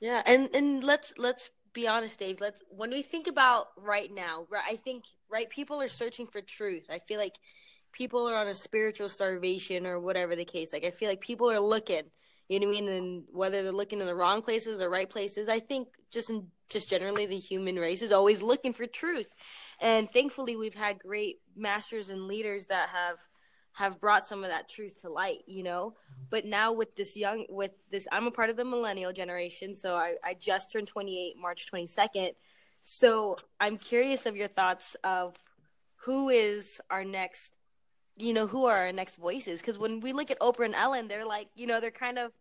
Yeah, 0.00 0.22
and 0.24 0.48
and 0.54 0.82
let's 0.82 1.12
let's 1.18 1.50
be 1.74 1.86
honest, 1.86 2.18
Dave. 2.18 2.40
Let's 2.40 2.62
when 2.70 2.90
we 2.90 3.02
think 3.02 3.26
about 3.26 3.68
right 3.76 4.12
now, 4.12 4.46
right? 4.48 4.64
I 4.66 4.76
think 4.76 5.04
right 5.30 5.48
people 5.48 5.80
are 5.80 5.88
searching 5.88 6.26
for 6.26 6.40
truth. 6.40 6.86
I 6.90 6.98
feel 6.98 7.18
like 7.18 7.36
people 7.92 8.28
are 8.28 8.36
on 8.36 8.48
a 8.48 8.54
spiritual 8.54 9.08
starvation 9.08 9.86
or 9.86 9.98
whatever 9.98 10.36
the 10.36 10.44
case. 10.44 10.72
Like 10.72 10.84
I 10.84 10.90
feel 10.90 11.08
like 11.08 11.20
people 11.20 11.50
are 11.50 11.60
looking 11.60 12.04
you 12.50 12.58
know 12.58 12.66
what 12.66 12.78
I 12.78 12.80
mean? 12.80 12.88
And 12.88 13.24
whether 13.30 13.62
they're 13.62 13.70
looking 13.70 14.00
in 14.00 14.08
the 14.08 14.14
wrong 14.14 14.42
places 14.42 14.82
or 14.82 14.90
right 14.90 15.08
places, 15.08 15.48
I 15.48 15.60
think 15.60 15.86
just 16.10 16.30
in 16.30 16.48
just 16.68 16.90
generally 16.90 17.24
the 17.24 17.38
human 17.38 17.76
race 17.76 18.02
is 18.02 18.10
always 18.10 18.42
looking 18.42 18.72
for 18.72 18.86
truth. 18.86 19.28
And 19.80 20.10
thankfully 20.10 20.56
we've 20.56 20.74
had 20.74 20.98
great 20.98 21.36
masters 21.56 22.10
and 22.10 22.26
leaders 22.26 22.66
that 22.66 22.88
have 22.88 23.18
have 23.74 24.00
brought 24.00 24.26
some 24.26 24.42
of 24.42 24.50
that 24.50 24.68
truth 24.68 25.00
to 25.02 25.08
light, 25.08 25.42
you 25.46 25.62
know. 25.62 25.94
But 26.28 26.44
now 26.44 26.72
with 26.72 26.96
this 26.96 27.16
young 27.16 27.46
with 27.48 27.70
this 27.88 28.08
I'm 28.10 28.26
a 28.26 28.32
part 28.32 28.50
of 28.50 28.56
the 28.56 28.64
millennial 28.64 29.12
generation, 29.12 29.76
so 29.76 29.94
I, 29.94 30.16
I 30.24 30.34
just 30.34 30.72
turned 30.72 30.88
28 30.88 31.34
March 31.40 31.68
22nd. 31.72 32.32
So 32.82 33.36
I'm 33.58 33.76
curious 33.76 34.26
of 34.26 34.36
your 34.36 34.48
thoughts 34.48 34.96
of 35.04 35.36
who 36.04 36.28
is 36.28 36.80
our 36.90 37.04
next 37.04 37.52
you 38.16 38.34
know 38.34 38.46
who 38.46 38.66
are 38.66 38.76
our 38.76 38.92
next 38.92 39.16
voices? 39.16 39.60
Because 39.60 39.78
when 39.78 40.00
we 40.00 40.12
look 40.12 40.30
at 40.30 40.38
oprah 40.40 40.66
and 40.66 40.74
ellen 40.74 41.08
they're 41.08 41.24
like 41.24 41.48
you 41.54 41.66
know 41.66 41.80
they're 41.80 41.90
kind 41.90 42.18
of 42.18 42.32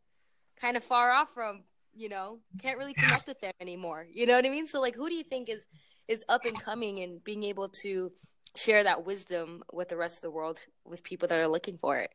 kind 0.59 0.75
of 0.75 0.83
far 0.83 1.11
off 1.11 1.33
from 1.33 1.63
you 1.95 2.09
know 2.09 2.39
can't 2.61 2.77
really 2.77 2.93
connect 2.93 3.27
with 3.27 3.39
them 3.41 3.53
anymore. 3.61 4.05
You 4.11 4.25
know 4.25 4.35
what 4.35 4.45
i 4.45 4.49
mean? 4.49 4.67
So 4.67 4.81
like 4.81 4.95
who 4.95 5.09
do 5.09 5.15
you 5.15 5.23
think 5.23 5.49
is 5.49 5.65
is 6.07 6.23
up 6.27 6.45
and 6.45 6.61
coming 6.61 6.99
and 6.99 7.23
being 7.23 7.43
able 7.43 7.69
to 7.83 8.11
share 8.55 8.83
that 8.83 9.05
wisdom 9.05 9.63
with 9.71 9.89
the 9.89 9.97
rest 9.97 10.17
of 10.17 10.21
the 10.23 10.31
world 10.31 10.59
with 10.83 11.03
people 11.03 11.27
that 11.27 11.37
are 11.37 11.47
looking 11.47 11.77
for 11.77 11.97
it? 11.97 12.11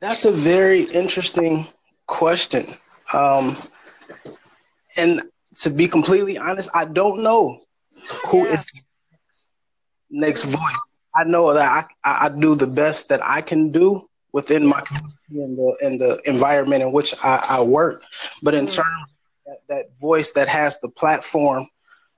That's 0.00 0.24
a 0.24 0.30
very 0.30 0.82
interesting 0.82 1.66
question. 2.06 2.66
Um 3.12 3.56
and 4.96 5.22
to 5.56 5.70
be 5.70 5.88
completely 5.88 6.38
honest 6.38 6.68
i 6.74 6.84
don't 6.84 7.22
know 7.22 7.58
who 8.28 8.44
yeah. 8.44 8.54
is 8.54 8.84
next 10.10 10.42
voice 10.44 10.80
i 11.16 11.24
know 11.24 11.52
that 11.54 11.88
I, 12.04 12.26
I 12.26 12.28
do 12.28 12.54
the 12.54 12.66
best 12.66 13.08
that 13.08 13.24
i 13.24 13.40
can 13.40 13.72
do 13.72 14.06
within 14.34 14.66
my 14.66 14.80
community 14.80 15.44
and 15.44 15.56
the 15.56 15.76
and 15.80 16.00
the 16.00 16.20
environment 16.28 16.82
in 16.82 16.92
which 16.92 17.14
I, 17.22 17.46
I 17.48 17.60
work. 17.62 18.02
But 18.42 18.54
in 18.54 18.66
mm. 18.66 18.74
terms 18.74 19.06
that, 19.46 19.58
that, 19.68 19.86
voice 20.00 20.32
that 20.32 20.48
has 20.48 20.80
the 20.80 20.88
platform, 20.88 21.68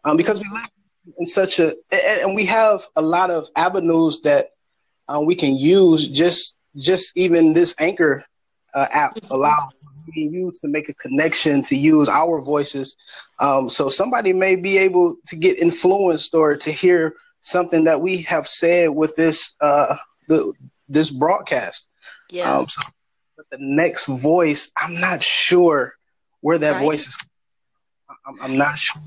um, 0.05 0.16
because 0.16 0.41
we 0.41 0.49
live 0.51 0.70
in 1.18 1.26
such 1.26 1.61
a 1.61 1.74
and, 1.93 2.20
and 2.22 2.34
we 2.34 2.47
have 2.47 2.87
a 2.97 3.03
lot 3.03 3.30
of 3.30 3.47
avenues 3.55 4.22
that 4.22 4.47
uh, 5.09 5.20
we 5.20 5.37
can 5.37 5.57
use. 5.57 6.09
Just 6.09 6.57
just 6.74 7.16
even 7.16 7.53
this 7.53 7.74
anchor 7.78 8.24
uh, 8.77 8.87
app 8.93 9.16
mm-hmm. 9.16 9.35
allows 9.35 9.87
you 10.14 10.53
to 10.61 10.68
make 10.68 10.89
a 10.89 10.95
connection 10.95 11.62
to 11.62 11.74
use 11.74 12.09
our 12.09 12.41
voices. 12.41 12.97
Um, 13.41 13.68
so 13.68 13.89
somebody 13.89 14.33
may 14.33 14.55
be 14.55 14.79
able 14.79 15.16
to 15.27 15.37
get 15.37 15.59
influenced 15.59 16.35
or 16.35 16.57
to 16.57 16.70
hear 16.70 17.14
something 17.41 17.85
that 17.85 18.01
we 18.01 18.22
have 18.22 18.47
said 18.47 18.91
with 18.91 19.16
this 19.16 19.55
uh, 19.61 19.97
the, 20.29 20.53
this 20.89 21.11
broadcast. 21.11 21.89
Yeah. 22.31 22.53
Um, 22.53 22.68
so, 22.68 22.83
but 23.37 23.47
the 23.51 23.59
next 23.61 24.07
voice, 24.07 24.70
I'm 24.77 25.01
not 25.01 25.22
sure 25.22 25.95
where 26.41 26.59
that 26.59 26.72
right. 26.72 26.83
voice 26.83 27.07
is. 27.09 27.18
I'm, 28.27 28.41
I'm, 28.43 28.57
not 28.57 28.79
sure. 28.79 29.03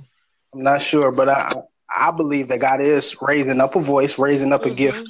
I'm 0.54 0.64
not 0.64 0.82
sure, 0.82 1.12
but 1.12 1.30
I 1.30 1.52
I 1.96 2.12
believe 2.12 2.48
that 2.50 2.60
God 2.60 2.82
is 2.82 3.16
raising 3.22 3.62
up 3.62 3.76
a 3.76 3.80
voice, 3.80 4.18
raising 4.18 4.52
up 4.52 4.62
mm-hmm. 4.62 4.72
a 4.72 4.76
gift. 4.76 5.10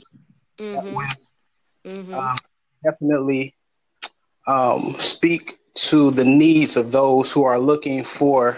Mm-hmm. 0.60 1.89
mm-hmm. 1.89 2.14
Um, 2.14 2.38
definitely 2.84 3.53
um, 4.50 4.95
speak 4.97 5.54
to 5.76 6.10
the 6.10 6.26
needs 6.26 6.76
of 6.76 6.91
those 6.91 7.32
who 7.32 7.43
are 7.43 7.60
looking 7.60 8.04
for 8.04 8.58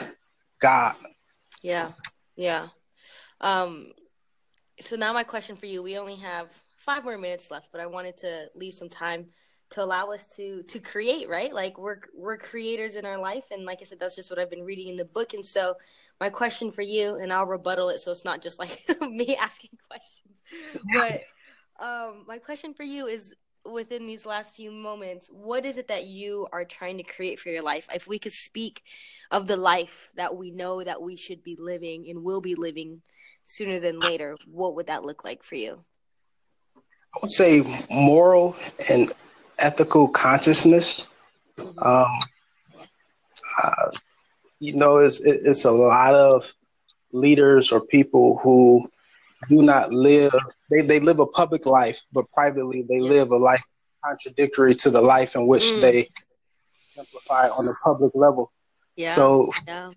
God. 0.60 0.96
Yeah, 1.62 1.92
yeah. 2.38 2.68
Um, 3.42 3.92
so 4.80 4.96
now 4.96 5.12
my 5.12 5.24
question 5.24 5.58
for 5.58 5.66
you: 5.66 5.84
We 5.84 5.98
only 5.98 6.16
have 6.16 6.48
five 6.78 7.04
more 7.04 7.18
minutes 7.18 7.52
left, 7.52 7.74
but 7.74 7.82
I 7.82 7.88
wanted 7.88 8.16
to 8.18 8.46
leave 8.56 8.74
some 8.74 8.88
time 8.88 9.28
to 9.72 9.84
allow 9.84 10.12
us 10.12 10.28
to 10.38 10.64
to 10.64 10.80
create. 10.80 11.28
Right, 11.28 11.54
like 11.54 11.78
we're 11.78 12.00
we're 12.16 12.38
creators 12.38 12.96
in 12.96 13.06
our 13.06 13.18
life, 13.18 13.52
and 13.52 13.66
like 13.66 13.80
I 13.82 13.84
said, 13.84 14.00
that's 14.00 14.16
just 14.16 14.30
what 14.30 14.40
I've 14.40 14.50
been 14.50 14.64
reading 14.64 14.88
in 14.88 14.96
the 14.96 15.06
book. 15.06 15.34
And 15.34 15.46
so, 15.46 15.76
my 16.22 16.30
question 16.30 16.72
for 16.72 16.84
you, 16.84 17.16
and 17.16 17.34
I'll 17.34 17.46
rebuttal 17.46 17.90
it, 17.90 18.00
so 18.00 18.12
it's 18.12 18.24
not 18.24 18.42
just 18.42 18.60
like 18.60 18.80
me 19.02 19.36
asking 19.36 19.72
questions, 19.90 20.42
but 20.94 21.22
um, 21.86 22.24
my 22.28 22.38
question 22.38 22.74
for 22.74 22.84
you 22.84 23.08
is 23.08 23.36
within 23.70 24.08
these 24.08 24.26
last 24.26 24.56
few 24.56 24.72
moments, 24.72 25.28
what 25.28 25.66
is 25.66 25.78
it 25.78 25.88
that 25.88 26.06
you 26.06 26.48
are 26.52 26.66
trying 26.66 26.98
to 26.98 27.04
create 27.04 27.40
for 27.40 27.50
your 27.50 27.62
life? 27.62 27.88
If 27.94 28.08
we 28.08 28.20
could 28.20 28.34
speak 28.34 28.84
of 29.30 29.48
the 29.48 29.58
life 29.58 30.12
that 30.16 30.36
we 30.36 30.52
know 30.52 30.84
that 30.84 31.02
we 31.02 31.16
should 31.16 31.44
be 31.44 31.56
living 31.60 32.10
and 32.10 32.24
will 32.24 32.42
be 32.42 32.56
living 32.56 33.02
sooner 33.46 33.80
than 33.80 34.00
later, 34.00 34.36
what 34.46 34.76
would 34.76 34.88
that 34.88 35.04
look 35.04 35.24
like 35.24 35.44
for 35.44 35.56
you? 35.56 35.84
I 36.76 37.20
would 37.22 37.32
say 37.32 37.64
moral 37.90 38.56
and 38.90 39.12
ethical 39.60 40.08
consciousness. 40.08 41.08
Mm-hmm. 41.58 41.80
Um, 41.80 42.20
uh, 43.62 43.90
you 44.60 44.76
know, 44.76 44.98
it's 44.98 45.20
it's 45.22 45.66
a 45.66 45.72
lot 45.72 46.16
of 46.16 46.54
leaders 47.12 47.72
or 47.72 47.86
people 47.88 48.40
who 48.42 48.88
do 49.50 49.62
not 49.62 49.92
live 49.92 50.34
they, 50.70 50.82
they 50.82 51.00
live 51.00 51.20
a 51.20 51.26
public 51.26 51.66
life, 51.66 52.02
but 52.14 52.30
privately 52.32 52.84
they 52.88 53.00
live 53.00 53.32
a 53.32 53.38
life 53.38 53.64
contradictory 54.04 54.76
to 54.76 54.90
the 54.90 55.02
life 55.02 55.36
in 55.36 55.48
which 55.48 55.64
mm. 55.64 55.82
they 55.82 56.08
exemplify 56.88 57.48
on 57.48 57.66
the 57.66 57.76
public 57.84 58.12
level. 58.16 58.52
Yeah. 58.96 59.16
So 59.16 59.52
yeah. 59.68 59.90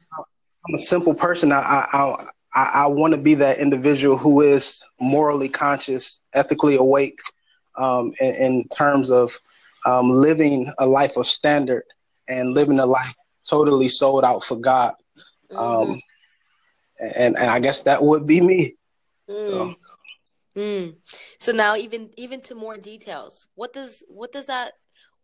I'm 0.69 0.75
a 0.75 0.79
simple 0.79 1.15
person. 1.15 1.53
I 1.53 1.87
I 1.93 2.27
I, 2.55 2.71
I 2.75 2.87
want 2.87 3.13
to 3.13 3.19
be 3.19 3.35
that 3.35 3.59
individual 3.59 4.17
who 4.17 4.41
is 4.41 4.83
morally 5.01 5.49
conscious, 5.49 6.21
ethically 6.35 6.77
awake, 6.77 7.19
um, 7.77 8.13
in, 8.21 8.35
in, 8.35 8.69
terms 8.69 9.11
of 9.11 9.37
um, 9.87 10.11
living 10.11 10.73
a 10.79 10.87
life 10.87 11.17
of 11.17 11.27
standard 11.27 11.83
and 12.29 12.55
living 12.55 12.79
a 12.79 12.87
life 12.87 13.13
totally 13.49 13.89
sold 13.89 14.25
out 14.25 14.45
for 14.45 14.57
God. 14.57 14.95
Mm. 15.51 15.59
Um, 15.59 16.01
and 17.17 17.37
and 17.37 17.51
I 17.51 17.59
guess 17.59 17.83
that 17.83 18.03
would 18.03 18.27
be 18.27 18.41
me. 18.41 18.75
Mm. 19.29 19.75
So. 19.75 19.75
Mm. 20.57 20.95
So 21.39 21.53
now 21.53 21.77
even 21.77 22.11
even 22.17 22.41
to 22.43 22.55
more 22.55 22.77
details. 22.77 23.49
What 23.55 23.73
does 23.73 24.05
what 24.09 24.33
does 24.33 24.47
that 24.47 24.75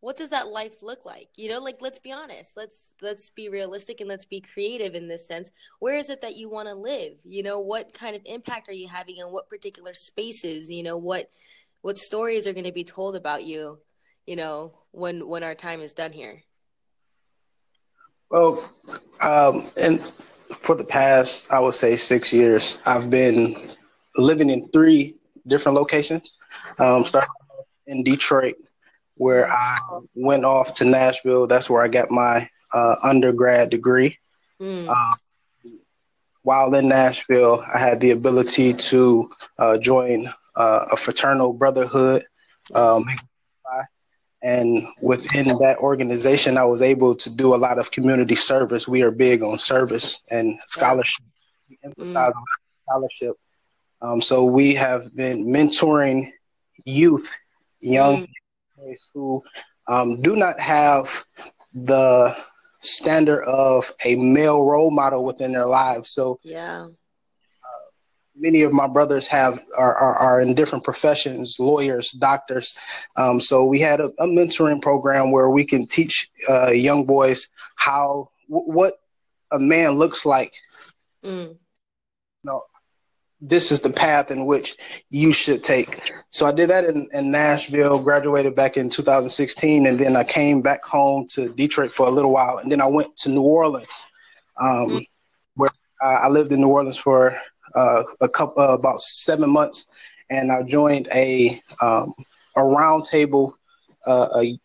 what 0.00 0.16
does 0.16 0.30
that 0.30 0.48
life 0.48 0.82
look 0.82 1.04
like? 1.04 1.28
You 1.36 1.50
know, 1.50 1.60
like 1.60 1.76
let's 1.80 1.98
be 1.98 2.10
honest. 2.10 2.56
Let's 2.56 2.92
let's 3.00 3.30
be 3.30 3.48
realistic 3.48 4.00
and 4.00 4.08
let's 4.08 4.24
be 4.24 4.40
creative 4.40 4.94
in 4.94 5.08
this 5.08 5.26
sense. 5.26 5.50
Where 5.78 5.96
is 5.96 6.10
it 6.10 6.22
that 6.22 6.36
you 6.36 6.48
want 6.48 6.68
to 6.68 6.74
live? 6.74 7.18
You 7.22 7.42
know, 7.42 7.60
what 7.60 7.92
kind 7.92 8.16
of 8.16 8.22
impact 8.24 8.68
are 8.68 8.72
you 8.72 8.88
having 8.88 9.18
in 9.18 9.30
what 9.30 9.48
particular 9.48 9.94
spaces? 9.94 10.70
You 10.70 10.82
know, 10.82 10.96
what 10.96 11.30
what 11.82 11.98
stories 11.98 12.46
are 12.46 12.52
going 12.52 12.64
to 12.64 12.72
be 12.72 12.84
told 12.84 13.14
about 13.14 13.44
you, 13.44 13.78
you 14.26 14.36
know, 14.36 14.72
when 14.90 15.28
when 15.28 15.44
our 15.44 15.54
time 15.54 15.80
is 15.80 15.92
done 15.92 16.12
here? 16.12 16.42
Well, 18.30 18.58
um 19.20 19.62
and 19.76 20.00
for 20.00 20.74
the 20.74 20.84
past 20.84 21.52
I 21.52 21.60
would 21.60 21.74
say 21.74 21.96
6 21.96 22.32
years, 22.32 22.80
I've 22.86 23.10
been 23.10 23.54
living 24.20 24.50
in 24.50 24.68
three 24.68 25.16
different 25.46 25.76
locations. 25.76 26.36
Um, 26.78 27.04
started 27.04 27.28
in 27.86 28.02
Detroit, 28.02 28.54
where 29.16 29.50
I 29.50 29.78
went 30.14 30.44
off 30.44 30.74
to 30.76 30.84
Nashville. 30.84 31.46
That's 31.46 31.68
where 31.68 31.82
I 31.82 31.88
got 31.88 32.10
my 32.10 32.48
uh, 32.72 32.96
undergrad 33.02 33.70
degree. 33.70 34.18
Mm. 34.60 34.88
Um, 34.88 35.18
while 36.42 36.74
in 36.74 36.88
Nashville, 36.88 37.64
I 37.72 37.78
had 37.78 38.00
the 38.00 38.12
ability 38.12 38.72
to 38.72 39.28
uh, 39.58 39.78
join 39.78 40.28
uh, 40.56 40.86
a 40.92 40.96
fraternal 40.96 41.52
brotherhood. 41.52 42.24
Um, 42.74 43.04
and 44.42 44.86
within 45.02 45.48
that 45.58 45.76
organization, 45.78 46.56
I 46.56 46.64
was 46.64 46.80
able 46.80 47.14
to 47.14 47.36
do 47.36 47.54
a 47.54 47.56
lot 47.56 47.78
of 47.78 47.90
community 47.90 48.36
service. 48.36 48.88
We 48.88 49.02
are 49.02 49.10
big 49.10 49.42
on 49.42 49.58
service 49.58 50.22
and 50.30 50.58
scholarship. 50.64 51.26
We 51.68 51.78
emphasize 51.84 52.32
mm. 52.32 52.42
scholarship 52.88 53.36
um, 54.02 54.22
so 54.22 54.44
we 54.44 54.74
have 54.74 55.14
been 55.14 55.46
mentoring 55.46 56.26
youth, 56.84 57.30
young 57.80 58.26
mm. 58.78 58.96
who 59.14 59.42
um, 59.86 60.20
do 60.22 60.36
not 60.36 60.58
have 60.58 61.24
the 61.72 62.34
standard 62.80 63.44
of 63.44 63.90
a 64.04 64.16
male 64.16 64.64
role 64.64 64.90
model 64.90 65.24
within 65.24 65.52
their 65.52 65.66
lives. 65.66 66.10
So 66.10 66.40
yeah. 66.42 66.86
Uh, 66.86 67.90
many 68.34 68.62
of 68.62 68.72
my 68.72 68.88
brothers 68.88 69.26
have 69.26 69.60
are, 69.76 69.94
are, 69.94 70.16
are, 70.16 70.40
in 70.40 70.54
different 70.54 70.82
professions 70.82 71.56
lawyers 71.58 72.10
doctors 72.12 72.74
um, 73.16 73.38
so 73.38 73.64
we 73.64 73.78
had 73.78 74.00
a, 74.00 74.06
a, 74.18 74.26
mentoring 74.26 74.80
program 74.80 75.30
where 75.30 75.50
we 75.50 75.62
can 75.62 75.86
teach 75.86 76.30
uh, 76.48 76.70
young 76.70 77.04
boys 77.04 77.50
how 77.76 78.30
w- 78.48 78.72
what 78.72 78.94
a 79.50 79.58
man 79.58 79.92
looks 79.92 80.24
like 80.24 80.54
mm. 81.22 81.50
you 81.50 81.58
know, 82.44 82.62
this 83.40 83.72
is 83.72 83.80
the 83.80 83.90
path 83.90 84.30
in 84.30 84.44
which 84.44 84.76
you 85.08 85.32
should 85.32 85.64
take. 85.64 86.12
So 86.30 86.46
I 86.46 86.52
did 86.52 86.70
that 86.70 86.84
in, 86.84 87.08
in, 87.12 87.30
Nashville, 87.30 87.98
graduated 87.98 88.54
back 88.54 88.76
in 88.76 88.90
2016, 88.90 89.86
and 89.86 89.98
then 89.98 90.16
I 90.16 90.24
came 90.24 90.60
back 90.60 90.84
home 90.84 91.26
to 91.28 91.48
Detroit 91.48 91.92
for 91.92 92.06
a 92.06 92.10
little 92.10 92.30
while, 92.30 92.58
and 92.58 92.70
then 92.70 92.80
I 92.80 92.86
went 92.86 93.16
to 93.18 93.30
New 93.30 93.42
Orleans, 93.42 94.04
um, 94.58 94.68
mm-hmm. 94.68 94.98
where 95.54 95.70
I 96.02 96.28
lived 96.28 96.52
in 96.52 96.60
New 96.60 96.68
Orleans 96.68 96.98
for 96.98 97.36
uh, 97.74 98.02
a 98.20 98.28
couple 98.28 98.62
uh, 98.62 98.74
about 98.74 99.00
seven 99.00 99.50
months, 99.50 99.86
and 100.28 100.52
I 100.52 100.62
joined 100.62 101.08
a 101.14 101.58
um, 101.80 102.12
a 102.56 102.60
roundtable, 102.60 103.52
uh, 104.06 104.28
a, 104.36 104.58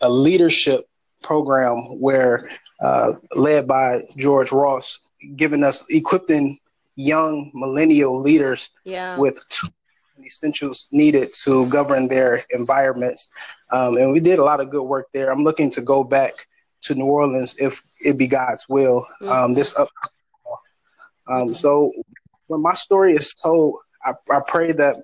a 0.00 0.08
leadership 0.08 0.84
program 1.22 2.00
where 2.00 2.48
uh, 2.80 3.14
led 3.34 3.66
by 3.66 4.02
George 4.16 4.52
Ross, 4.52 5.00
giving 5.36 5.62
us 5.62 5.84
equipping 5.90 6.58
young 6.96 7.50
millennial 7.54 8.20
leaders 8.20 8.72
yeah. 8.84 9.16
with 9.16 9.42
essentials 10.24 10.88
needed 10.92 11.32
to 11.44 11.66
govern 11.68 12.08
their 12.08 12.44
environments. 12.50 13.30
Um, 13.70 13.96
and 13.96 14.12
we 14.12 14.20
did 14.20 14.38
a 14.38 14.44
lot 14.44 14.60
of 14.60 14.70
good 14.70 14.82
work 14.82 15.08
there. 15.12 15.30
I'm 15.30 15.44
looking 15.44 15.70
to 15.70 15.80
go 15.80 16.04
back 16.04 16.34
to 16.82 16.94
New 16.94 17.06
Orleans 17.06 17.56
if 17.58 17.82
it 18.00 18.18
be 18.18 18.26
God's 18.26 18.68
will. 18.68 19.06
Um, 19.22 19.28
mm-hmm. 19.28 19.54
this 19.54 19.76
up. 19.76 19.88
Um, 21.26 21.36
mm-hmm. 21.36 21.52
So 21.54 21.92
when 22.48 22.60
my 22.60 22.74
story 22.74 23.14
is 23.14 23.34
told, 23.34 23.78
I, 24.04 24.12
I 24.30 24.40
pray 24.46 24.72
that 24.72 24.96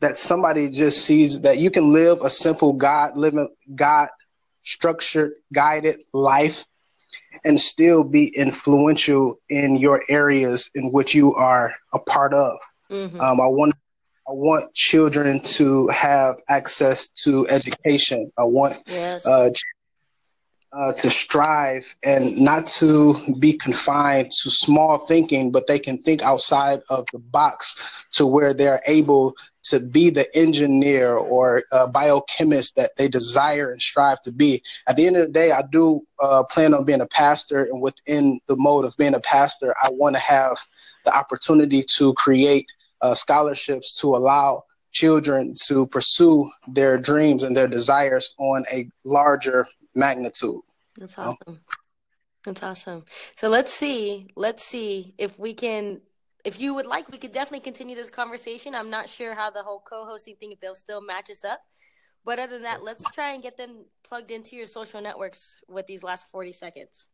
that 0.00 0.16
somebody 0.16 0.70
just 0.70 1.04
sees 1.04 1.40
that 1.42 1.58
you 1.58 1.72
can 1.72 1.92
live 1.92 2.22
a 2.22 2.30
simple 2.30 2.72
God 2.72 3.16
living 3.16 3.48
God 3.74 4.08
structured 4.62 5.32
guided 5.52 5.96
life 6.12 6.64
and 7.44 7.60
still 7.60 8.08
be 8.08 8.28
influential 8.36 9.38
in 9.48 9.76
your 9.76 10.02
areas 10.08 10.70
in 10.74 10.92
which 10.92 11.14
you 11.14 11.34
are 11.34 11.74
a 11.92 11.98
part 11.98 12.34
of. 12.34 12.58
Mm-hmm. 12.90 13.20
Um, 13.20 13.40
I 13.40 13.46
want 13.46 13.74
I 14.28 14.32
want 14.32 14.74
children 14.74 15.40
to 15.40 15.88
have 15.88 16.36
access 16.48 17.08
to 17.24 17.48
education. 17.48 18.30
I 18.36 18.44
want 18.44 18.76
yes. 18.86 19.26
uh, 19.26 19.50
uh, 20.72 20.92
to 20.92 21.08
strive 21.08 21.94
and 22.04 22.38
not 22.38 22.66
to 22.66 23.18
be 23.40 23.54
confined 23.54 24.30
to 24.30 24.50
small 24.50 24.98
thinking, 24.98 25.50
but 25.50 25.66
they 25.66 25.78
can 25.78 25.96
think 26.02 26.22
outside 26.22 26.80
of 26.90 27.06
the 27.12 27.18
box 27.18 27.74
to 28.12 28.26
where 28.26 28.52
they're 28.52 28.82
able 28.86 29.34
to 29.70 29.80
be 29.80 30.10
the 30.10 30.34
engineer 30.36 31.16
or 31.16 31.62
biochemist 31.92 32.76
that 32.76 32.96
they 32.96 33.08
desire 33.08 33.70
and 33.70 33.80
strive 33.80 34.20
to 34.22 34.32
be. 34.32 34.62
At 34.86 34.96
the 34.96 35.06
end 35.06 35.16
of 35.16 35.26
the 35.26 35.32
day, 35.32 35.52
I 35.52 35.62
do 35.62 36.02
uh, 36.20 36.44
plan 36.44 36.74
on 36.74 36.84
being 36.84 37.00
a 37.00 37.06
pastor, 37.06 37.64
and 37.64 37.80
within 37.80 38.40
the 38.46 38.56
mode 38.56 38.84
of 38.84 38.96
being 38.96 39.14
a 39.14 39.20
pastor, 39.20 39.74
I 39.82 39.90
want 39.90 40.16
to 40.16 40.20
have 40.20 40.56
the 41.04 41.16
opportunity 41.16 41.82
to 41.96 42.12
create 42.14 42.66
uh, 43.00 43.14
scholarships 43.14 43.94
to 44.00 44.16
allow 44.16 44.64
children 44.90 45.54
to 45.66 45.86
pursue 45.86 46.50
their 46.66 46.98
dreams 46.98 47.44
and 47.44 47.56
their 47.56 47.68
desires 47.68 48.34
on 48.38 48.64
a 48.72 48.88
larger 49.04 49.66
magnitude. 49.94 50.60
That's 50.98 51.18
awesome. 51.18 51.60
That's 52.44 52.62
awesome. 52.62 53.04
So 53.36 53.48
let's 53.48 53.72
see. 53.72 54.30
Let's 54.34 54.64
see 54.64 55.14
if 55.18 55.38
we 55.38 55.54
can. 55.54 56.00
If 56.44 56.60
you 56.60 56.74
would 56.74 56.86
like, 56.86 57.10
we 57.10 57.18
could 57.18 57.32
definitely 57.32 57.64
continue 57.64 57.96
this 57.96 58.10
conversation. 58.10 58.74
I'm 58.74 58.90
not 58.90 59.08
sure 59.08 59.34
how 59.34 59.50
the 59.50 59.62
whole 59.62 59.80
co-hosting 59.80 60.36
thing, 60.36 60.52
if 60.52 60.60
they'll 60.60 60.74
still 60.74 61.00
match 61.00 61.30
us 61.30 61.44
up. 61.44 61.60
But 62.24 62.38
other 62.38 62.52
than 62.52 62.62
that, 62.62 62.82
let's 62.82 63.10
try 63.12 63.32
and 63.32 63.42
get 63.42 63.56
them 63.56 63.84
plugged 64.06 64.30
into 64.30 64.56
your 64.56 64.66
social 64.66 65.00
networks 65.00 65.60
with 65.68 65.86
these 65.86 66.02
last 66.02 66.30
40 66.30 66.52
seconds. 66.52 67.08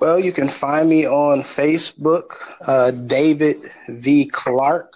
Well, 0.00 0.20
you 0.20 0.32
can 0.32 0.48
find 0.48 0.88
me 0.88 1.06
on 1.06 1.42
Facebook, 1.42 2.24
uh, 2.66 2.90
David 2.90 3.56
V. 3.88 4.26
Clark. 4.26 4.92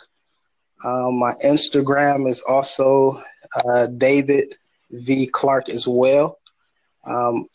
Um, 0.85 1.19
my 1.19 1.33
Instagram 1.45 2.29
is 2.29 2.43
also 2.43 3.21
uh, 3.65 3.87
David 3.87 4.57
V. 4.91 5.27
Clark 5.27 5.69
as 5.69 5.89
well. 5.89 6.39
Um, 7.05 7.47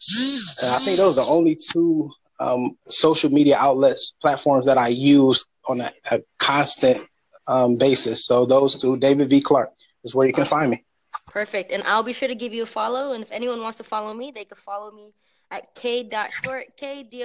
I 0.64 0.80
think 0.80 0.98
those 0.98 1.18
are 1.18 1.26
the 1.26 1.32
only 1.32 1.56
two 1.72 2.12
um, 2.40 2.78
social 2.88 3.30
media 3.30 3.56
outlets, 3.58 4.16
platforms 4.22 4.66
that 4.66 4.78
I 4.78 4.90
use 4.90 5.46
on 5.68 5.82
a, 5.82 5.92
a 6.12 6.22
constant 6.40 7.08
um, 7.48 7.78
basis. 7.78 8.26
So 8.26 8.46
those 8.46 8.76
two, 8.76 8.98
David 8.98 9.30
V. 9.30 9.42
Clark, 9.42 9.70
is 10.04 10.14
where 10.14 10.28
you 10.28 10.34
can 10.34 10.46
find 10.46 10.72
me. 10.72 10.84
Perfect. 11.28 11.72
And 11.72 11.84
I'll 11.84 12.04
be 12.04 12.14
sure 12.14 12.28
to 12.28 12.36
give 12.36 12.54
you 12.54 12.64
a 12.64 12.68
follow. 12.68 13.14
And 13.14 13.24
if 13.24 13.32
anyone 13.32 13.62
wants 13.62 13.78
to 13.78 13.84
follow 13.84 14.14
me, 14.14 14.32
they 14.34 14.46
can 14.46 14.58
follow 14.58 14.92
me 14.92 15.14
at 15.52 15.74
k.short, 15.76 16.66
K-D-O-T-S-H-O-R-T. 16.78 17.22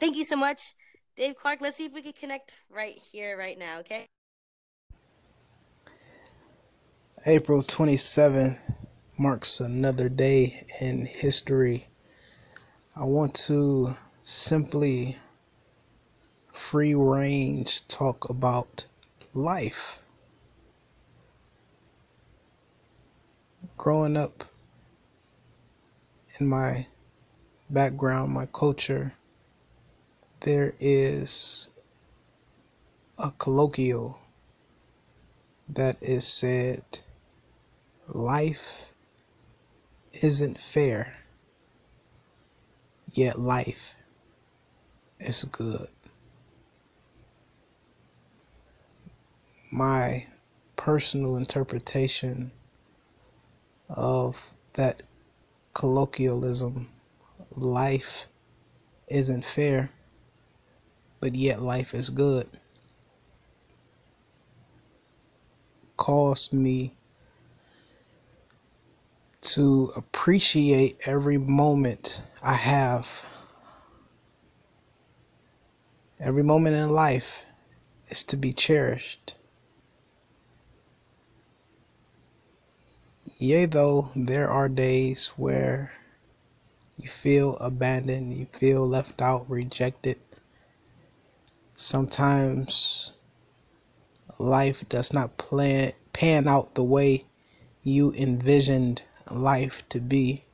Thank 0.00 0.16
you 0.16 0.24
so 0.24 0.36
much, 0.36 0.74
Dave 1.16 1.36
Clark. 1.36 1.60
Let's 1.60 1.76
see 1.76 1.84
if 1.84 1.92
we 1.92 2.02
can 2.02 2.12
connect 2.12 2.52
right 2.70 2.96
here, 3.12 3.38
right 3.38 3.58
now, 3.58 3.80
okay? 3.80 4.06
April 7.26 7.62
27 7.62 8.58
marks 9.18 9.60
another 9.60 10.08
day 10.08 10.64
in 10.80 11.04
history. 11.04 11.86
I 12.94 13.04
want 13.04 13.34
to 13.46 13.96
simply 14.22 15.16
free 16.52 16.94
range 16.94 17.88
talk 17.88 18.28
about 18.28 18.84
life. 19.32 19.98
Growing 23.78 24.14
up 24.18 24.44
in 26.38 26.46
my 26.46 26.86
background, 27.70 28.30
my 28.30 28.44
culture, 28.44 29.14
there 30.40 30.74
is 30.78 31.70
a 33.18 33.30
colloquial 33.38 34.18
that 35.70 35.96
is 36.02 36.28
said 36.28 36.84
life 38.06 38.90
isn't 40.12 40.60
fair, 40.60 41.16
yet 43.12 43.38
life 43.38 43.96
is 45.20 45.44
good. 45.44 45.88
My 49.70 50.26
personal 50.76 51.36
interpretation 51.36 52.50
of 53.88 54.50
that 54.74 55.02
colloquialism, 55.74 56.88
life 57.56 58.26
isn't 59.08 59.44
fair, 59.44 59.90
but 61.20 61.34
yet 61.34 61.62
life 61.62 61.94
is 61.94 62.10
good, 62.10 62.48
calls 65.96 66.52
me 66.52 66.94
to 69.42 69.90
appreciate 69.96 70.96
every 71.04 71.36
moment 71.36 72.22
I 72.42 72.54
have. 72.54 73.26
Every 76.20 76.44
moment 76.44 76.76
in 76.76 76.90
life 76.90 77.44
is 78.08 78.22
to 78.24 78.36
be 78.36 78.52
cherished. 78.52 79.34
Yea, 83.38 83.66
though, 83.66 84.10
there 84.14 84.48
are 84.48 84.68
days 84.68 85.32
where 85.36 85.90
you 86.96 87.08
feel 87.08 87.56
abandoned, 87.56 88.32
you 88.32 88.46
feel 88.46 88.86
left 88.86 89.20
out, 89.20 89.50
rejected. 89.50 90.20
Sometimes 91.74 93.12
life 94.38 94.88
does 94.88 95.12
not 95.12 95.36
plan, 95.38 95.92
pan 96.12 96.46
out 96.46 96.76
the 96.76 96.84
way 96.84 97.24
you 97.82 98.12
envisioned 98.12 99.02
life 99.30 99.82
to 99.90 100.00
be. 100.00 100.44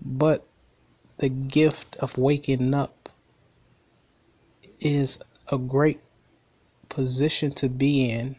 But 0.00 0.46
the 1.18 1.28
gift 1.28 1.96
of 1.96 2.18
waking 2.18 2.74
up 2.74 3.08
is 4.80 5.18
a 5.50 5.58
great 5.58 6.00
position 6.88 7.52
to 7.52 7.68
be 7.68 8.10
in 8.10 8.36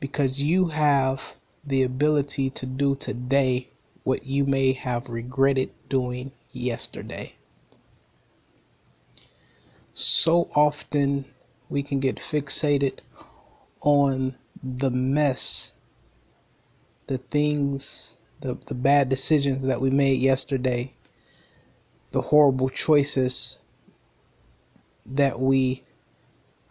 because 0.00 0.42
you 0.42 0.68
have 0.68 1.36
the 1.64 1.82
ability 1.82 2.50
to 2.50 2.66
do 2.66 2.94
today 2.94 3.68
what 4.04 4.24
you 4.24 4.44
may 4.44 4.72
have 4.72 5.08
regretted 5.08 5.70
doing 5.88 6.32
yesterday. 6.52 7.34
So 9.92 10.48
often 10.54 11.26
we 11.68 11.82
can 11.82 12.00
get 12.00 12.16
fixated 12.16 13.00
on 13.80 14.36
the 14.62 14.90
mess 14.90 15.74
the 17.08 17.18
things, 17.18 18.16
the, 18.40 18.56
the 18.66 18.74
bad 18.74 19.08
decisions 19.08 19.66
that 19.66 19.80
we 19.80 19.90
made 19.90 20.20
yesterday, 20.20 20.92
the 22.12 22.20
horrible 22.20 22.68
choices 22.68 23.58
that 25.06 25.40
we 25.40 25.82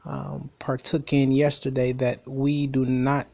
um, 0.06 0.50
partook 0.60 1.12
in 1.12 1.32
yesterday, 1.32 1.92
that 1.92 2.26
we 2.28 2.68
do 2.68 2.86
not 2.86 3.28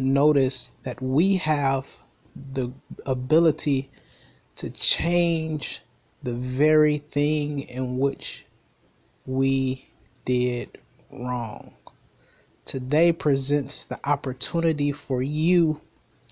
notice 0.00 0.72
that 0.82 1.00
we 1.00 1.36
have 1.36 1.86
the 2.52 2.72
ability 3.06 3.90
to 4.56 4.70
change 4.70 5.82
the 6.22 6.34
very 6.34 6.98
thing 6.98 7.60
in 7.60 7.98
which 7.98 8.46
we 9.26 9.88
did 10.24 10.78
wrong. 11.10 11.74
Today 12.64 13.12
presents 13.12 13.84
the 13.84 13.98
opportunity 14.08 14.92
for 14.92 15.22
you 15.22 15.80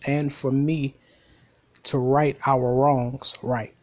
and 0.07 0.33
for 0.33 0.51
me 0.51 0.95
to 1.83 1.99
right 1.99 2.37
our 2.47 2.75
wrongs 2.75 3.35
right. 3.43 3.75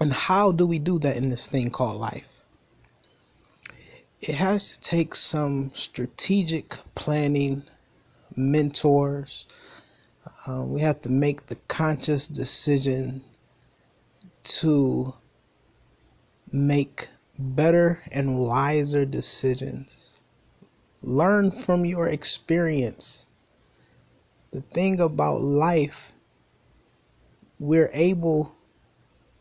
And 0.00 0.12
how 0.12 0.52
do 0.52 0.66
we 0.66 0.78
do 0.78 0.98
that 1.00 1.16
in 1.16 1.30
this 1.30 1.46
thing 1.46 1.70
called 1.70 2.00
life? 2.00 2.42
It 4.20 4.34
has 4.34 4.76
to 4.76 4.80
take 4.80 5.14
some 5.14 5.70
strategic 5.74 6.78
planning, 6.94 7.62
mentors. 8.34 9.46
Uh, 10.46 10.62
we 10.64 10.80
have 10.80 11.00
to 11.02 11.08
make 11.08 11.46
the 11.46 11.56
conscious 11.68 12.26
decision 12.26 13.22
to 14.44 15.14
make 16.52 17.08
better 17.38 18.00
and 18.10 18.38
wiser 18.38 19.04
decisions. 19.04 20.20
Learn 21.02 21.50
from 21.50 21.84
your 21.84 22.08
experience 22.08 23.25
the 24.56 24.62
thing 24.62 25.02
about 25.02 25.42
life, 25.42 26.14
we're 27.58 27.90
able 27.92 28.56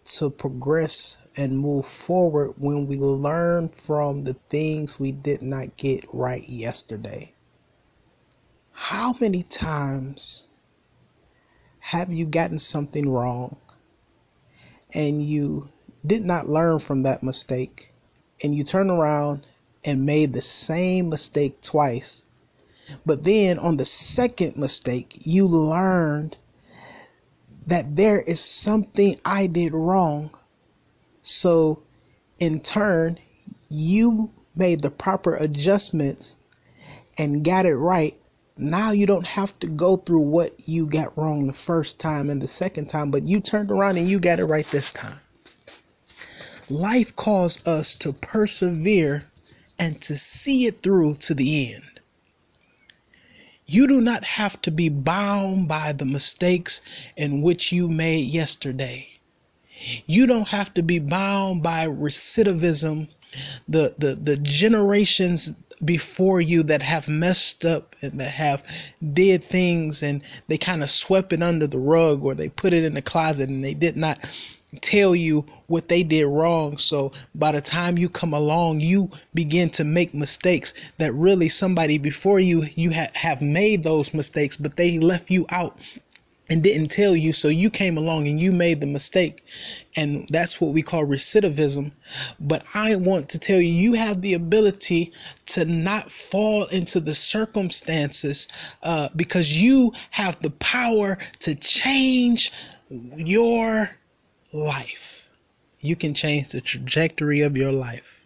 to 0.04 0.30
progress 0.30 1.20
and 1.38 1.58
move 1.58 1.86
forward 1.86 2.54
when 2.58 2.86
we 2.86 2.98
learn 2.98 3.70
from 3.70 4.26
the 4.26 4.34
things 4.50 5.00
we 5.00 5.14
did 5.14 5.42
not 5.42 5.78
get 5.78 6.04
right 6.12 6.44
yesterday. 6.50 7.32
How 8.74 9.16
many 9.22 9.44
times 9.44 10.48
have 11.80 12.12
you 12.12 12.26
gotten 12.26 12.58
something 12.58 13.10
wrong 13.10 13.56
and 14.94 15.22
you 15.22 15.70
did 16.06 16.26
not 16.26 16.50
learn 16.50 16.80
from 16.80 17.04
that 17.04 17.24
mistake 17.24 17.94
and 18.44 18.54
you 18.54 18.66
turn 18.66 18.90
around 18.90 19.48
and 19.86 20.06
made 20.06 20.34
the 20.34 20.42
same 20.42 21.10
mistake 21.10 21.62
twice 21.62 22.25
but 23.06 23.24
then 23.24 23.58
on 23.60 23.78
the 23.78 23.86
second 23.86 24.58
mistake, 24.58 25.18
you 25.22 25.48
learned 25.48 26.38
that 27.68 27.96
there 27.96 28.22
is 28.22 28.40
something 28.40 29.20
I 29.26 29.48
did 29.48 29.74
wrong. 29.74 30.36
So 31.22 31.82
in 32.40 32.60
turn, 32.60 33.20
you 33.70 34.32
made 34.56 34.82
the 34.82 34.92
proper 34.92 35.36
adjustments 35.36 36.38
and 37.18 37.44
got 37.44 37.66
it 37.66 37.76
right. 37.76 38.16
Now 38.58 38.92
you 38.92 39.06
don't 39.06 39.26
have 39.28 39.58
to 39.60 39.68
go 39.68 39.98
through 39.98 40.22
what 40.22 40.54
you 40.68 40.86
got 40.86 41.18
wrong 41.18 41.48
the 41.48 41.54
first 41.54 42.00
time 42.00 42.30
and 42.30 42.42
the 42.42 42.48
second 42.48 42.88
time, 42.88 43.12
but 43.12 43.24
you 43.24 43.40
turned 43.40 43.72
around 43.72 43.98
and 43.98 44.08
you 44.08 44.20
got 44.20 44.40
it 44.40 44.46
right 44.46 44.66
this 44.68 44.94
time. 44.94 45.20
Life 46.70 47.16
calls 47.16 47.66
us 47.68 47.94
to 47.96 48.14
persevere 48.14 49.24
and 49.78 50.02
to 50.02 50.18
see 50.18 50.66
it 50.66 50.82
through 50.82 51.16
to 51.16 51.34
the 51.34 51.74
end. 51.74 51.95
You 53.68 53.88
do 53.88 54.00
not 54.00 54.24
have 54.24 54.62
to 54.62 54.72
be 54.72 54.90
bound 54.90 55.68
by 55.68 55.92
the 55.92 56.06
mistakes 56.06 56.82
in 57.18 57.42
which 57.42 57.72
you 57.72 57.88
made 57.88 58.30
yesterday. 58.32 59.08
You 60.06 60.28
don't 60.28 60.50
have 60.50 60.74
to 60.76 60.84
be 60.84 61.00
bound 61.00 61.64
by 61.64 61.88
recidivism, 61.88 63.08
the, 63.68 63.96
the, 63.98 64.16
the 64.16 64.38
generations 64.38 65.54
before 65.84 66.40
you 66.42 66.64
that 66.64 66.82
have 66.82 67.08
messed 67.08 67.66
up 67.66 67.96
and 68.02 68.20
that 68.20 68.32
have 68.32 68.64
did 69.14 69.44
things 69.44 70.02
and 70.02 70.22
they 70.48 70.58
kind 70.58 70.82
of 70.82 70.90
swept 70.90 71.34
it 71.34 71.44
under 71.44 71.68
the 71.68 71.78
rug 71.80 72.24
or 72.24 72.34
they 72.34 72.50
put 72.50 72.74
it 72.74 72.84
in 72.84 72.94
the 72.94 73.02
closet 73.02 73.50
and 73.50 73.64
they 73.64 73.74
did 73.74 73.98
not 73.98 74.20
tell 74.82 75.16
you 75.16 75.46
what 75.68 75.88
they 75.88 76.04
did 76.04 76.26
wrong. 76.26 76.78
So 76.78 77.12
by 77.34 77.52
the 77.52 77.62
time 77.62 77.98
you 77.98 78.10
come 78.10 78.34
along, 78.34 78.82
you 78.82 79.10
begin 79.34 79.70
to 79.72 79.84
make 79.84 80.14
mistakes 80.14 80.74
that 80.98 81.14
really 81.14 81.50
somebody 81.50 81.98
before 81.98 82.40
you 82.40 82.68
you 82.76 82.94
ha- 82.94 83.12
have 83.14 83.42
made 83.42 83.84
those 83.84 84.14
mistakes, 84.14 84.58
but 84.58 84.78
they 84.78 85.00
left 85.00 85.32
you 85.32 85.46
out 85.50 85.80
and 86.50 86.62
didn't 86.62 86.90
tell 86.90 87.16
you, 87.16 87.34
so 87.34 87.48
you 87.48 87.70
came 87.70 87.98
along 87.98 88.28
and 88.28 88.40
you 88.40 88.52
made 88.52 88.80
the 88.80 88.86
mistake. 88.86 89.44
And 89.96 90.28
that's 90.30 90.62
what 90.62 90.74
we 90.74 90.82
call 90.84 91.06
recidivism. 91.06 91.92
But 92.40 92.64
I 92.74 92.96
want 92.96 93.30
to 93.30 93.40
tell 93.40 93.60
you, 93.60 93.74
you 93.74 93.94
have 93.94 94.22
the 94.22 94.34
ability 94.36 95.12
to 95.48 95.66
not 95.66 96.12
fall 96.12 96.66
into 96.66 97.00
the 97.00 97.16
circumstances 97.16 98.48
uh, 98.84 99.10
because 99.16 99.52
you 99.54 99.94
have 100.12 100.40
the 100.42 100.52
power 100.52 101.18
to 101.40 101.56
change 101.56 102.52
your 102.90 103.90
life. 104.56 105.28
You 105.82 105.96
can 105.96 106.14
change 106.14 106.50
the 106.50 106.62
trajectory 106.62 107.42
of 107.42 107.58
your 107.58 107.72
life. 107.72 108.22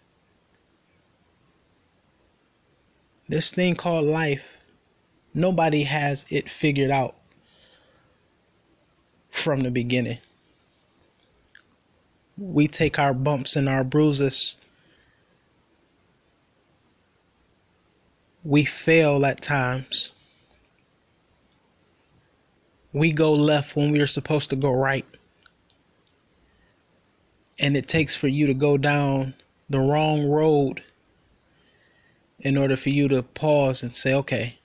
This 3.28 3.52
thing 3.52 3.76
called 3.76 4.06
life, 4.06 4.44
nobody 5.34 5.84
has 5.84 6.26
it 6.30 6.50
figured 6.50 6.92
out 6.92 7.16
from 9.32 9.62
the 9.62 9.72
beginning. 9.72 10.20
We 12.38 12.68
take 12.68 12.98
our 12.98 13.14
bumps 13.14 13.56
and 13.56 13.68
our 13.68 13.84
bruises. 13.84 14.56
We 18.44 18.66
fail 18.66 19.26
at 19.26 19.42
times. 19.42 20.12
We 22.94 23.12
go 23.12 23.34
left 23.34 23.76
when 23.76 23.92
we 23.92 24.00
are 24.00 24.08
supposed 24.08 24.50
to 24.52 24.56
go 24.56 24.72
right. 24.72 25.06
And 27.60 27.76
it 27.76 27.88
takes 27.88 28.16
for 28.16 28.28
you 28.28 28.48
to 28.48 28.54
go 28.54 28.78
down 28.78 29.34
the 29.70 29.80
wrong 29.80 30.28
road 30.28 30.82
in 32.40 32.58
order 32.58 32.78
for 32.78 32.90
you 32.90 33.08
to 33.10 33.22
pause 33.22 33.84
and 33.84 33.94
say, 33.94 34.14
okay, 34.14 34.58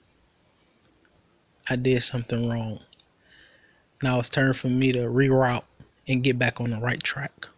I 1.69 1.77
did 1.77 2.03
something 2.03 2.49
wrong. 2.49 2.79
Now 4.03 4.21
it's 4.21 4.29
time 4.29 4.55
for 4.55 4.69
me 4.69 4.93
to 4.93 5.01
reroute 5.01 5.65
and 6.07 6.23
get 6.23 6.39
back 6.39 6.61
on 6.61 6.71
the 6.71 6.79
right 6.79 7.03
track. 7.03 7.49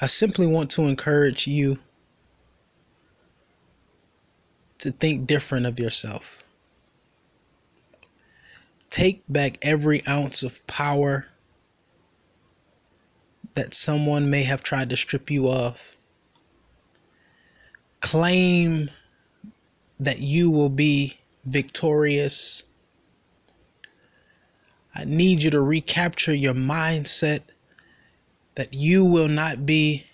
I 0.00 0.06
simply 0.06 0.46
want 0.46 0.70
to 0.72 0.86
encourage 0.86 1.46
you 1.46 1.78
to 4.78 4.90
think 4.90 5.28
different 5.28 5.66
of 5.66 5.78
yourself. 5.78 6.42
Take 8.90 9.22
back 9.28 9.58
every 9.62 10.04
ounce 10.08 10.42
of 10.42 10.66
power 10.66 11.26
that 13.54 13.74
someone 13.74 14.30
may 14.30 14.42
have 14.44 14.62
tried 14.62 14.90
to 14.90 14.96
strip 14.96 15.30
you 15.30 15.50
of 15.50 15.78
claim 18.00 18.90
that 20.00 20.18
you 20.18 20.50
will 20.50 20.68
be 20.68 21.16
victorious. 21.44 22.64
I 24.94 25.04
need 25.04 25.42
you 25.42 25.50
to 25.50 25.60
recapture 25.60 26.34
your 26.34 26.54
mindset 26.54 27.42
that 28.54 28.74
you 28.74 29.04
will 29.04 29.28
not 29.28 29.64
be 29.64 30.04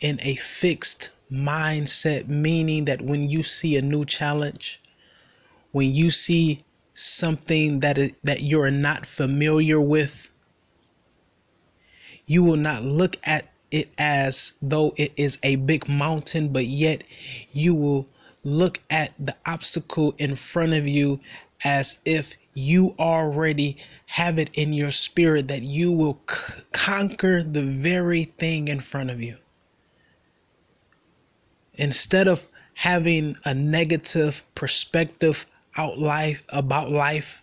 in 0.00 0.18
a 0.22 0.36
fixed 0.36 1.10
mindset, 1.30 2.28
meaning 2.28 2.86
that 2.86 3.02
when 3.02 3.28
you 3.28 3.42
see 3.42 3.76
a 3.76 3.82
new 3.82 4.04
challenge, 4.04 4.80
when 5.72 5.94
you 5.94 6.10
see 6.10 6.64
something 6.94 7.80
that 7.80 7.98
is, 7.98 8.12
that 8.22 8.42
you're 8.42 8.70
not 8.70 9.04
familiar 9.04 9.80
with, 9.80 10.30
you 12.26 12.42
will 12.42 12.56
not 12.56 12.82
look 12.84 13.16
at 13.24 13.50
it 13.70 13.88
as 13.98 14.52
though 14.62 14.94
it 14.96 15.12
is 15.16 15.38
a 15.42 15.56
big 15.56 15.88
mountain, 15.88 16.48
but 16.48 16.66
yet 16.66 17.02
you 17.52 17.74
will 17.74 18.06
look 18.44 18.80
at 18.90 19.12
the 19.18 19.34
obstacle 19.46 20.14
in 20.18 20.36
front 20.36 20.72
of 20.72 20.86
you 20.86 21.20
as 21.64 21.98
if 22.04 22.34
you 22.54 22.94
already 22.98 23.76
have 24.06 24.38
it 24.38 24.50
in 24.54 24.72
your 24.72 24.90
spirit 24.90 25.48
that 25.48 25.62
you 25.62 25.90
will 25.90 26.20
c- 26.30 26.54
conquer 26.72 27.42
the 27.42 27.62
very 27.62 28.24
thing 28.24 28.68
in 28.68 28.80
front 28.80 29.10
of 29.10 29.20
you. 29.20 29.36
Instead 31.74 32.28
of 32.28 32.48
having 32.74 33.36
a 33.44 33.52
negative 33.54 34.42
perspective 34.54 35.46
out 35.76 35.98
life 35.98 36.44
about 36.50 36.92
life, 36.92 37.42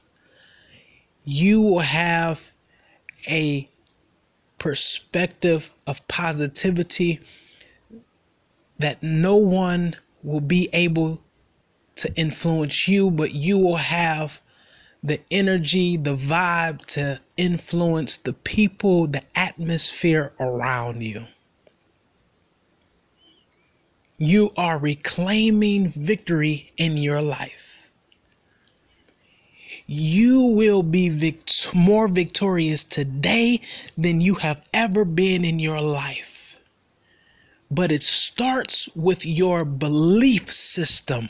you 1.25 1.61
will 1.61 1.79
have 1.79 2.51
a 3.27 3.67
perspective 4.61 5.71
of 5.87 6.07
positivity 6.07 7.19
that 8.77 9.01
no 9.01 9.35
one 9.35 9.95
will 10.21 10.39
be 10.39 10.69
able 10.71 11.19
to 11.95 12.13
influence 12.13 12.87
you, 12.87 13.09
but 13.09 13.33
you 13.33 13.57
will 13.57 13.77
have 13.77 14.39
the 15.01 15.19
energy, 15.31 15.97
the 15.97 16.15
vibe 16.15 16.85
to 16.85 17.19
influence 17.37 18.17
the 18.17 18.33
people, 18.33 19.07
the 19.07 19.23
atmosphere 19.35 20.31
around 20.39 21.01
you. 21.01 21.25
You 24.19 24.53
are 24.57 24.77
reclaiming 24.77 25.89
victory 25.89 26.71
in 26.77 26.97
your 26.97 27.23
life 27.23 27.70
you 29.93 30.43
will 30.43 30.83
be 30.83 31.09
vict- 31.09 31.73
more 31.73 32.07
victorious 32.07 32.81
today 32.81 33.59
than 33.97 34.21
you 34.21 34.35
have 34.35 34.61
ever 34.73 35.03
been 35.03 35.43
in 35.43 35.59
your 35.59 35.81
life. 35.81 36.55
But 37.69 37.91
it 37.91 38.01
starts 38.01 38.87
with 38.95 39.25
your 39.25 39.65
belief 39.65 40.53
system. 40.53 41.27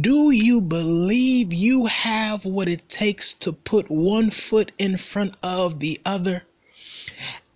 Do 0.00 0.32
you 0.32 0.60
believe 0.60 1.52
you 1.52 1.86
have 1.86 2.44
what 2.44 2.68
it 2.68 2.88
takes 2.88 3.32
to 3.34 3.52
put 3.52 3.88
one 3.88 4.32
foot 4.32 4.72
in 4.76 4.96
front 4.96 5.36
of 5.40 5.78
the 5.78 6.00
other 6.04 6.42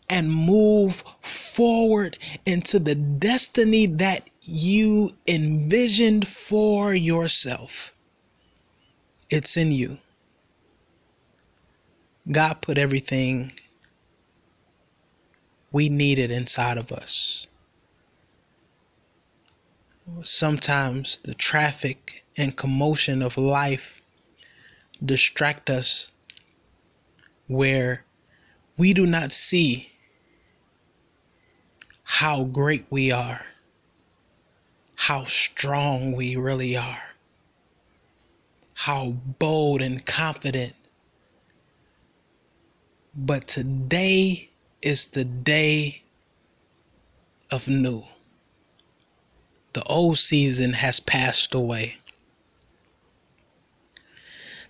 and 0.09 0.33
move 0.33 1.03
forward 1.21 2.17
into 2.47 2.79
the 2.79 2.95
destiny 2.95 3.87
that 3.87 4.31
you 4.41 5.17
envisioned 5.27 6.29
for 6.29 6.95
yourself? 6.95 7.91
It's 9.31 9.57
in 9.57 9.71
you. 9.71 9.99
God 12.31 12.61
put 12.61 12.79
everything 12.79 13.53
we 15.73 15.89
needed 15.89 16.31
inside 16.31 16.79
of 16.79 16.93
us. 16.93 17.47
Sometimes 20.23 21.19
the 21.25 21.35
traffic 21.35 22.25
and 22.37 22.57
commotion 22.57 23.23
of 23.23 23.39
life 23.39 24.03
distract 25.05 25.71
us 25.71 26.11
where 27.47 28.05
we 28.77 28.93
do 28.93 29.07
not 29.07 29.33
see 29.33 29.91
how 32.03 32.45
great 32.45 32.85
we 32.91 33.11
are, 33.11 33.45
how 34.97 35.25
strong 35.25 36.13
we 36.13 36.37
really 36.37 36.77
are 36.77 37.14
how 38.75 39.11
bold 39.39 39.81
and 39.81 40.05
confident. 40.05 40.75
But 43.15 43.47
today 43.47 44.51
is 44.83 45.07
the 45.07 45.25
day 45.25 46.03
of 47.51 47.69
new. 47.69 48.05
The 49.73 49.83
old 49.85 50.19
season 50.19 50.73
has 50.75 51.01
passed 51.01 51.55
away. 51.55 51.97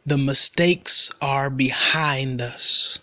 The 0.07 0.19
mistakes 0.19 1.11
are 1.21 1.49
behind 1.49 2.43
us 2.43 2.99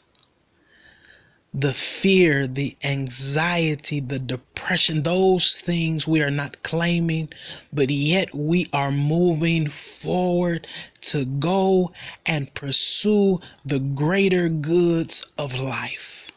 the 1.53 1.73
fear, 1.73 2.47
the 2.47 2.77
anxiety, 2.83 3.99
the 3.99 4.19
depression, 4.19 5.03
those 5.03 5.59
things 5.59 6.07
we 6.07 6.21
are 6.21 6.31
not 6.31 6.63
claiming, 6.63 7.27
but 7.73 7.89
yet 7.89 8.33
we 8.33 8.69
are 8.71 8.91
moving 8.91 9.67
forward 9.67 10.65
to 11.01 11.25
go 11.25 11.91
and 12.25 12.53
pursue 12.53 13.39
the 13.65 13.79
greater 13.79 14.47
goods 14.47 15.25
of 15.37 15.59
life. 15.59 16.31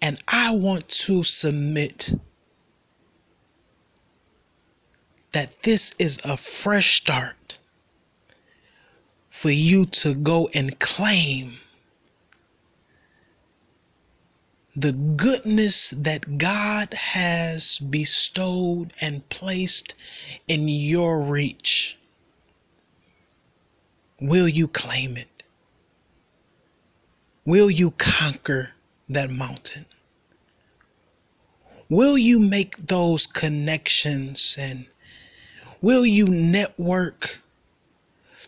And 0.00 0.22
I 0.28 0.52
want 0.52 0.88
to 0.90 1.24
submit 1.24 2.12
that 5.32 5.64
this 5.64 5.92
is 5.98 6.20
a 6.24 6.36
fresh 6.36 7.00
start 7.00 7.57
for 9.38 9.50
you 9.50 9.86
to 9.86 10.14
go 10.14 10.48
and 10.52 10.76
claim 10.80 11.56
the 14.74 14.90
goodness 14.90 15.90
that 15.90 16.38
God 16.38 16.92
has 16.92 17.78
bestowed 17.78 18.92
and 19.00 19.28
placed 19.28 19.94
in 20.48 20.66
your 20.68 21.22
reach. 21.22 21.96
Will 24.20 24.48
you 24.48 24.66
claim 24.66 25.16
it? 25.16 25.44
Will 27.44 27.70
you 27.70 27.92
conquer 27.92 28.70
that 29.08 29.30
mountain? 29.30 29.86
Will 31.88 32.18
you 32.18 32.40
make 32.40 32.88
those 32.88 33.28
connections 33.28 34.56
and 34.58 34.84
Will 35.80 36.04
you 36.04 36.26
network 36.26 37.40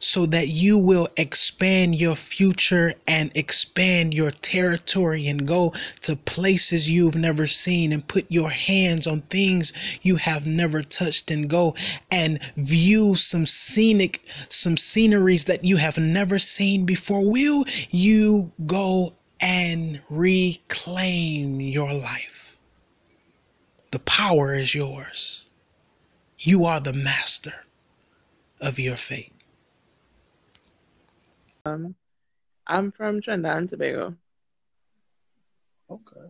so 0.02 0.24
that 0.24 0.48
you 0.48 0.78
will 0.78 1.06
expand 1.18 1.94
your 1.94 2.16
future 2.16 2.94
and 3.06 3.30
expand 3.34 4.14
your 4.14 4.30
territory 4.30 5.28
and 5.28 5.46
go 5.46 5.74
to 6.00 6.16
places 6.16 6.88
you've 6.88 7.14
never 7.14 7.46
seen 7.46 7.92
and 7.92 8.08
put 8.08 8.24
your 8.30 8.48
hands 8.48 9.06
on 9.06 9.20
things 9.22 9.74
you 10.00 10.16
have 10.16 10.46
never 10.46 10.82
touched 10.82 11.30
and 11.30 11.50
go 11.50 11.74
and 12.10 12.40
view 12.56 13.14
some 13.14 13.44
scenic 13.44 14.24
some 14.48 14.76
sceneries 14.78 15.44
that 15.44 15.64
you 15.64 15.76
have 15.76 15.98
never 15.98 16.38
seen 16.38 16.86
before. 16.86 17.28
Will 17.28 17.66
you 17.90 18.50
go 18.66 19.12
and 19.38 20.00
reclaim 20.08 21.60
your 21.60 21.92
life? 21.92 22.56
The 23.90 23.98
power 23.98 24.54
is 24.54 24.74
yours. 24.74 25.44
You 26.38 26.64
are 26.64 26.80
the 26.80 26.94
master 26.94 27.54
of 28.60 28.78
your 28.78 28.96
fate 28.96 29.32
Um, 31.64 31.94
I'm 32.66 32.90
from 32.92 33.20
Trinidad 33.20 33.56
and 33.56 33.68
Tobago. 33.68 34.16
Okay. 35.90 36.26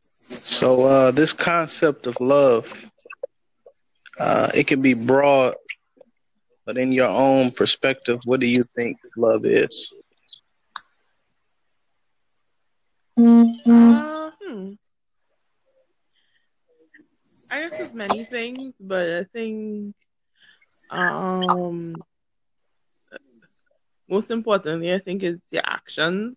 So 0.00 0.86
uh, 0.86 1.10
this 1.12 1.32
concept 1.32 2.06
of 2.06 2.20
love, 2.20 2.90
uh, 4.18 4.50
it 4.54 4.66
can 4.66 4.82
be 4.82 4.94
broad, 4.94 5.54
but 6.64 6.76
in 6.76 6.92
your 6.92 7.08
own 7.08 7.50
perspective, 7.52 8.20
what 8.24 8.40
do 8.40 8.46
you 8.46 8.62
think 8.74 8.98
love 9.16 9.44
is? 9.44 9.92
Uh, 13.66 14.30
hmm. 14.42 14.72
I 17.50 17.60
guess 17.60 17.80
it's 17.80 17.94
many 17.94 18.24
things, 18.24 18.74
but 18.80 19.12
I 19.12 19.24
think 19.24 19.94
um 20.90 21.94
most 24.08 24.30
importantly, 24.30 24.92
I 24.92 24.98
think 24.98 25.22
is 25.22 25.40
your 25.50 25.62
actions, 25.64 26.36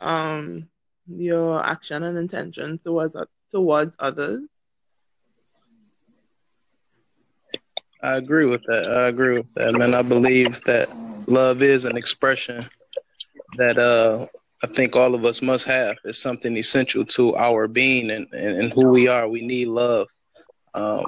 um, 0.00 0.68
your 1.06 1.64
action 1.64 2.02
and 2.02 2.18
intention 2.18 2.78
towards 2.78 3.16
towards 3.50 3.96
others. 3.98 4.40
I 8.02 8.16
agree 8.16 8.46
with 8.46 8.62
that. 8.64 8.90
I 8.90 9.08
agree 9.08 9.38
with 9.38 9.52
that, 9.54 9.74
man. 9.74 9.94
I 9.94 10.02
believe 10.02 10.62
that 10.64 10.88
love 11.26 11.62
is 11.62 11.84
an 11.84 11.96
expression 11.96 12.64
that 13.58 13.76
uh, 13.78 14.26
I 14.62 14.66
think 14.68 14.96
all 14.96 15.14
of 15.14 15.24
us 15.24 15.42
must 15.42 15.66
have. 15.66 15.96
It's 16.04 16.18
something 16.18 16.56
essential 16.56 17.04
to 17.04 17.36
our 17.36 17.68
being 17.68 18.10
and, 18.10 18.26
and, 18.32 18.62
and 18.62 18.72
who 18.72 18.90
we 18.90 19.08
are. 19.08 19.28
We 19.28 19.42
need 19.42 19.68
love. 19.68 20.08
Um, 20.74 21.04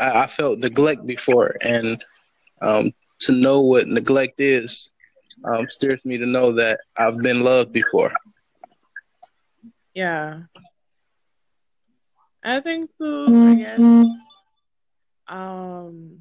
I, 0.00 0.22
I 0.22 0.26
felt 0.26 0.58
neglect 0.58 1.06
before, 1.06 1.54
and 1.62 2.02
um, 2.62 2.90
to 3.20 3.32
know 3.32 3.60
what 3.62 3.86
neglect 3.86 4.40
is 4.40 4.90
um, 5.44 5.66
steers 5.70 6.04
me 6.04 6.18
to 6.18 6.26
know 6.26 6.52
that 6.52 6.80
I've 6.96 7.18
been 7.18 7.42
loved 7.42 7.72
before. 7.72 8.12
Yeah. 9.94 10.42
I 12.42 12.60
think 12.60 12.90
too, 12.98 13.26
I 13.28 13.54
guess 13.54 13.80
um 15.28 16.18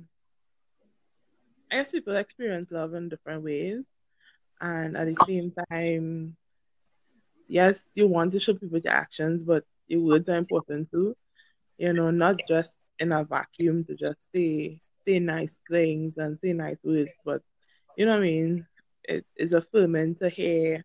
I 1.71 1.75
guess 1.75 1.91
people 1.91 2.15
experience 2.15 2.71
love 2.71 2.93
in 2.93 3.09
different 3.09 3.43
ways 3.43 3.83
and 4.61 4.97
at 4.97 5.05
the 5.05 5.13
same 5.25 5.53
time 5.71 6.35
yes, 7.47 7.91
you 7.95 8.07
want 8.07 8.31
to 8.31 8.39
show 8.39 8.53
people 8.53 8.79
your 8.79 8.93
actions, 8.93 9.43
but 9.43 9.63
your 9.87 10.01
words 10.01 10.29
are 10.29 10.35
important 10.35 10.89
too. 10.91 11.15
You 11.77 11.93
know, 11.93 12.11
not 12.11 12.37
just 12.47 12.83
in 12.99 13.11
a 13.11 13.23
vacuum 13.23 13.83
to 13.85 13.95
just 13.95 14.31
say 14.33 14.79
say 15.09 15.19
nice 15.19 15.63
things 15.69 16.17
and 16.17 16.39
say 16.43 16.53
nice 16.53 16.83
words, 16.85 17.19
but 17.25 17.41
you 17.97 18.05
know 18.05 18.13
what 18.13 18.21
I 18.21 18.23
mean? 18.23 18.67
It 19.05 19.25
is 19.37 19.53
affirming 19.53 20.15
to 20.17 20.29
hear, 20.29 20.83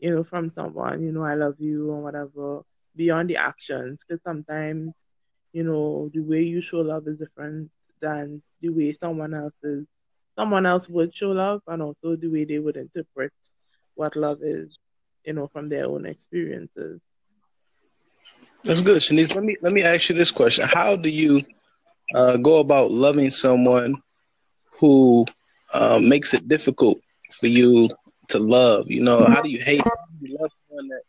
you 0.00 0.14
know, 0.14 0.24
from 0.24 0.48
someone, 0.48 1.02
you 1.04 1.12
know, 1.12 1.24
I 1.24 1.34
love 1.34 1.56
you 1.60 1.90
or 1.90 2.02
whatever, 2.02 2.62
beyond 2.96 3.30
the 3.30 3.38
actions. 3.38 4.04
Because 4.06 4.22
sometimes, 4.22 4.92
you 5.52 5.64
know, 5.64 6.10
the 6.14 6.20
way 6.22 6.42
you 6.42 6.60
show 6.62 6.80
love 6.80 7.08
is 7.08 7.18
different 7.18 7.70
than 8.00 8.42
the 8.62 8.70
way 8.70 8.92
someone 8.92 9.34
else 9.34 9.58
is. 9.64 9.86
Someone 10.38 10.66
else 10.66 10.88
would 10.88 11.14
show 11.14 11.30
love, 11.30 11.62
and 11.68 11.82
also 11.82 12.16
the 12.16 12.28
way 12.28 12.44
they 12.44 12.58
would 12.60 12.76
interpret 12.76 13.32
what 13.94 14.16
love 14.16 14.38
is, 14.42 14.78
you 15.24 15.34
know, 15.34 15.48
from 15.48 15.68
their 15.68 15.86
own 15.86 16.06
experiences. 16.06 17.00
That's 18.64 18.84
good, 18.84 19.00
Shanice. 19.02 19.34
Let 19.34 19.44
me 19.44 19.56
let 19.62 19.72
me 19.72 19.82
ask 19.82 20.08
you 20.08 20.14
this 20.16 20.30
question: 20.32 20.66
How 20.68 20.96
do 20.96 21.08
you 21.08 21.42
uh, 22.14 22.36
go 22.36 22.60
about 22.60 22.90
loving 22.90 23.30
someone 23.30 23.96
who 24.78 25.26
uh, 25.74 25.98
makes 25.98 26.32
it 26.32 26.48
difficult 26.48 26.96
for 27.40 27.48
you 27.48 27.90
to 28.28 28.38
love? 28.38 28.90
You 28.90 29.02
know, 29.02 29.24
how 29.24 29.42
do 29.42 29.50
you 29.50 29.62
hate? 29.62 29.82
You 30.20 30.38
love 30.40 30.50
someone 30.68 30.88
that 30.88 31.02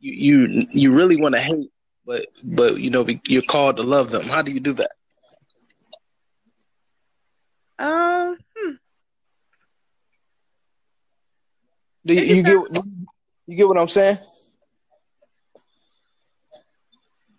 you 0.00 0.46
you 0.46 0.64
you 0.72 0.96
really 0.96 1.16
want 1.16 1.34
to 1.34 1.40
hate, 1.40 1.70
but 2.04 2.26
but 2.56 2.78
you 2.78 2.90
know 2.90 3.06
you're 3.26 3.42
called 3.42 3.76
to 3.76 3.82
love 3.82 4.10
them? 4.10 4.22
How 4.22 4.42
do 4.42 4.50
you 4.52 4.60
do 4.60 4.72
that? 4.74 4.90
Um, 7.78 8.36
hmm. 8.56 8.72
Do 12.04 12.14
you, 12.14 12.36
you 12.36 12.42
get 12.42 12.84
you 13.46 13.56
get 13.56 13.68
what 13.68 13.78
I'm 13.78 13.88
saying? 13.88 14.18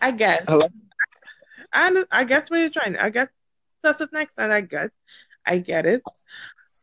I 0.01 0.11
guess. 0.11 0.43
Hello? 0.47 0.65
I 1.73 2.03
I 2.11 2.23
guess 2.25 2.49
what 2.49 2.59
you're 2.59 2.69
trying. 2.69 2.97
I 2.97 3.09
guess 3.09 3.29
that's 3.83 3.99
a 3.99 4.03
certain 4.03 4.19
extent, 4.21 4.51
I 4.51 4.61
guess 4.61 4.89
I 5.45 5.57
get 5.59 5.85
it. 5.85 6.01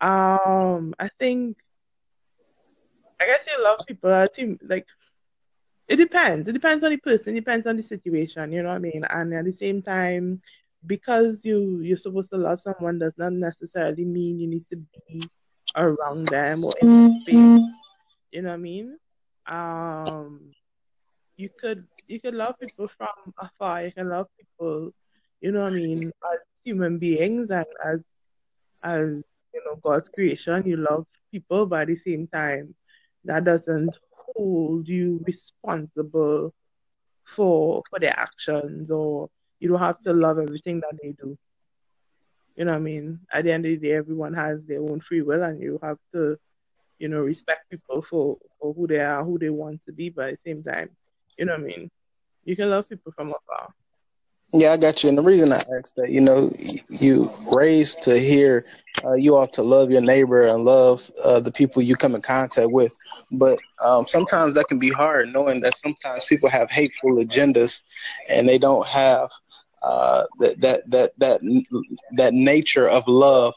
Um, 0.01 0.95
I 0.99 1.09
think 1.19 1.57
I 3.21 3.27
guess 3.27 3.47
you 3.47 3.63
love 3.63 3.87
people. 3.87 4.13
I 4.13 4.27
think 4.27 4.61
like 4.63 4.87
it 5.89 5.97
depends. 5.97 6.49
It 6.49 6.53
depends 6.53 6.85
on 6.85 6.91
the 6.91 6.99
person. 6.99 7.35
It 7.37 7.41
depends 7.41 7.67
on 7.67 7.77
the 7.77 7.83
situation. 7.83 8.53
You 8.53 8.63
know 8.63 8.71
what 8.71 8.77
I 8.77 8.81
mean? 8.81 9.05
And 9.09 9.33
at 9.35 9.45
the 9.45 9.53
same 9.53 9.83
time, 9.83 10.41
because 10.87 11.45
you 11.45 11.81
you're 11.83 11.97
supposed 11.97 12.31
to 12.33 12.39
love 12.39 12.61
someone 12.61 12.99
does 12.99 13.15
not 13.19 13.33
necessarily 13.33 14.05
mean 14.05 14.41
you 14.41 14.49
need 14.49 14.65
to 14.73 14.79
be 15.09 15.31
around 15.77 16.29
them 16.31 16.65
or 16.65 16.75
in 16.79 16.95
space. 17.23 17.63
You 18.33 18.43
know 18.43 18.49
what 18.51 18.55
I 18.55 18.59
mean? 18.59 18.97
Um, 19.47 20.53
you 21.37 21.51
could 21.61 21.85
you 22.09 22.21
could 22.21 22.35
love 22.35 22.55
people 22.61 22.89
from 22.89 23.33
afar. 23.39 23.85
You 23.85 23.93
can 23.93 24.09
love 24.09 24.27
people, 24.39 24.93
you 25.41 25.53
know 25.53 25.63
what 25.63 25.73
I 25.73 25.77
mean, 25.77 26.07
as 26.33 26.39
human 26.65 26.99
beings 26.99 27.51
and 27.51 27.67
as 27.85 28.05
as 28.85 29.25
you 29.55 29.63
know 29.65 29.77
God's 29.83 30.09
creation. 30.11 30.63
You 30.67 30.77
love 30.79 31.07
people, 31.33 31.67
but 31.67 31.83
at 31.83 31.89
the 31.89 31.97
same 31.97 32.27
time, 32.29 32.75
that 33.25 33.45
doesn't 33.45 33.97
hold 34.13 34.89
you 34.89 35.21
responsible 35.27 36.53
for 37.25 37.83
for 37.91 37.99
their 38.01 38.19
actions, 38.19 38.91
or 38.91 39.29
you 39.61 39.69
don't 39.69 39.81
have 39.81 40.01
to 40.01 40.13
love 40.13 40.39
everything 40.39 40.81
that 40.81 40.99
they 41.03 41.13
do. 41.13 41.37
You 42.57 42.65
know 42.65 42.73
what 42.73 42.79
I 42.79 42.83
mean? 42.83 43.21
At 43.33 43.45
the 43.45 43.53
end 43.53 43.67
of 43.67 43.71
the 43.71 43.77
day, 43.89 43.93
everyone 43.95 44.35
has 44.35 44.63
their 44.63 44.81
own 44.81 45.01
free 45.01 45.23
will, 45.23 45.43
and 45.43 45.61
you 45.61 45.79
have 45.83 45.99
to, 46.15 46.37
you 46.99 47.09
know, 47.09 47.21
respect 47.21 47.71
people 47.71 48.03
for, 48.03 48.37
for 48.61 48.73
who 48.75 48.87
they 48.87 49.01
are, 49.01 49.25
who 49.25 49.39
they 49.39 49.51
want 49.51 49.81
to 49.87 49.93
be. 49.93 50.11
But 50.11 50.29
at 50.31 50.31
the 50.45 50.55
same 50.55 50.63
time, 50.63 50.89
you 51.39 51.45
know 51.45 51.53
what 51.53 51.61
I 51.61 51.65
mean? 51.65 51.91
You 52.45 52.57
can 52.57 52.71
love 52.71 52.89
people 52.89 53.13
from 53.13 53.29
afar. 53.29 53.69
Yeah, 54.53 54.73
I 54.73 54.77
got 54.77 55.03
you. 55.03 55.09
And 55.09 55.19
the 55.19 55.23
reason 55.23 55.53
I 55.53 55.61
asked 55.79 55.97
that, 55.97 56.11
you 56.11 56.21
know, 56.21 56.53
you 56.89 57.31
raised 57.53 58.03
to 58.05 58.19
hear 58.19 58.65
uh, 59.05 59.15
you 59.15 59.37
ought 59.37 59.53
to 59.55 59.63
love 59.63 59.91
your 59.91 60.01
neighbor 60.01 60.45
and 60.45 60.65
love 60.65 61.11
uh, 61.23 61.41
the 61.41 61.53
people 61.53 61.83
you 61.83 61.97
come 61.97 62.15
in 62.15 62.23
contact 62.23 62.71
with. 62.71 62.93
But 63.33 63.59
um, 63.83 64.07
sometimes 64.07 64.55
that 64.55 64.67
can 64.69 64.79
be 64.79 64.91
hard, 64.91 65.33
knowing 65.33 65.61
that 65.61 65.77
sometimes 65.79 66.25
people 66.25 66.49
have 66.49 66.71
hateful 66.71 67.17
agendas 67.17 67.83
and 68.29 68.49
they 68.49 68.59
don't 68.59 68.87
have 68.89 69.31
uh, 69.83 70.25
that 70.41 70.61
that 70.61 70.91
that 70.91 71.13
that 71.19 71.91
that 72.17 72.35
nature 72.35 72.89
of 72.89 73.07
love. 73.07 73.55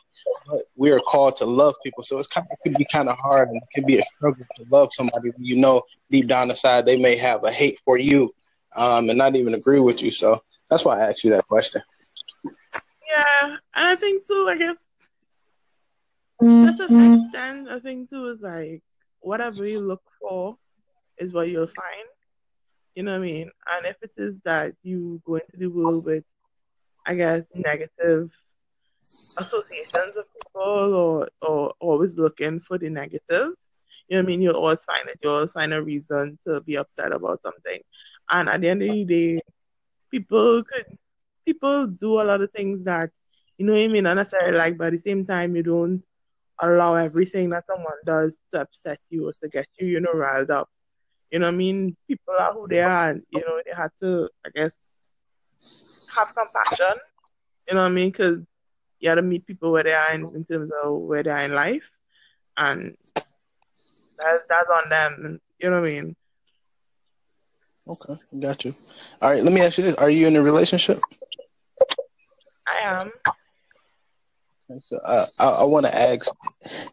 But 0.48 0.64
we 0.76 0.92
are 0.92 1.00
called 1.00 1.38
to 1.38 1.46
love 1.46 1.76
people, 1.84 2.04
so 2.04 2.18
it's 2.18 2.28
kind 2.28 2.46
of, 2.50 2.52
it 2.52 2.60
could 2.64 2.78
be 2.78 2.86
kind 2.92 3.10
of 3.10 3.18
hard 3.18 3.50
and 3.50 3.58
it 3.58 3.64
can 3.74 3.86
be 3.86 3.98
a 3.98 4.04
struggle 4.04 4.46
to 4.58 4.66
love 4.72 4.94
somebody 4.94 5.30
when 5.30 5.46
you 5.46 5.58
know 5.58 5.84
deep 6.10 6.28
down 6.28 6.50
inside 6.50 6.86
they 6.86 6.98
may 7.00 7.16
have 7.16 7.44
a 7.44 7.52
hate 7.52 7.80
for 7.86 7.98
you 7.98 8.32
um, 8.76 9.10
and 9.10 9.18
not 9.18 9.36
even 9.36 9.54
agree 9.54 9.80
with 9.80 10.02
you. 10.02 10.12
So 10.12 10.40
that's 10.70 10.86
why 10.86 11.00
I 11.00 11.10
asked 11.10 11.24
you 11.24 11.32
that 11.32 11.48
question. 11.48 11.82
Yeah, 13.10 13.58
and 13.76 13.88
I 13.88 13.96
think 13.96 14.26
too. 14.26 14.48
I 14.50 14.58
guess 14.58 14.78
that's 16.62 16.80
an 16.80 17.00
extent. 17.00 17.70
I 17.70 17.80
think 17.80 18.10
too 18.10 18.28
is 18.28 18.42
like 18.42 18.82
whatever 19.22 19.66
you 19.66 19.82
look 19.82 20.04
for 20.22 20.58
is 21.18 21.34
what 21.34 21.50
you'll 21.50 21.68
find. 21.68 22.08
You 22.96 23.04
know 23.04 23.14
what 23.14 23.22
I 23.22 23.26
mean? 23.26 23.50
And 23.72 23.86
if 23.86 23.98
it 24.02 24.12
is 24.18 24.40
that 24.46 24.74
you 24.84 25.22
go 25.26 25.36
into 25.36 25.58
the 25.58 25.68
world 25.68 26.04
with, 26.06 26.24
I 27.06 27.16
guess, 27.16 27.46
negative 27.56 28.32
associations 29.40 30.18
of 30.18 30.26
people 30.34 30.94
or 30.96 31.30
or 31.42 31.74
always 31.80 32.18
looking 32.18 32.60
for 32.60 32.78
the 32.78 32.90
negative, 32.90 33.52
you 34.08 34.16
know 34.16 34.20
what 34.20 34.24
I 34.24 34.28
mean? 34.28 34.42
You'll 34.42 34.56
always 34.56 34.84
find 34.84 35.08
it. 35.08 35.20
You'll 35.24 35.36
always 35.36 35.52
find 35.54 35.74
a 35.74 35.82
reason 35.82 36.38
to 36.46 36.62
be 36.62 36.78
upset 36.78 37.12
about 37.14 37.42
something. 37.42 37.80
And 38.32 38.50
at 38.50 38.62
the 38.62 38.70
end 38.70 38.84
of 38.84 38.90
the 38.90 39.06
day, 39.06 39.42
people 40.12 40.64
could 40.64 40.86
people 41.46 41.88
do 41.88 42.22
a 42.22 42.24
lot 42.24 42.42
of 42.42 42.52
things 42.52 42.84
that 42.84 43.10
you 43.58 43.66
know 43.66 43.76
you 43.76 43.90
may 43.90 44.02
not 44.02 44.16
necessarily 44.16 44.58
like, 44.58 44.78
but 44.78 44.88
at 44.88 44.94
the 44.94 45.00
same 45.00 45.26
time 45.26 45.56
you 45.56 45.64
don't 45.64 46.04
allow 46.62 46.96
everything 46.96 47.50
that 47.50 47.66
someone 47.66 47.98
does 48.06 48.42
to 48.52 48.62
upset 48.62 49.00
you 49.10 49.28
or 49.28 49.32
to 49.42 49.48
get 49.50 49.66
you, 49.80 49.88
you 49.88 50.00
know, 50.02 50.12
riled 50.14 50.52
up. 50.52 50.70
You 51.32 51.40
know 51.40 51.48
what 51.48 51.54
I 51.54 51.58
mean? 51.58 51.96
People 52.08 52.34
are 52.40 52.54
who 52.54 52.68
they 52.68 52.82
are 52.82 53.12
and 53.12 53.22
you 53.30 53.42
know, 53.42 53.62
they 53.66 53.74
had 53.76 53.92
to 54.02 54.30
I 54.46 54.50
guess 54.54 54.94
have 56.16 56.34
compassion. 56.36 57.00
You 57.68 57.76
know 57.76 57.84
what 57.84 57.92
I 57.92 57.94
mean? 57.94 58.10
Because 58.12 58.46
you 59.00 59.10
got 59.10 59.16
to 59.16 59.22
meet 59.22 59.46
people 59.46 59.72
where 59.72 59.84
they 59.84 59.94
are 59.94 60.14
in, 60.14 60.26
in 60.36 60.44
terms 60.46 60.72
of 60.84 60.94
where 60.94 61.24
they 61.24 61.32
are 61.32 61.42
in 61.42 61.54
life, 61.54 61.90
and 62.58 62.96
that's 64.18 64.44
that's 64.50 64.70
on 64.70 64.90
them. 64.90 65.40
You 65.60 65.70
know 65.70 65.82
what 65.82 65.90
I 65.90 65.92
mean? 65.92 66.16
Okay, 67.88 68.14
got 68.40 68.66
you. 68.66 68.76
All 69.22 69.32
right, 69.32 69.44
let 69.44 69.54
me 69.54 69.62
ask 69.62 69.78
you 69.78 69.84
this: 69.84 69.96
Are 69.96 70.10
you 70.10 70.28
in 70.28 70.36
a 70.36 70.42
relationship? 70.42 71.00
I 72.68 72.82
am. 72.84 73.12
So 74.82 74.98
uh, 75.04 75.26
I, 75.40 75.50
I 75.50 75.64
want 75.64 75.88
to 75.88 75.98
ask, 75.98 76.32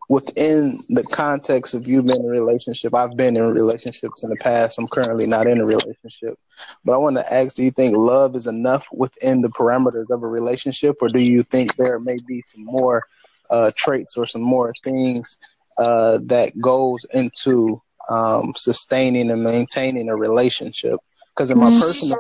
within 0.09 0.79
the 0.89 1.03
context 1.13 1.75
of 1.75 1.87
you 1.87 2.03
being 2.03 2.21
in 2.21 2.27
a 2.27 2.29
relationship, 2.29 2.95
I've 2.95 3.17
been 3.17 3.37
in 3.37 3.43
relationships 3.53 4.23
in 4.23 4.31
the 4.31 4.37
past. 4.37 4.79
I'm 4.79 4.89
currently 4.89 5.27
not 5.27 5.47
in 5.47 5.61
a 5.61 5.67
relationship, 5.67 6.39
but 6.85 6.95
I 6.95 6.97
want 6.97 7.17
to 7.17 7.33
ask: 7.33 7.55
Do 7.55 7.63
you 7.63 7.71
think 7.71 7.97
love 7.97 8.35
is 8.35 8.47
enough 8.47 8.87
within 8.93 9.43
the 9.43 9.49
parameters 9.49 10.11
of 10.11 10.23
a 10.23 10.27
relationship, 10.27 10.97
or 11.03 11.09
do 11.09 11.21
you 11.21 11.43
think 11.43 11.77
there 11.77 11.99
may 11.99 12.17
be 12.27 12.43
some 12.47 12.65
more 12.65 13.03
uh, 13.51 13.71
traits 13.77 14.17
or 14.17 14.25
some 14.25 14.43
more 14.43 14.73
things 14.83 15.37
uh, 15.77 16.19
that 16.29 16.59
goes 16.63 17.05
into 17.13 17.83
um, 18.09 18.55
sustaining 18.57 19.31
and 19.31 19.45
maintaining 19.45 20.09
a 20.09 20.17
relationship? 20.17 20.99
Because 21.35 21.51
in 21.51 21.59
my 21.59 21.71
personal, 21.79 22.17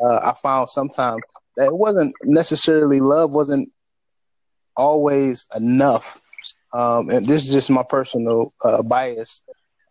uh, 0.00 0.30
I 0.30 0.34
found 0.42 0.68
sometimes 0.68 1.22
that 1.56 1.66
it 1.66 1.74
wasn't 1.74 2.12
necessarily 2.24 2.98
love 2.98 3.30
wasn't 3.30 3.68
always 4.76 5.46
enough. 5.56 6.20
Um, 6.72 7.10
and 7.10 7.24
this 7.24 7.46
is 7.46 7.52
just 7.52 7.70
my 7.70 7.84
personal 7.88 8.52
uh, 8.64 8.82
bias 8.82 9.42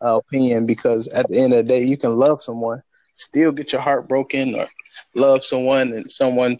uh, 0.04 0.18
opinion 0.18 0.66
because 0.66 1.08
at 1.10 1.28
the 1.30 1.38
end 1.38 1.54
of 1.54 1.66
the 1.66 1.74
day, 1.74 1.84
you 1.84 1.98
can 1.98 2.18
love 2.18 2.42
someone, 2.42 2.82
still 3.16 3.52
get 3.52 3.72
your 3.72 3.82
heart 3.82 4.08
broken, 4.08 4.56
or 4.56 4.68
love 5.16 5.46
someone 5.46 5.92
and 5.92 6.10
someone 6.12 6.58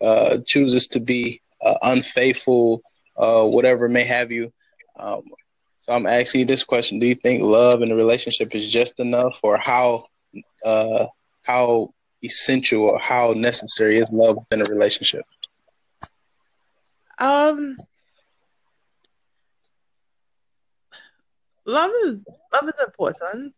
uh, 0.00 0.38
chooses 0.46 0.86
to 0.88 1.00
be 1.00 1.40
uh, 1.64 1.74
unfaithful, 1.82 2.80
uh, 3.16 3.44
whatever 3.44 3.88
may 3.88 4.04
have 4.04 4.30
you. 4.30 4.52
Um, 4.98 5.22
so 5.78 5.92
I'm 5.92 6.06
asking 6.06 6.40
you 6.40 6.46
this 6.46 6.64
question: 6.64 6.98
Do 6.98 7.06
you 7.06 7.14
think 7.14 7.42
love 7.42 7.82
in 7.82 7.90
a 7.90 7.96
relationship 7.96 8.54
is 8.54 8.70
just 8.70 9.00
enough, 9.00 9.38
or 9.42 9.58
how 9.58 10.04
uh, 10.64 11.06
how 11.42 11.88
essential 12.24 12.82
or 12.82 12.98
how 12.98 13.32
necessary 13.32 13.98
is 13.98 14.12
love 14.12 14.38
in 14.50 14.60
a 14.60 14.64
relationship? 14.64 15.22
Um, 17.22 17.76
love 21.64 21.92
is 22.06 22.24
love 22.52 22.68
is 22.68 22.80
important, 22.84 23.54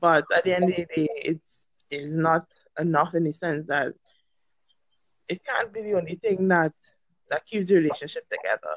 but 0.00 0.24
at 0.34 0.42
the 0.42 0.56
end 0.56 0.64
of 0.64 0.70
the 0.74 0.86
day, 0.96 1.08
it's 1.14 1.66
is 1.92 2.16
not 2.16 2.46
enough 2.76 3.14
in 3.14 3.22
the 3.24 3.32
sense 3.32 3.66
that 3.68 3.94
it 5.28 5.40
can't 5.44 5.72
be 5.72 5.82
the 5.82 5.94
only 5.94 6.16
thing 6.16 6.48
that 6.48 6.72
that 7.30 7.42
keeps 7.48 7.68
the 7.68 7.76
relationship 7.76 8.26
together. 8.26 8.76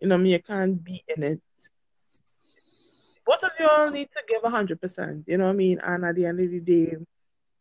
You 0.00 0.08
know, 0.08 0.16
I 0.16 0.18
mean, 0.18 0.32
you 0.32 0.42
can't 0.42 0.84
be 0.84 1.02
in 1.16 1.22
it. 1.22 1.40
Both 3.26 3.42
of 3.42 3.52
you 3.58 3.66
all 3.66 3.90
need 3.90 4.08
to 4.12 4.22
give 4.28 4.42
hundred 4.50 4.82
percent. 4.82 5.24
You 5.26 5.38
know 5.38 5.44
what 5.44 5.54
I 5.54 5.56
mean? 5.56 5.80
And 5.82 6.04
at 6.04 6.14
the 6.14 6.26
end 6.26 6.40
of 6.40 6.50
the 6.50 6.60
day, 6.60 6.94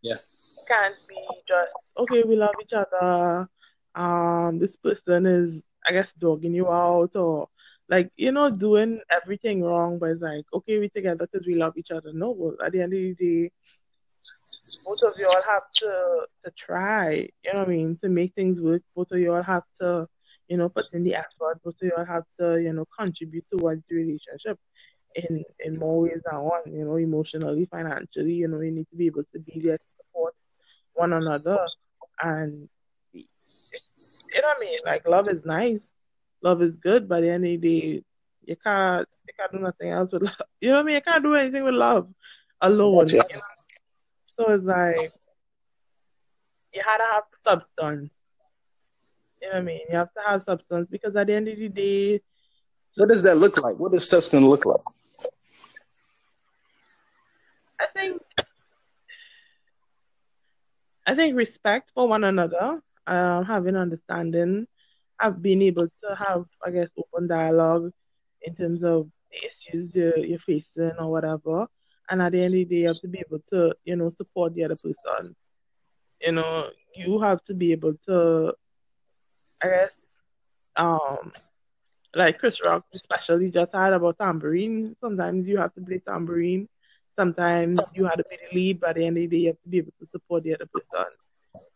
yeah, 0.02 0.18
can't 0.68 0.96
be 1.08 1.16
just 1.48 1.94
okay. 1.98 2.24
We 2.24 2.36
love 2.36 2.56
each 2.62 2.74
other. 2.74 3.48
Um, 3.96 4.60
this 4.60 4.76
person 4.76 5.26
is 5.26 5.71
I 5.88 5.92
guess 5.94 6.14
dogging 6.14 6.54
you 6.54 6.70
out 6.70 7.16
or 7.16 7.48
like 7.90 8.12
you 8.18 8.32
know 8.32 8.50
doing 8.50 9.02
everything 9.10 9.64
wrong, 9.64 10.00
but 10.00 10.12
it's 10.12 10.22
like 10.22 10.46
okay, 10.54 10.80
we 10.80 10.90
together 10.90 11.28
because 11.32 11.48
we 11.48 11.56
love 11.56 11.74
each 11.78 11.92
other. 11.92 12.12
No, 12.14 12.32
well, 12.32 12.56
at 12.64 12.72
the 12.72 12.82
end 12.82 12.94
of 12.94 13.00
the 13.00 13.14
day, 13.16 13.52
both 14.86 15.02
of 15.04 15.14
you 15.18 15.28
all 15.28 15.42
have 15.44 15.64
to 15.78 16.28
to 16.44 16.52
try. 16.58 17.28
You 17.44 17.54
know 17.54 17.60
what 17.60 17.68
I 17.68 17.72
mean 17.72 17.98
to 18.04 18.10
make 18.10 18.34
things 18.34 18.62
work. 18.62 18.82
Both 18.96 19.12
of 19.12 19.20
you 19.20 19.34
all 19.34 19.44
have 19.44 19.66
to 19.82 20.08
you 20.48 20.58
know 20.58 20.70
put 20.70 20.86
in 20.94 21.04
the 21.04 21.16
effort. 21.16 21.60
Both 21.64 21.76
of 21.82 21.88
you 21.88 21.94
all 21.98 22.06
have 22.06 22.24
to 22.40 22.62
you 22.62 22.74
know 22.74 22.86
contribute 22.98 23.46
towards 23.52 23.82
the 23.90 23.96
relationship 23.96 24.58
in 25.16 25.44
in 25.60 25.80
more 25.80 26.02
ways 26.02 26.22
than 26.30 26.42
one. 26.42 26.62
You 26.66 26.86
know, 26.86 26.96
emotionally, 26.98 27.66
financially. 27.66 28.34
You 28.34 28.48
know, 28.48 28.62
you 28.62 28.72
need 28.72 28.90
to 28.90 28.96
be 28.96 29.08
able 29.08 29.24
to 29.24 29.40
be 29.40 29.60
there 29.60 29.78
to 29.78 29.88
support 30.00 30.34
one 30.94 31.14
another 31.14 31.60
and 32.22 32.70
you 34.34 34.42
know 34.42 34.48
what 34.48 34.58
I 34.58 34.66
mean? 34.66 34.80
Like 34.86 35.08
love 35.08 35.28
is 35.30 35.46
nice, 35.46 35.94
love 36.42 36.62
is 36.62 36.78
good, 36.78 37.08
but 37.08 37.20
at 37.20 37.22
the 37.22 37.30
end 37.30 37.46
of 37.46 37.62
the 37.62 37.70
day, 37.70 38.04
you 38.46 38.56
can't 38.56 39.08
you 39.28 39.34
can't 39.38 39.52
do 39.52 39.60
nothing 39.60 39.90
else 39.90 40.14
with 40.14 40.24
love. 40.24 40.42
You 40.60 40.70
know 40.70 40.76
what 40.78 40.84
I 40.84 40.86
mean? 40.86 40.96
You 40.96 41.02
can't 41.02 41.24
do 41.24 41.36
anything 41.36 41.64
with 41.64 41.76
love 41.76 42.14
alone. 42.62 43.08
You 43.10 43.18
know? 43.18 43.24
So 44.38 44.52
it's 44.54 44.66
like 44.66 44.98
you 46.74 46.82
had 46.86 46.98
to 46.98 47.04
have 47.12 47.24
substance. 47.42 48.12
You 49.42 49.48
know 49.48 49.54
what 49.54 49.62
I 49.62 49.62
mean? 49.62 49.82
You 49.90 49.98
have 49.98 50.14
to 50.14 50.22
have 50.26 50.44
substance 50.44 50.88
because 50.90 51.16
at 51.16 51.28
the 51.28 51.34
end 51.34 51.48
of 51.48 51.58
the 51.58 51.70
day, 51.70 52.22
what 52.96 53.10
does 53.10 53.24
that 53.24 53.38
look 53.38 53.62
like? 53.62 53.80
What 53.80 53.92
does 53.92 54.08
substance 54.08 54.44
look 54.44 54.66
like? 54.66 54.80
I 57.80 57.86
think 57.88 58.22
I 61.08 61.16
think 61.16 61.36
respect 61.36 61.92
for 61.96 62.08
one 62.08 62.24
another 62.24 62.82
um, 63.08 63.46
having 63.46 63.76
understanding, 63.76 64.68
have 65.20 65.42
been 65.42 65.62
able 65.62 65.88
to 65.88 66.16
have, 66.16 66.46
I 66.66 66.72
guess, 66.72 66.92
open 66.98 67.28
dialogue 67.28 67.92
in 68.42 68.56
terms 68.56 68.84
of 68.84 69.06
the 69.32 69.46
issues 69.46 69.96
you're, 69.96 70.18
you're 70.18 70.40
facing 70.40 70.92
or 71.00 71.12
whatever. 71.12 71.68
And 72.10 72.22
at 72.22 72.32
the 72.34 72.44
end 72.44 72.54
of 72.56 72.60
the 72.60 72.66
day, 72.66 72.76
you 72.82 72.88
have 72.88 73.00
to 73.02 73.08
be 73.08 73.20
able 73.28 73.40
to, 73.50 73.76
you 73.84 73.96
know, 73.96 74.10
support 74.10 74.54
the 74.54 74.64
other 74.66 74.78
person. 74.78 75.36
You 76.22 76.32
know, 76.34 76.70
you 76.96 77.20
have 77.22 77.44
to 77.44 77.54
be 77.54 77.72
able 77.72 77.94
to, 78.08 78.54
I 79.64 79.68
guess, 79.68 80.22
um, 80.76 81.32
like 82.16 82.38
Chris 82.40 82.64
Rock, 82.64 82.86
especially 82.96 83.50
just 83.52 83.74
had 83.74 83.94
about 83.94 84.18
tambourine. 84.20 84.96
Sometimes 85.02 85.48
you 85.48 85.58
have 85.58 85.74
to 85.74 85.82
play 85.82 86.00
tambourine. 86.06 86.68
Sometimes 87.18 87.92
you 87.96 88.06
have 88.06 88.18
to 88.18 88.26
be 88.30 88.38
the 88.38 88.56
lead, 88.60 88.80
but 88.80 88.92
at 88.92 88.96
the 88.98 89.06
end 89.06 89.18
of 89.18 89.22
the 89.24 89.28
day, 89.28 89.38
you 89.44 89.48
have 89.48 89.62
to 89.62 89.70
be 89.70 89.78
able 89.80 89.94
to 90.00 90.06
support 90.06 90.44
the 90.44 90.54
other 90.54 90.68
person. 90.74 91.06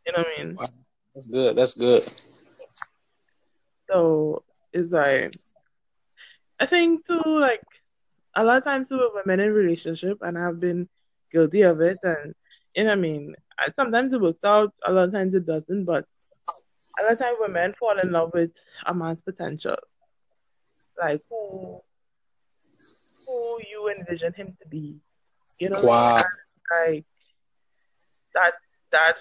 You 0.05 0.13
know 0.13 0.19
what 0.19 0.27
I 0.39 0.43
mean? 0.43 0.59
That's 1.15 1.27
good. 1.27 1.55
That's 1.55 1.73
good. 1.73 2.03
So 3.89 4.43
it's 4.73 4.91
like 4.91 5.33
I 6.59 6.65
think 6.65 7.05
too 7.05 7.21
like 7.25 7.63
a 8.35 8.43
lot 8.43 8.57
of 8.57 8.63
times 8.65 8.89
too 8.89 8.97
with 8.97 9.23
women 9.25 9.45
in 9.45 9.53
relationship 9.53 10.17
and 10.21 10.37
I've 10.37 10.59
been 10.59 10.87
guilty 11.31 11.61
of 11.61 11.79
it 11.79 11.97
and 12.03 12.33
you 12.75 12.83
know 12.83 12.91
I 12.91 12.95
mean 12.95 13.33
sometimes 13.73 14.11
it 14.13 14.21
works 14.21 14.43
out, 14.43 14.73
a 14.85 14.91
lot 14.91 15.07
of 15.07 15.13
times 15.13 15.33
it 15.33 15.45
doesn't, 15.45 15.85
but 15.85 16.05
a 16.99 17.03
lot 17.03 17.13
of 17.13 17.19
times 17.19 17.37
women 17.39 17.73
fall 17.79 17.97
in 17.97 18.11
love 18.11 18.31
with 18.33 18.51
a 18.85 18.93
man's 18.93 19.21
potential. 19.21 19.75
Like 21.01 21.21
who 21.29 21.81
who 23.27 23.59
you 23.71 23.89
envision 23.97 24.33
him 24.33 24.57
to 24.61 24.69
be. 24.69 24.99
You 25.59 25.69
know 25.69 25.81
wow. 25.81 26.21
like 26.81 27.05
that 28.33 28.53
that 28.91 29.15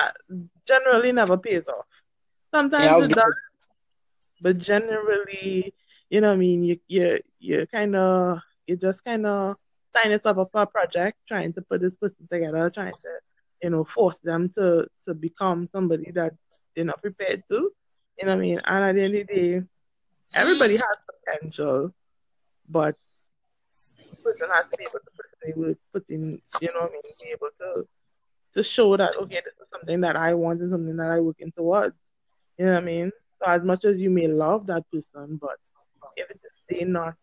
that 0.00 0.14
generally 0.66 1.12
never 1.12 1.36
pays 1.36 1.68
off. 1.68 1.86
Sometimes 2.54 2.84
yeah, 2.84 3.04
it 3.04 3.14
does, 3.14 3.36
but 4.42 4.58
generally, 4.58 5.74
you 6.08 6.20
know, 6.20 6.28
what 6.28 6.34
I 6.34 6.38
mean, 6.38 6.64
you 6.64 6.80
you 6.88 7.18
you 7.38 7.66
kind 7.66 7.94
of 7.96 8.40
you 8.66 8.76
just 8.76 9.04
kind 9.04 9.26
of 9.26 9.56
sign 9.96 10.10
yourself 10.10 10.38
up 10.38 10.48
for 10.52 10.62
a 10.62 10.66
project, 10.66 11.18
trying 11.28 11.52
to 11.52 11.62
put 11.62 11.80
this 11.80 11.96
person 11.96 12.26
together, 12.28 12.70
trying 12.70 12.92
to 12.92 13.12
you 13.62 13.70
know 13.70 13.84
force 13.84 14.18
them 14.18 14.48
to 14.56 14.86
to 15.04 15.14
become 15.14 15.68
somebody 15.72 16.10
that 16.12 16.32
they're 16.74 16.84
not 16.84 17.00
prepared 17.00 17.42
to. 17.48 17.70
You 18.18 18.26
know 18.26 18.36
what 18.36 18.44
I 18.44 18.48
mean? 18.48 18.60
And 18.66 18.84
at 18.84 18.94
the 18.94 19.02
end 19.02 19.14
of 19.16 19.26
the 19.28 19.34
day, 19.34 19.62
everybody 20.34 20.74
has 20.74 20.96
potential, 21.10 21.90
but 22.68 22.96
the 23.70 24.16
person 24.24 24.48
has 24.52 24.68
to 24.68 24.76
be 24.76 24.84
able 24.84 25.00
to 25.00 25.10
put 25.16 25.28
in, 25.46 25.76
put 25.92 26.04
in 26.10 26.20
you 26.60 26.68
know 26.74 26.80
what 26.80 26.90
I 26.90 27.00
mean, 27.02 27.14
be 27.22 27.30
able 27.32 27.50
to 27.60 27.88
to 28.54 28.62
show 28.62 28.96
that 28.96 29.16
okay, 29.16 29.40
this 29.44 29.54
is 29.54 29.68
something 29.72 30.00
that 30.00 30.16
I 30.16 30.34
want 30.34 30.60
and 30.60 30.70
something 30.70 30.96
that 30.96 31.10
I 31.10 31.20
working 31.20 31.52
towards. 31.52 31.98
You 32.58 32.66
know 32.66 32.74
what 32.74 32.82
I 32.82 32.86
mean? 32.86 33.12
So 33.38 33.50
as 33.50 33.64
much 33.64 33.84
as 33.84 34.00
you 34.00 34.10
may 34.10 34.26
love 34.26 34.66
that 34.66 34.84
person, 34.90 35.38
but 35.40 35.56
if 36.16 36.30
it's 36.30 36.82
not 36.82 37.14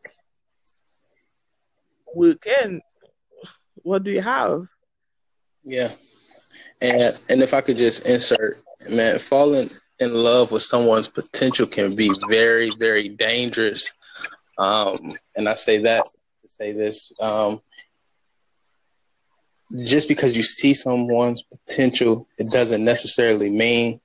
working, 2.13 2.81
what 3.75 4.03
do 4.03 4.11
you 4.11 4.21
have? 4.21 4.67
Yeah. 5.63 5.91
And 6.81 7.19
and 7.29 7.41
if 7.41 7.53
I 7.53 7.61
could 7.61 7.77
just 7.77 8.05
insert, 8.05 8.55
man, 8.89 9.19
falling 9.19 9.69
in 9.99 10.13
love 10.13 10.51
with 10.51 10.63
someone's 10.63 11.07
potential 11.07 11.65
can 11.65 11.95
be 11.95 12.11
very, 12.29 12.71
very 12.79 13.09
dangerous. 13.09 13.93
Um, 14.57 14.95
and 15.35 15.47
I 15.47 15.53
say 15.53 15.79
that 15.79 16.05
to 16.39 16.47
say 16.47 16.71
this. 16.71 17.11
Um, 17.21 17.61
just 19.85 20.07
because 20.07 20.37
you 20.37 20.43
see 20.43 20.73
someone's 20.73 21.43
potential, 21.43 22.27
it 22.37 22.51
doesn't 22.51 22.83
necessarily 22.83 23.49
mean 23.49 23.99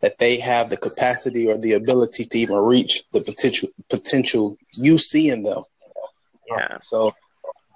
that 0.00 0.18
they 0.18 0.36
have 0.38 0.70
the 0.70 0.76
capacity 0.76 1.46
or 1.48 1.56
the 1.56 1.72
ability 1.72 2.24
to 2.24 2.38
even 2.38 2.56
reach 2.56 3.04
the 3.12 3.20
potential 3.20 3.68
potential 3.88 4.56
you 4.76 4.98
see 4.98 5.30
in 5.30 5.42
them. 5.42 5.62
Yeah. 6.48 6.78
So 6.82 7.10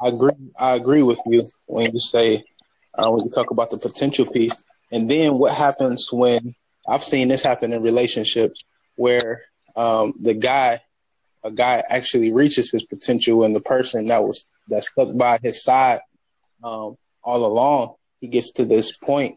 I 0.00 0.08
agree. 0.08 0.30
I 0.60 0.74
agree 0.74 1.02
with 1.02 1.20
you 1.26 1.42
when 1.66 1.92
you 1.92 2.00
say 2.00 2.42
uh, 2.94 3.10
when 3.10 3.20
you 3.24 3.30
talk 3.30 3.50
about 3.50 3.70
the 3.70 3.78
potential 3.78 4.26
piece, 4.26 4.66
and 4.92 5.10
then 5.10 5.38
what 5.38 5.54
happens 5.54 6.08
when 6.12 6.52
I've 6.88 7.04
seen 7.04 7.28
this 7.28 7.42
happen 7.42 7.72
in 7.72 7.82
relationships 7.82 8.62
where 8.96 9.40
um, 9.76 10.12
the 10.22 10.34
guy, 10.34 10.80
a 11.44 11.50
guy 11.50 11.82
actually 11.88 12.32
reaches 12.32 12.70
his 12.70 12.84
potential, 12.84 13.44
and 13.44 13.56
the 13.56 13.60
person 13.60 14.06
that 14.06 14.22
was 14.22 14.44
that 14.68 14.84
stuck 14.84 15.16
by 15.16 15.38
his 15.42 15.64
side 15.64 15.98
um, 16.62 16.96
all 17.28 17.44
along, 17.44 17.94
he 18.20 18.28
gets 18.28 18.50
to 18.52 18.64
this 18.64 18.96
point, 18.96 19.34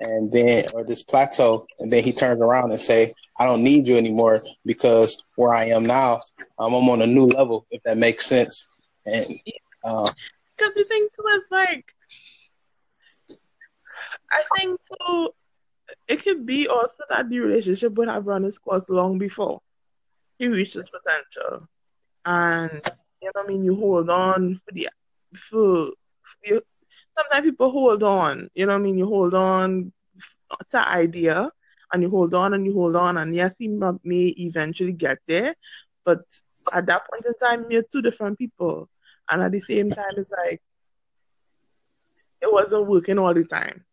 and 0.00 0.30
then 0.30 0.64
or 0.74 0.84
this 0.84 1.02
plateau, 1.02 1.66
and 1.78 1.90
then 1.90 2.04
he 2.04 2.12
turns 2.12 2.40
around 2.40 2.70
and 2.70 2.80
say, 2.80 3.12
"I 3.40 3.46
don't 3.46 3.64
need 3.64 3.86
you 3.88 3.96
anymore 3.96 4.40
because 4.66 5.10
where 5.36 5.54
I 5.54 5.64
am 5.76 5.84
now, 5.86 6.20
um, 6.58 6.74
I'm 6.74 6.88
on 6.88 7.02
a 7.02 7.06
new 7.06 7.26
level." 7.38 7.66
If 7.70 7.82
that 7.84 7.96
makes 7.96 8.26
sense, 8.26 8.66
and 9.06 9.26
uh, 9.84 10.10
Because 10.56 10.74
the 10.74 10.84
thing 10.84 11.08
too 11.14 11.26
is 11.38 11.46
like, 11.50 11.86
I 14.30 14.42
think 14.58 14.78
too, 14.88 15.30
it 16.08 16.22
could 16.24 16.46
be 16.46 16.68
also 16.68 17.02
that 17.08 17.28
the 17.28 17.38
relationship 17.40 17.94
would 17.94 18.08
have 18.08 18.26
run 18.26 18.44
its 18.44 18.58
course 18.58 18.88
long 18.90 19.18
before 19.18 19.60
he 20.38 20.48
reached 20.48 20.74
his 20.74 20.90
potential, 20.90 21.66
and 22.26 22.70
you 23.20 23.26
know 23.28 23.32
what 23.34 23.44
I 23.44 23.48
mean. 23.48 23.64
You 23.64 23.74
hold 23.76 24.10
on 24.10 24.60
for 24.64 24.72
the 24.72 24.88
for, 25.48 25.86
for 26.24 26.36
the, 26.44 26.62
sometimes 27.16 27.46
people 27.46 27.70
hold 27.70 28.02
on. 28.02 28.48
You 28.54 28.66
know 28.66 28.72
what 28.72 28.80
I 28.80 28.82
mean. 28.82 28.98
You 28.98 29.06
hold 29.06 29.34
on 29.34 29.92
to 30.70 30.88
idea, 30.88 31.50
and 31.92 32.02
you 32.02 32.10
hold 32.10 32.34
on 32.34 32.54
and 32.54 32.64
you 32.64 32.72
hold 32.72 32.96
on, 32.96 33.18
and 33.18 33.34
yes, 33.34 33.54
he 33.58 33.68
may 33.68 34.34
eventually 34.38 34.92
get 34.92 35.18
there, 35.26 35.54
but 36.04 36.18
at 36.72 36.86
that 36.86 37.02
point 37.10 37.24
in 37.26 37.34
time, 37.38 37.70
you're 37.70 37.84
two 37.90 38.02
different 38.02 38.38
people, 38.38 38.88
and 39.30 39.42
at 39.42 39.52
the 39.52 39.60
same 39.60 39.90
time, 39.90 40.12
it's 40.16 40.30
like 40.30 40.60
it 42.40 42.52
wasn't 42.52 42.86
working 42.86 43.18
all 43.18 43.34
the 43.34 43.44
time. 43.44 43.84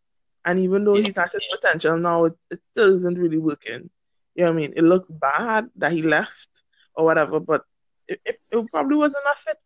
And 0.44 0.58
even 0.58 0.84
though 0.84 0.94
he's 0.94 1.16
at 1.18 1.32
his 1.32 1.42
potential 1.50 1.98
now, 1.98 2.24
it, 2.24 2.34
it 2.50 2.60
still 2.70 2.96
isn't 2.96 3.18
really 3.18 3.38
working. 3.38 3.90
You 4.34 4.44
know 4.44 4.52
what 4.52 4.52
I 4.52 4.56
mean? 4.56 4.72
It 4.76 4.82
looks 4.82 5.10
bad 5.12 5.68
that 5.76 5.92
he 5.92 6.02
left 6.02 6.48
or 6.94 7.04
whatever, 7.04 7.40
but 7.40 7.62
it, 8.08 8.20
it, 8.24 8.36
it 8.50 8.70
probably 8.70 8.96
wasn't 8.96 9.24
a 9.30 9.34
fit 9.36 9.58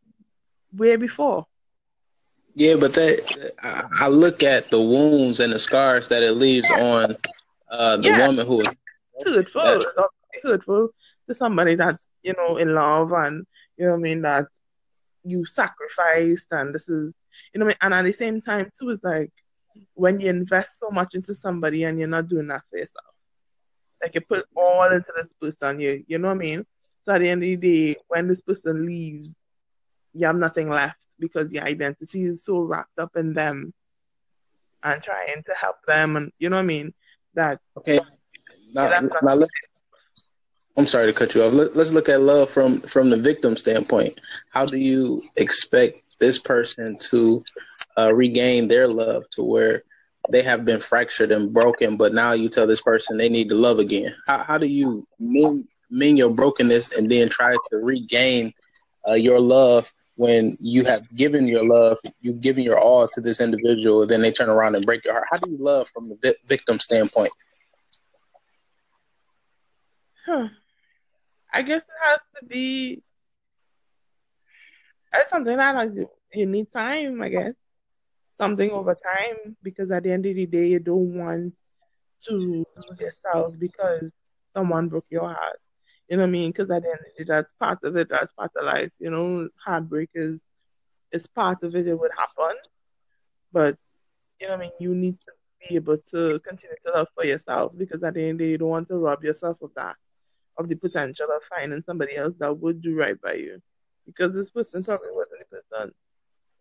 way 0.77 0.97
before. 0.97 1.47
Yeah, 2.55 2.77
but 2.79 2.95
that 2.95 3.53
I, 4.01 4.09
look 4.09 4.43
at 4.43 4.71
the 4.71 4.81
wounds 4.81 5.41
and 5.41 5.53
the 5.53 5.59
scars 5.59 6.09
that 6.09 6.23
it 6.23 6.33
leaves 6.33 6.71
on 6.71 7.15
uh, 7.71 7.97
the 7.97 8.11
Yeah. 8.11 8.27
woman 8.27 8.47
who 8.47 8.61
is 8.61 8.75
Hurtful. 9.25 9.63
That- 9.63 9.77
It's 9.77 9.97
not 9.97 10.11
hurtful 10.43 10.89
to 11.29 11.35
somebody 11.35 11.75
that's, 11.77 12.05
you 12.23 12.35
know, 12.37 12.57
in 12.57 12.75
love 12.75 13.13
and, 13.13 13.45
you 13.77 13.87
know 13.87 13.93
what 13.93 13.99
I 14.01 14.03
mean, 14.03 14.23
that 14.23 14.47
you 15.25 15.45
sacrificed 15.47 16.49
and 16.53 16.75
this 16.75 16.89
is, 16.89 17.13
you 17.53 17.59
know 17.61 17.67
what 17.67 17.77
I 17.83 17.87
mean? 17.89 17.95
And 17.95 17.95
at 17.95 18.11
the 18.11 18.13
same 18.13 18.41
time, 18.41 18.69
too, 18.79 18.91
it's 18.91 19.03
like 19.05 19.31
when 19.95 20.21
you 20.21 20.29
invest 20.31 20.79
so 20.79 20.89
much 20.91 21.15
into 21.15 21.35
somebody 21.35 21.85
and 21.85 21.99
you're 21.99 22.09
not 22.09 22.29
doing 22.29 22.49
that 22.49 22.63
for 22.71 22.79
yourself. 22.79 23.05
Like 24.03 24.15
you 24.15 24.21
put 24.23 24.45
all 24.57 24.91
into 24.93 25.13
this 25.17 25.33
person, 25.41 25.81
you 25.81 26.05
you 26.07 26.19
know 26.19 26.29
what 26.29 26.35
I 26.37 26.39
mean? 26.39 26.65
So 27.03 27.13
at 27.15 27.19
the 27.21 27.29
end 27.29 27.43
of 27.43 27.49
the 27.49 27.57
day, 27.57 27.97
when 28.09 28.29
this 28.29 28.43
person 28.43 28.87
leaves, 28.87 29.37
you 30.15 30.27
have 30.27 30.37
nothing 30.37 30.71
left 30.71 31.07
because 31.19 31.53
your 31.53 31.65
identity 31.65 32.23
is 32.25 32.45
so 32.45 32.61
wrapped 32.61 32.99
up 32.99 33.17
in 33.17 33.35
them 33.35 33.73
and 34.83 35.03
trying 35.03 35.43
to 35.45 35.55
help 35.55 35.77
them 35.87 36.17
and 36.17 36.33
you 36.39 36.49
know 36.49 36.57
what 36.57 36.63
I 36.63 36.67
mean? 36.67 36.95
That 37.35 37.61
okay. 37.77 37.99
Now, 38.75 38.89
now 39.23 39.35
let, 39.35 39.49
I'm 40.77 40.87
sorry 40.87 41.07
to 41.07 41.13
cut 41.13 41.35
you 41.35 41.43
off. 41.43 41.53
Let, 41.53 41.77
let's 41.77 41.93
look 41.93 42.09
at 42.09 42.23
love 42.23 42.49
from 42.49 42.81
from 42.81 43.11
the 43.11 43.17
victim 43.17 43.57
standpoint. 43.57 44.21
How 44.51 44.65
do 44.67 44.79
you 44.79 45.21
expect 45.37 46.03
this 46.21 46.39
person 46.39 46.97
to 47.11 47.43
uh, 47.99 48.13
regain 48.13 48.69
their 48.69 48.89
love 48.89 49.29
to 49.31 49.43
where 49.43 49.83
they 50.31 50.43
have 50.43 50.65
been 50.65 50.81
fractured 50.81 51.31
and 51.31 51.53
broken, 51.53 51.97
but 51.97 52.15
now 52.15 52.33
you 52.33 52.49
tell 52.49 52.67
this 52.67 52.81
person 52.81 53.17
they 53.17 53.29
need 53.29 53.49
to 53.49 53.55
love 53.55 53.79
again? 53.79 54.15
How, 54.27 54.43
how 54.43 54.59
do 54.59 54.67
you 54.67 55.07
mend, 55.19 55.67
mend 55.91 56.19
your 56.19 56.31
brokenness 56.31 56.97
and 56.97 57.11
then 57.11 57.29
try 57.29 57.57
to 57.71 57.77
regain 57.77 58.53
uh, 59.07 59.13
your 59.15 59.39
love 59.39 59.91
when 60.17 60.57
you 60.61 60.85
have 60.85 61.01
given 61.17 61.49
your 61.49 61.65
love, 61.65 61.99
you've 62.21 62.41
given 62.41 62.63
your 62.63 62.79
all 62.79 63.09
to 63.09 63.21
this 63.21 63.41
individual, 63.41 64.07
then 64.07 64.23
they 64.23 64.31
turn 64.31 64.49
around 64.49 64.77
and 64.77 64.87
break 64.87 65.05
your 65.05 65.15
heart? 65.15 65.27
How 65.31 65.39
do 65.39 65.51
you 65.51 65.59
love 65.59 65.89
from 65.89 66.09
the 66.09 66.17
vi- 66.23 66.39
victim 66.47 66.79
standpoint? 66.79 67.33
Huh. 70.25 70.49
I 71.53 71.63
guess 71.63 71.83
it 71.83 71.89
has 72.03 72.21
to 72.39 72.47
be. 72.47 73.03
It's 75.13 75.31
something 75.31 75.57
that 75.57 75.75
like 75.75 75.93
you 76.33 76.47
need 76.47 76.73
time, 76.73 77.23
I 77.23 77.29
guess. 77.29 77.53
Something 78.37 78.71
over 78.71 78.95
time, 78.95 79.57
because 79.63 79.91
at 79.93 80.03
the 80.03 80.13
end 80.13 80.27
of 80.27 80.35
the 80.35 80.47
day, 80.47 80.67
you 80.69 80.81
don't 80.81 81.15
want 81.15 81.53
to 82.27 82.35
lose 82.35 83.01
yourself 83.01 83.55
because 83.61 84.11
someone 84.57 84.89
broke 84.89 85.05
your 85.11 85.29
heart. 85.29 85.61
You 86.09 86.17
know 86.17 86.23
what 86.25 86.29
I 86.29 86.33
mean? 86.33 86.51
Because 86.51 86.71
at 86.71 86.83
the 86.83 86.89
end 86.89 86.99
of 87.01 87.07
the 87.17 87.25
day, 87.25 87.29
that's 87.29 87.53
part 87.53 87.79
of 87.85 87.97
it. 87.97 88.09
That's 88.09 88.33
part 88.33 88.51
of 88.57 88.65
life. 88.67 88.91
You 88.99 89.11
know, 89.11 89.49
heartbreak 89.65 90.11
is 90.15 90.41
is 91.13 91.27
part 91.27 91.63
of 91.63 91.75
it. 91.75 91.87
It 91.87 91.95
would 91.99 92.11
happen, 92.19 92.57
but 93.53 93.77
you 94.41 94.47
know 94.49 94.55
what 94.55 94.61
I 94.61 94.65
mean. 94.65 94.73
You 94.81 94.95
need 94.95 95.15
to 95.21 95.33
be 95.69 95.77
able 95.77 95.99
to 96.13 96.39
continue 96.41 96.77
to 96.87 96.93
love 96.93 97.09
for 97.15 97.25
yourself 97.25 97.73
because 97.77 98.03
at 98.05 98.15
the 98.15 98.23
end 98.23 98.33
of 98.33 98.39
the 98.39 98.45
day, 98.47 98.51
you 98.53 98.59
don't 98.59 98.69
want 98.69 98.89
to 98.89 98.97
rob 98.97 99.23
yourself 99.25 99.59
of 99.63 99.71
that 99.77 99.97
of 100.59 100.69
the 100.69 100.77
potential 100.77 101.27
of 101.35 101.43
finding 101.45 101.83
somebody 101.83 102.17
else 102.17 102.37
that 102.39 102.59
would 102.59 102.81
do 102.83 102.97
right 102.97 103.21
by 103.23 103.35
you. 103.35 103.61
Because 104.07 104.35
this 104.35 104.51
person 104.51 104.85
probably 104.85 105.09
wasn't 105.13 105.41
the 105.51 105.57
person. 105.57 105.93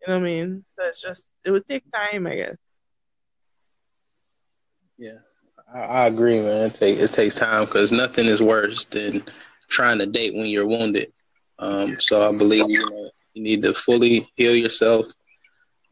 You 0.02 0.12
know 0.12 0.20
what 0.20 0.26
I 0.28 0.32
mean? 0.32 0.64
So 0.74 0.84
it's 0.86 1.00
just 1.00 1.32
it 1.44 1.50
would 1.50 1.66
take 1.66 1.84
time, 1.92 2.26
I 2.26 2.36
guess. 2.36 2.56
Yeah, 4.98 5.18
I, 5.72 6.06
agree, 6.06 6.38
man. 6.38 6.66
It, 6.66 6.74
take, 6.74 6.98
it 6.98 7.12
takes 7.12 7.34
time 7.34 7.64
because 7.64 7.92
nothing 7.92 8.26
is 8.26 8.40
worse 8.42 8.84
than 8.86 9.22
trying 9.68 9.98
to 9.98 10.06
date 10.06 10.34
when 10.34 10.46
you're 10.46 10.66
wounded. 10.66 11.08
Um, 11.58 11.96
so 12.00 12.28
I 12.28 12.36
believe 12.36 12.68
you 12.68 12.90
know 12.90 13.10
you 13.34 13.42
need 13.42 13.62
to 13.62 13.72
fully 13.72 14.22
heal 14.36 14.54
yourself, 14.54 15.06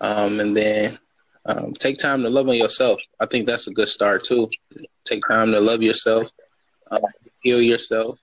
um, 0.00 0.40
and 0.40 0.56
then 0.56 0.92
um, 1.46 1.72
take 1.74 1.98
time 1.98 2.22
to 2.22 2.30
love 2.30 2.48
on 2.48 2.56
yourself. 2.56 3.00
I 3.20 3.26
think 3.26 3.46
that's 3.46 3.66
a 3.68 3.72
good 3.72 3.88
start 3.88 4.24
too. 4.24 4.48
Take 5.04 5.22
time 5.28 5.50
to 5.52 5.60
love 5.60 5.82
yourself, 5.82 6.30
um, 6.90 7.00
heal 7.42 7.60
yourself. 7.60 8.18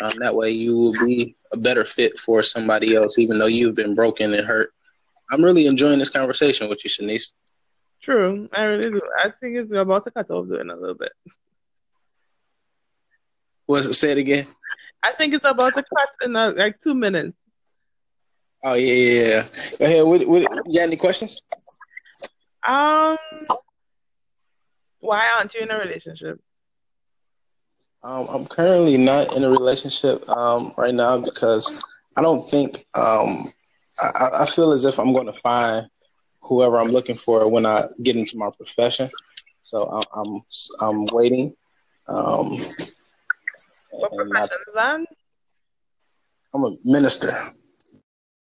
Um, 0.00 0.12
that 0.20 0.34
way, 0.34 0.50
you 0.50 0.76
will 0.76 1.06
be 1.06 1.36
a 1.52 1.58
better 1.58 1.84
fit 1.84 2.14
for 2.18 2.42
somebody 2.42 2.96
else, 2.96 3.18
even 3.18 3.38
though 3.38 3.46
you've 3.46 3.76
been 3.76 3.94
broken 3.94 4.32
and 4.32 4.46
hurt. 4.46 4.70
I'm 5.30 5.44
really 5.44 5.66
enjoying 5.66 5.98
this 5.98 6.10
conversation 6.10 6.68
with 6.68 6.82
you, 6.84 6.90
Shanice. 6.90 7.32
True, 8.02 8.48
I 8.52 8.64
really 8.64 8.90
do. 8.90 9.00
I 9.18 9.30
think 9.30 9.56
it's 9.56 9.72
about 9.72 10.04
to 10.04 10.10
cut 10.10 10.30
off 10.30 10.48
doing 10.48 10.70
a 10.70 10.76
little 10.76 10.94
bit. 10.94 11.12
What's 13.66 13.98
say 13.98 14.12
it 14.12 14.18
again? 14.18 14.46
I 15.02 15.12
think 15.12 15.34
it's 15.34 15.44
about 15.44 15.74
to 15.74 15.82
cut 15.82 16.08
in 16.24 16.34
uh, 16.34 16.52
like 16.56 16.80
two 16.80 16.94
minutes. 16.94 17.36
Oh 18.64 18.74
yeah, 18.74 18.92
yeah, 18.92 19.28
yeah. 19.28 19.46
Go 19.78 19.84
ahead. 19.84 20.04
What, 20.04 20.28
what, 20.28 20.66
you 20.66 20.78
got 20.78 20.82
any 20.82 20.96
questions? 20.96 21.40
Um, 22.66 23.16
why 25.00 25.30
aren't 25.36 25.54
you 25.54 25.60
in 25.60 25.70
a 25.70 25.78
relationship? 25.78 26.40
Um, 28.02 28.26
I'm 28.30 28.46
currently 28.46 28.96
not 28.96 29.36
in 29.36 29.44
a 29.44 29.50
relationship 29.50 30.26
um, 30.28 30.72
right 30.76 30.94
now 30.94 31.18
because 31.18 31.82
I 32.16 32.22
don't 32.22 32.48
think 32.48 32.76
um, 32.94 33.44
I, 34.00 34.30
I 34.40 34.46
feel 34.46 34.72
as 34.72 34.84
if 34.84 34.98
I'm 34.98 35.12
going 35.12 35.26
to 35.26 35.32
find 35.34 35.86
whoever 36.42 36.78
I'm 36.78 36.88
looking 36.88 37.14
for 37.16 37.50
when 37.50 37.66
I 37.66 37.86
get 38.02 38.16
into 38.16 38.38
my 38.38 38.50
profession. 38.50 39.10
So 39.62 39.84
I'm 39.84 40.04
I'm, 40.14 40.40
I'm 40.80 41.06
waiting. 41.12 41.52
Um, 42.08 42.50
What 43.90 44.12
I, 44.12 44.46
profession 44.46 44.60
is 44.68 44.74
that? 44.74 45.04
I'm 46.54 46.64
a 46.64 46.72
minister. 46.84 47.34